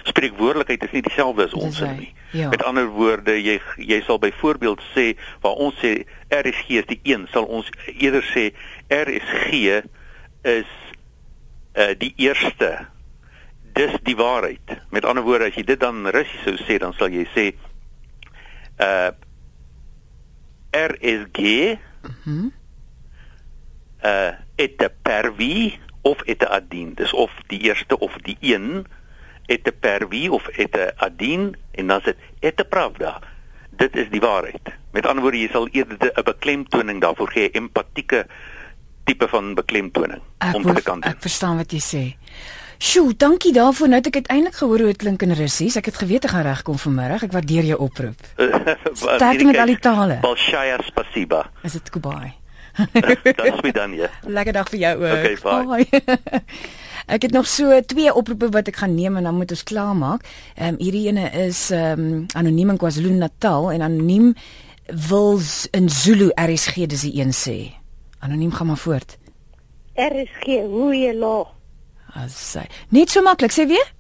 spreekwoordelikheid 0.07 0.83
is 0.87 0.93
nie 0.95 1.03
dieselfde 1.03 1.49
as 1.49 1.55
ons 1.57 1.81
nie. 1.83 2.13
Ja. 2.31 2.49
Met 2.49 2.63
ander 2.63 2.87
woorde, 2.95 3.35
jy 3.35 3.57
jy 3.75 3.99
sal 4.07 4.19
byvoorbeeld 4.23 4.83
sê 4.93 5.11
waar 5.43 5.59
ons 5.59 5.75
sê 5.83 6.05
RSG 6.31 6.79
is 6.79 6.87
die 6.91 6.99
een, 7.03 7.27
sal 7.33 7.49
ons 7.49 7.67
eerder 7.97 8.23
sê 8.31 8.49
RSG 8.93 9.81
is 10.47 10.71
uh 11.79 11.91
die 11.99 12.13
eerste 12.17 12.71
dis 13.75 13.93
die 14.03 14.15
waarheid. 14.17 14.79
Met 14.89 15.05
ander 15.05 15.23
woorde, 15.23 15.51
as 15.51 15.59
jy 15.59 15.63
dit 15.67 15.79
dan 15.79 16.07
Russies 16.07 16.43
sou 16.47 16.55
sê, 16.63 16.79
dan 16.81 16.95
sal 16.97 17.11
jy 17.13 17.27
sê 17.35 17.49
uh 18.79 19.11
RSG 20.69 21.43
mhm 22.07 22.39
mm 22.39 22.55
uh 23.99 24.31
et 24.55 24.83
pervi 25.03 25.75
of 26.01 26.21
et 26.25 26.45
adin 26.45 26.93
dis 26.95 27.13
of 27.13 27.31
die 27.47 27.59
eerste 27.67 27.99
of 27.99 28.15
die 28.23 28.37
een 28.41 28.85
et 29.45 29.71
pervi 29.79 30.29
of 30.29 30.47
et 30.47 30.77
adin 30.97 31.55
en 31.71 31.87
dan 31.87 32.01
sit 32.05 32.17
et 32.39 32.69
pravda 32.69 33.19
dit 33.69 33.95
is 33.95 34.09
die 34.09 34.21
waarheid 34.23 34.71
met 34.95 35.05
ander 35.05 35.23
woorde 35.23 35.41
jy 35.41 35.49
sal 35.51 35.67
eerder 35.71 36.11
'n 36.15 36.23
beklemtoning 36.23 37.01
daarvoor 37.01 37.31
gee 37.31 37.51
empatieke 37.51 38.25
tipe 39.03 39.27
van 39.27 39.53
beklemtoning 39.55 40.21
ek 40.37 40.55
om 40.55 40.63
te 40.63 40.81
kan 40.81 40.99
doen. 40.99 41.11
ek 41.11 41.21
verstaan 41.21 41.57
wat 41.57 41.71
jy 41.71 41.81
sê 41.81 42.03
Sjoe, 42.79 43.11
dankie 43.17 43.51
daarvoor. 43.51 43.87
Nou 43.91 43.97
het 43.99 44.07
ek 44.07 44.15
uiteindelik 44.23 44.55
gehoor 44.55 44.77
hoe 44.77 44.87
dit 44.87 44.97
klink 44.97 45.21
in 45.21 45.35
Russies. 45.35 45.75
Ek 45.75 45.91
het 45.91 45.97
geweet 45.99 46.23
ek 46.23 46.31
gaan 46.31 46.47
regkom 46.47 46.77
vanmiddag. 46.79 47.25
Ek 47.27 47.35
waardeer 47.35 47.67
jou 47.73 47.79
oproep. 47.79 48.23
Sterkte 49.03 49.43
met 49.43 49.59
al 49.59 49.73
die 49.75 49.79
tale. 49.83 50.21
Bolshaya 50.23 50.79
spasiba. 50.87 51.49
Is 51.67 51.75
dit 51.75 51.89
Kubai? 51.89 52.38
Dis 53.23 53.61
my 53.63 53.71
dan 53.75 53.93
ja. 53.97 54.09
Lekker 54.27 54.53
dag 54.53 54.69
vir 54.69 54.79
jou 54.79 54.93
ook. 55.03 55.17
Okay, 55.17 55.35
bye. 55.43 56.01
ek 57.15 57.25
het 57.25 57.33
nog 57.33 57.47
so 57.49 57.73
twee 57.89 58.13
oproepe 58.13 58.51
wat 58.53 58.69
ek 58.69 58.81
gaan 58.83 58.95
neem 58.95 59.17
en 59.17 59.29
dan 59.29 59.35
moet 59.35 59.51
ons 59.55 59.63
klaarmaak. 59.63 60.25
Ehm 60.55 60.75
um, 60.75 60.81
hierdie 60.81 61.07
ene 61.11 61.29
is 61.45 61.69
ehm 61.75 61.99
um, 61.99 62.25
anoniem 62.33 62.75
in 62.75 62.81
KwaZulu-Natal 62.81 63.71
en 63.71 63.85
anoniem 63.87 64.33
wil 65.09 65.39
in 65.71 65.89
Zulu 65.89 66.31
RSG 66.35 66.89
dis 66.89 67.05
die 67.07 67.19
een 67.21 67.33
sê. 67.35 67.57
Anoniem 68.19 68.51
gaan 68.51 68.67
maar 68.67 68.81
voort. 68.81 69.17
RSG, 69.99 70.45
hoe 70.67 70.95
jy 70.95 71.13
laag. 71.13 71.55
Asai. 72.15 72.65
Net 72.89 73.11
so 73.11 73.21
maklik, 73.21 73.53
sê 73.53 73.67
weer? 73.69 73.93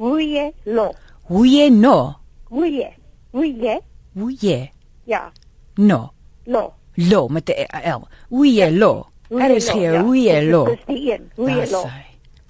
Woeie 0.00 0.52
lo. 0.64 0.90
Woeie 1.28 1.70
no. 1.70 2.14
Woeie. 2.50 2.92
Woeie. 3.30 3.80
Woeie. 4.12 4.70
Ja. 5.04 5.32
No. 5.74 6.12
Lo. 6.46 6.72
Lo 6.94 7.28
met 7.28 7.48
'n 7.48 7.66
L. 7.90 8.08
Uyelo. 8.30 9.06
Er 9.28 9.50
is 9.50 9.70
hier 9.70 10.04
Uyelo. 10.04 10.64
Dis 10.64 10.84
die 10.86 11.12
een. 11.12 11.30
Uyelo. 11.36 11.88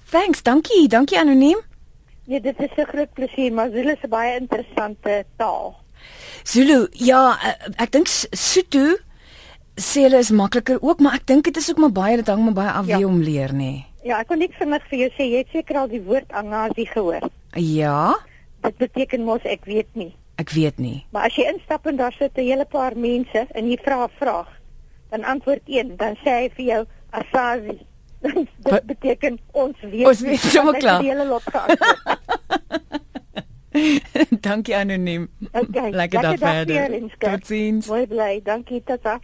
Thanks, 0.09 0.43
dankie. 0.43 0.87
Dankie 0.87 1.19
anoniem. 1.19 1.61
Nee, 2.25 2.41
dit 2.41 2.59
is 2.59 2.69
'n 2.75 2.85
groot 2.85 3.13
plesier, 3.13 3.53
maar 3.53 3.69
Zulu 3.69 3.91
is 3.91 4.03
'n 4.03 4.09
baie 4.09 4.39
interessante 4.39 5.25
taal. 5.37 5.75
Zulu, 6.43 6.87
ja, 6.91 7.37
eh, 7.41 7.83
ek 7.83 7.91
dink 7.91 8.07
Sotho 8.31 8.97
sê 9.75 10.01
hulle 10.01 10.17
is 10.17 10.29
makliker 10.31 10.77
ook, 10.81 10.99
maar 10.99 11.13
ek 11.13 11.27
dink 11.27 11.43
dit 11.43 11.57
is 11.57 11.69
ook 11.69 11.77
maar 11.77 11.91
baie 11.91 12.15
dit 12.15 12.27
hang 12.27 12.43
maar 12.43 12.53
baie 12.53 12.71
af 12.71 12.85
ja. 12.85 12.97
wie 12.97 13.05
hom 13.05 13.21
leer, 13.21 13.51
nê. 13.53 13.57
Nee. 13.57 13.85
Ja, 14.03 14.19
ek 14.19 14.27
kon 14.27 14.37
net 14.37 14.53
vinnig 14.59 14.83
vir 14.89 14.99
jou 14.99 15.09
sê 15.17 15.25
jy 15.31 15.37
het 15.41 15.47
seker 15.51 15.77
al 15.81 15.87
die 15.87 16.01
woord 16.05 16.31
Angazi 16.31 16.85
gehoor. 16.85 17.25
Ja. 17.57 18.13
Dit 18.61 18.77
beteken 18.77 19.23
mos 19.25 19.41
ek 19.43 19.65
weet 19.65 19.89
nie. 19.93 20.13
Ek 20.35 20.51
weet 20.51 20.77
nie. 20.77 21.05
Maar 21.11 21.29
as 21.29 21.35
jy 21.35 21.47
instap 21.53 21.87
en 21.87 21.95
daar 21.95 22.13
sit 22.13 22.37
'n 22.37 22.41
hele 22.41 22.65
paar 22.65 22.97
mense 22.97 23.47
en 23.51 23.69
jy 23.69 23.77
vra 23.83 24.05
'n 24.05 24.11
vraag, 24.19 24.47
dan 25.09 25.23
antwoord 25.23 25.61
een, 25.65 25.97
dan 25.97 26.15
sê 26.15 26.29
hy 26.29 26.49
vir 26.55 26.65
jou 26.65 26.85
Asazi. 27.09 27.77
dit 28.21 28.47
Wat? 28.61 28.85
beteken 28.85 29.39
ons 29.51 29.77
weet. 29.81 30.07
Ons 30.07 30.21
weet 30.21 30.39
sommer 30.39 30.77
klaar. 30.77 31.01
Die 31.01 31.09
hele 31.09 31.25
lot 31.25 31.43
dankie 34.47 34.75
anoniem. 34.75 35.29
Okay. 35.51 35.89
Lekker 35.99 36.21
dag 36.21 36.37
verder. 36.37 37.09
Totsiens. 37.19 37.87
Mooi 37.87 38.07
bly. 38.07 38.39
Dankie 38.43 38.83
tata. 38.83 39.19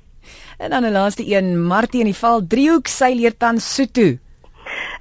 En 0.58 0.70
dan 0.70 0.84
'n 0.84 0.92
laaste 0.92 1.24
een, 1.26 1.64
Martie 1.64 2.00
in 2.00 2.06
die 2.06 2.16
val 2.16 2.48
driehoek 2.48 2.88
sy 2.88 3.14
leer 3.16 3.38
tans 3.38 3.76
Sotho. 3.76 4.18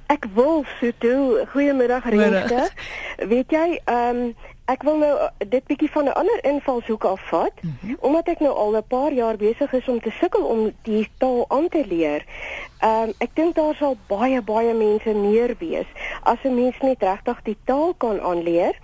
Ek 0.07 0.25
wil 0.33 0.65
Sotho. 0.79 1.45
Goeiemiddag 1.51 2.03
Renske. 2.03 2.69
Weet 3.27 3.51
jy, 3.51 3.79
ehm 3.85 4.15
um, 4.15 4.35
ek 4.71 4.83
wil 4.87 4.97
nou 5.01 5.13
dit 5.51 5.65
bietjie 5.67 5.89
van 5.91 6.05
'n 6.07 6.17
ander 6.21 6.39
invalshoek 6.43 7.03
afvat, 7.03 7.61
mm 7.61 7.77
-hmm. 7.81 7.97
omdat 7.99 8.27
ek 8.27 8.39
nou 8.39 8.53
al 8.55 8.75
'n 8.77 8.87
paar 8.87 9.13
jaar 9.13 9.37
besig 9.37 9.73
is 9.73 9.87
om 9.87 9.99
te 9.99 10.11
sukkel 10.11 10.43
om 10.43 10.71
die 10.83 11.07
taal 11.17 11.45
aan 11.47 11.67
te 11.69 11.83
leer. 11.87 12.25
Ehm 12.79 13.09
um, 13.09 13.13
ek 13.17 13.29
dink 13.33 13.55
daar 13.55 13.75
sal 13.75 13.97
baie 14.07 14.41
baie 14.41 14.73
mense 14.73 15.13
meer 15.13 15.55
wees 15.59 15.89
as 16.23 16.37
'n 16.43 16.55
mens 16.55 16.77
net 16.79 17.01
regtig 17.03 17.41
die 17.43 17.57
taal 17.63 17.93
kan 17.97 18.21
aanleer. 18.21 18.75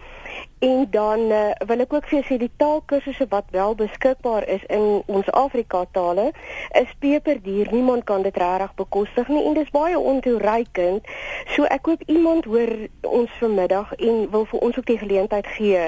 En 0.59 0.87
dan 0.89 1.19
uh, 1.19 1.51
wil 1.65 1.79
ek 1.79 1.93
ook 1.93 2.07
vir 2.09 2.23
sê 2.25 2.37
die 2.41 2.49
taalkursusse 2.57 3.27
wat 3.29 3.45
wel 3.53 3.75
beskikbaar 3.77 4.47
is 4.49 4.63
in 4.73 5.03
ons 5.05 5.29
Afrika 5.37 5.83
tale 5.91 6.31
is 6.73 6.89
peperduur. 6.99 7.67
Niemand 7.71 8.03
kan 8.03 8.21
dit 8.25 8.37
regtig 8.37 8.73
bekostig 8.75 9.27
nie 9.29 9.43
en 9.45 9.53
dis 9.53 9.69
baie 9.69 9.99
ontoereikend. 9.99 11.05
So 11.53 11.69
ek 11.69 11.85
hoop 11.85 12.01
iemand 12.09 12.49
hoor 12.49 12.73
ons 13.05 13.35
vanmiddag 13.37 13.93
en 13.97 14.23
wil 14.33 14.47
vir 14.49 14.65
ons 14.65 14.79
ook 14.81 14.89
die 14.89 14.97
geleentheid 14.97 15.47
gee 15.59 15.83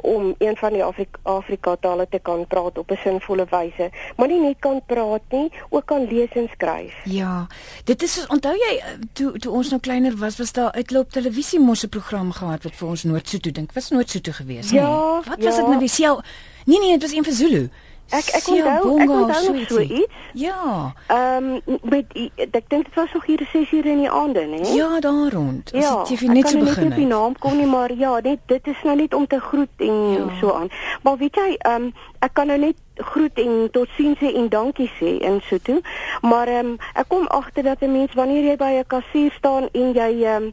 om 0.00 0.32
een 0.38 0.56
van 0.56 0.72
die 0.72 0.84
Afrika, 0.84 1.20
Afrika 1.22 1.76
tale 1.76 2.08
te 2.08 2.18
kan 2.18 2.46
praat 2.48 2.78
op 2.78 2.90
'n 2.90 3.00
sinvolle 3.04 3.46
wyse. 3.50 3.90
Maar 4.16 4.28
nie 4.28 4.40
net 4.40 4.56
kan 4.58 4.80
praat 4.86 5.22
nie, 5.28 5.52
ook 5.68 5.86
kan 5.86 6.08
lees 6.08 6.32
en 6.32 6.48
skryf. 6.52 6.94
Ja. 7.04 7.46
Dit 7.84 8.02
is 8.02 8.26
onthou 8.26 8.56
jy 8.56 8.80
eh, 8.80 8.96
toe 9.12 9.38
toe 9.38 9.52
ons 9.52 9.68
nou 9.68 9.80
kleiner 9.80 10.16
was, 10.16 10.38
was 10.38 10.52
daar 10.52 10.72
uitloop 10.72 11.10
televisie 11.10 11.60
mos 11.60 11.84
'n 11.84 11.88
program 11.88 12.32
gehad 12.32 12.62
wat 12.62 12.74
vir 12.74 12.88
ons 12.88 13.02
Noord-Suid 13.02 13.54
dink. 13.54 13.72
Was 13.72 13.90
Noord 13.90 14.13
so 14.14 14.20
toe 14.20 14.36
gewees. 14.40 14.70
Ja, 14.70 15.20
Wat 15.22 15.42
was 15.42 15.56
dit 15.58 15.64
ja. 15.64 15.68
nou 15.68 15.78
weer? 15.78 15.88
Sel 15.88 16.22
Nee 16.64 16.78
nee, 16.78 16.90
dit 16.90 17.02
was 17.02 17.12
een 17.12 17.24
vir 17.24 17.32
Zulu. 17.32 17.70
Ek 18.12 18.26
ek 18.36 18.48
onthou 18.52 19.00
ek 19.00 19.10
onthou 19.10 19.52
nog 19.52 19.68
so 19.68 19.80
iets. 19.80 20.12
Ja. 20.32 20.92
Ehm 21.06 21.60
um, 21.64 21.78
met 21.82 22.12
ek 22.36 22.68
dink 22.68 22.84
dit 22.84 22.94
was 22.94 23.12
nog 23.12 23.24
hier 23.26 23.48
6 23.52 23.72
ure 23.72 23.88
in 23.88 23.98
die 23.98 24.10
aande, 24.10 24.40
hè? 24.40 24.72
Ja, 24.74 25.00
daar 25.00 25.32
rond. 25.32 25.72
As 25.72 25.82
ja, 25.82 26.04
dit 26.04 26.20
jy 26.20 26.28
net 26.28 26.48
so 26.48 26.58
begin. 26.58 26.68
Ek 26.68 26.74
kan 26.74 26.88
nie 26.88 26.96
die 26.96 27.06
naam 27.06 27.38
kom 27.38 27.56
nie, 27.56 27.66
maar 27.66 27.92
ja, 27.92 28.18
net 28.22 28.44
dit 28.46 28.66
is 28.66 28.82
nou 28.84 28.96
net 28.96 29.14
om 29.14 29.26
te 29.26 29.40
groet 29.40 29.72
en 29.76 30.10
ja. 30.12 30.28
so 30.40 30.52
aan. 30.52 30.68
Maar 31.02 31.16
weet 31.16 31.34
jy, 31.34 31.56
ehm 31.58 31.88
um, 31.88 31.92
ek 32.20 32.32
kan 32.32 32.46
nou 32.46 32.58
net 32.58 32.76
groet 32.94 33.38
en 33.38 33.68
totsiens 33.72 34.18
sê 34.18 34.34
en 34.34 34.48
dankie 34.48 34.90
sê 34.98 35.18
in 35.20 35.40
so 35.48 35.58
toe. 35.62 35.80
Maar 36.22 36.48
ehm 36.48 36.66
um, 36.66 36.78
ek 36.94 37.08
kom 37.08 37.26
agter 37.26 37.62
dat 37.62 37.80
'n 37.80 37.92
mens 37.92 38.14
wanneer 38.14 38.44
jy 38.44 38.56
by 38.56 38.72
'n 38.78 38.86
kassier 38.86 39.32
staan 39.32 39.68
en 39.72 39.92
jy 39.92 40.24
ehm 40.24 40.42
um, 40.42 40.52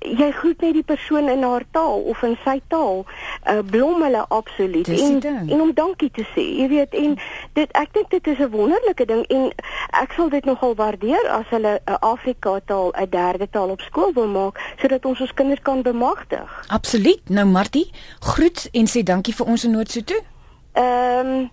jy 0.00 0.30
groet 0.30 0.60
net 0.60 0.72
die 0.72 0.82
persoon 0.82 1.28
in 1.28 1.42
haar 1.42 1.64
taal 1.70 2.00
of 2.00 2.22
in 2.22 2.36
sy 2.44 2.60
taal, 2.68 3.04
uh, 3.50 3.58
blom 3.70 4.02
hulle 4.02 4.24
absoluut 4.28 4.88
en 4.88 5.22
en 5.24 5.60
om 5.60 5.72
dankie 5.74 6.10
te 6.10 6.24
sê. 6.34 6.44
Jy 6.60 6.68
weet 6.68 6.94
en 6.94 7.18
dit 7.52 7.72
ek 7.72 7.92
dink 7.92 8.10
dit 8.10 8.26
is 8.26 8.38
'n 8.38 8.50
wonderlike 8.50 9.06
ding 9.06 9.26
en 9.26 9.52
ek 9.90 10.12
sal 10.12 10.28
dit 10.28 10.44
nogal 10.44 10.74
waardeer 10.74 11.28
as 11.28 11.48
hulle 11.48 11.80
'n 11.86 11.98
Afrika 12.00 12.60
taal 12.66 12.92
'n 12.92 13.10
derde 13.10 13.50
taal 13.50 13.70
op 13.70 13.80
skool 13.80 14.12
wil 14.12 14.26
maak 14.26 14.60
sodat 14.80 15.04
ons 15.04 15.20
ons 15.20 15.34
kinders 15.34 15.62
kan 15.62 15.82
bemagtig. 15.82 16.64
Absoluut. 16.68 17.20
Nou 17.28 17.46
Martie, 17.46 17.90
groet 18.20 18.68
en 18.72 18.86
sê 18.86 19.02
dankie 19.02 19.34
vir 19.34 19.46
ons 19.46 19.64
in 19.64 19.70
Noord-Sotho. 19.70 20.20
Ehm 20.72 21.26
um, 21.26 21.50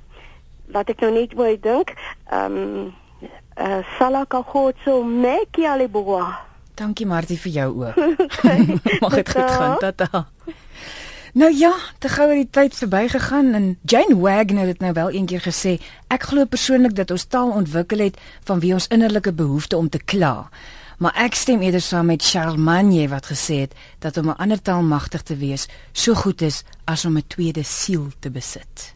wat 0.71 0.89
ek 0.89 0.99
nou 0.99 1.11
net 1.11 1.33
wou 1.33 1.59
dink, 1.59 1.93
ehm 2.29 2.57
um, 2.57 2.93
uh, 3.57 3.81
Salaka 3.97 4.41
Khotso 4.41 5.03
Meki 5.03 5.65
Aliboa. 5.65 6.39
Dankie 6.75 7.05
Martie 7.05 7.39
vir 7.39 7.51
jou 7.51 7.69
ook. 7.85 7.95
Mag 9.03 9.15
dit 9.15 9.29
goed 9.29 9.51
gaan. 9.51 9.77
Tata. 9.77 10.27
Nou 11.33 11.53
ja, 11.55 11.71
te 11.99 12.09
gou 12.09 12.27
het 12.27 12.37
die 12.37 12.49
tyd 12.49 12.75
verbygegaan 12.75 13.53
en 13.53 13.77
Jane 13.81 14.17
Wagner 14.19 14.67
het 14.67 14.79
nou 14.79 14.91
wel 14.93 15.09
eendag 15.09 15.45
gesê, 15.47 15.77
ek 16.11 16.27
glo 16.27 16.45
persoonlik 16.45 16.95
dat 16.95 17.11
ons 17.11 17.23
taal 17.23 17.53
ontwikkel 17.55 18.03
het 18.03 18.17
van 18.43 18.59
wie 18.59 18.73
ons 18.73 18.87
innerlike 18.91 19.31
behoefte 19.33 19.77
om 19.77 19.89
te 19.89 20.01
kla. 20.03 20.49
Maar 20.99 21.15
ek 21.23 21.35
stem 21.39 21.61
eerder 21.63 21.81
saam 21.81 22.11
met 22.11 22.25
Charlemagne 22.25 23.07
wat 23.09 23.31
gesê 23.31 23.63
het 23.63 23.73
dat 23.99 24.17
om 24.17 24.29
'n 24.29 24.41
ander 24.43 24.61
taal 24.61 24.81
magtig 24.81 25.21
te 25.21 25.35
wees 25.35 25.67
so 25.91 26.13
goed 26.13 26.41
is 26.41 26.63
as 26.85 27.05
om 27.05 27.17
'n 27.17 27.27
tweede 27.27 27.63
siel 27.63 28.07
te 28.19 28.29
besit. 28.29 28.93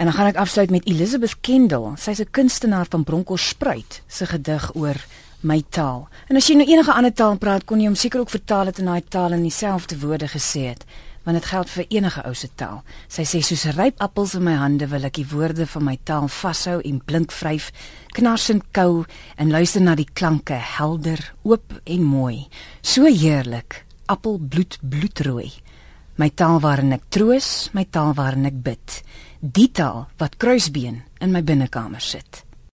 En 0.00 0.06
dan 0.06 0.14
gaan 0.14 0.26
ek 0.26 0.36
afsluit 0.40 0.70
met 0.70 0.86
Elizabeth 0.88 1.40
Kendall. 1.40 1.92
Sy's 1.96 2.20
'n 2.20 2.30
kunstenaar 2.30 2.86
van 2.88 3.04
Bronkhorstspruit 3.04 4.02
se 4.06 4.26
gedig 4.26 4.74
oor 4.74 4.96
my 5.40 5.62
taal. 5.68 6.08
En 6.26 6.36
as 6.36 6.46
jy 6.46 6.54
nou 6.54 6.68
enige 6.68 6.92
ander 6.92 7.12
taal 7.12 7.36
praat, 7.36 7.64
kon 7.64 7.80
jy 7.80 7.86
hom 7.86 7.94
seker 7.94 8.20
ook 8.20 8.30
vertaal 8.30 8.66
het 8.66 8.78
in 8.78 8.84
daai 8.84 9.02
taal 9.08 9.32
en 9.32 9.42
dieselfde 9.42 9.98
woorde 9.98 10.28
gesê 10.28 10.60
het, 10.60 10.84
want 11.22 11.36
dit 11.36 11.46
geld 11.46 11.70
vir 11.70 11.84
enige 11.88 12.24
ou 12.24 12.34
se 12.34 12.48
taal. 12.54 12.82
Sy 13.08 13.22
sê 13.22 13.40
soos 13.42 13.64
ryp 13.64 14.00
appels 14.00 14.34
in 14.34 14.42
my 14.42 14.54
hande 14.54 14.88
wil 14.88 15.04
ek 15.04 15.14
die 15.14 15.26
woorde 15.30 15.66
van 15.66 15.84
my 15.84 15.98
taal 16.04 16.28
vashou 16.28 16.80
en 16.80 17.02
blink 17.04 17.32
vryf, 17.32 17.72
knarsend 18.06 18.62
kou 18.72 19.04
en 19.36 19.50
luister 19.50 19.82
na 19.82 19.94
die 19.94 20.08
klanke 20.12 20.54
helder, 20.54 21.34
oop 21.42 21.80
en 21.84 22.02
mooi. 22.02 22.48
So 22.82 23.04
heerlik, 23.04 23.84
appelbloed 24.06 24.78
bloedrooi. 24.80 25.52
My 26.16 26.30
taal 26.30 26.60
waarin 26.60 26.92
ek 26.92 27.02
troos, 27.08 27.70
my 27.72 27.84
taal 27.84 28.14
waarin 28.14 28.46
ek 28.46 28.62
bid. 28.62 29.02
Die 29.40 29.70
taal 29.72 30.08
wat 30.20 30.36
kruisbeen 30.36 30.98
in 31.18 31.32
my 31.32 31.40
binnekamer 31.40 32.00
sit. 32.00 32.44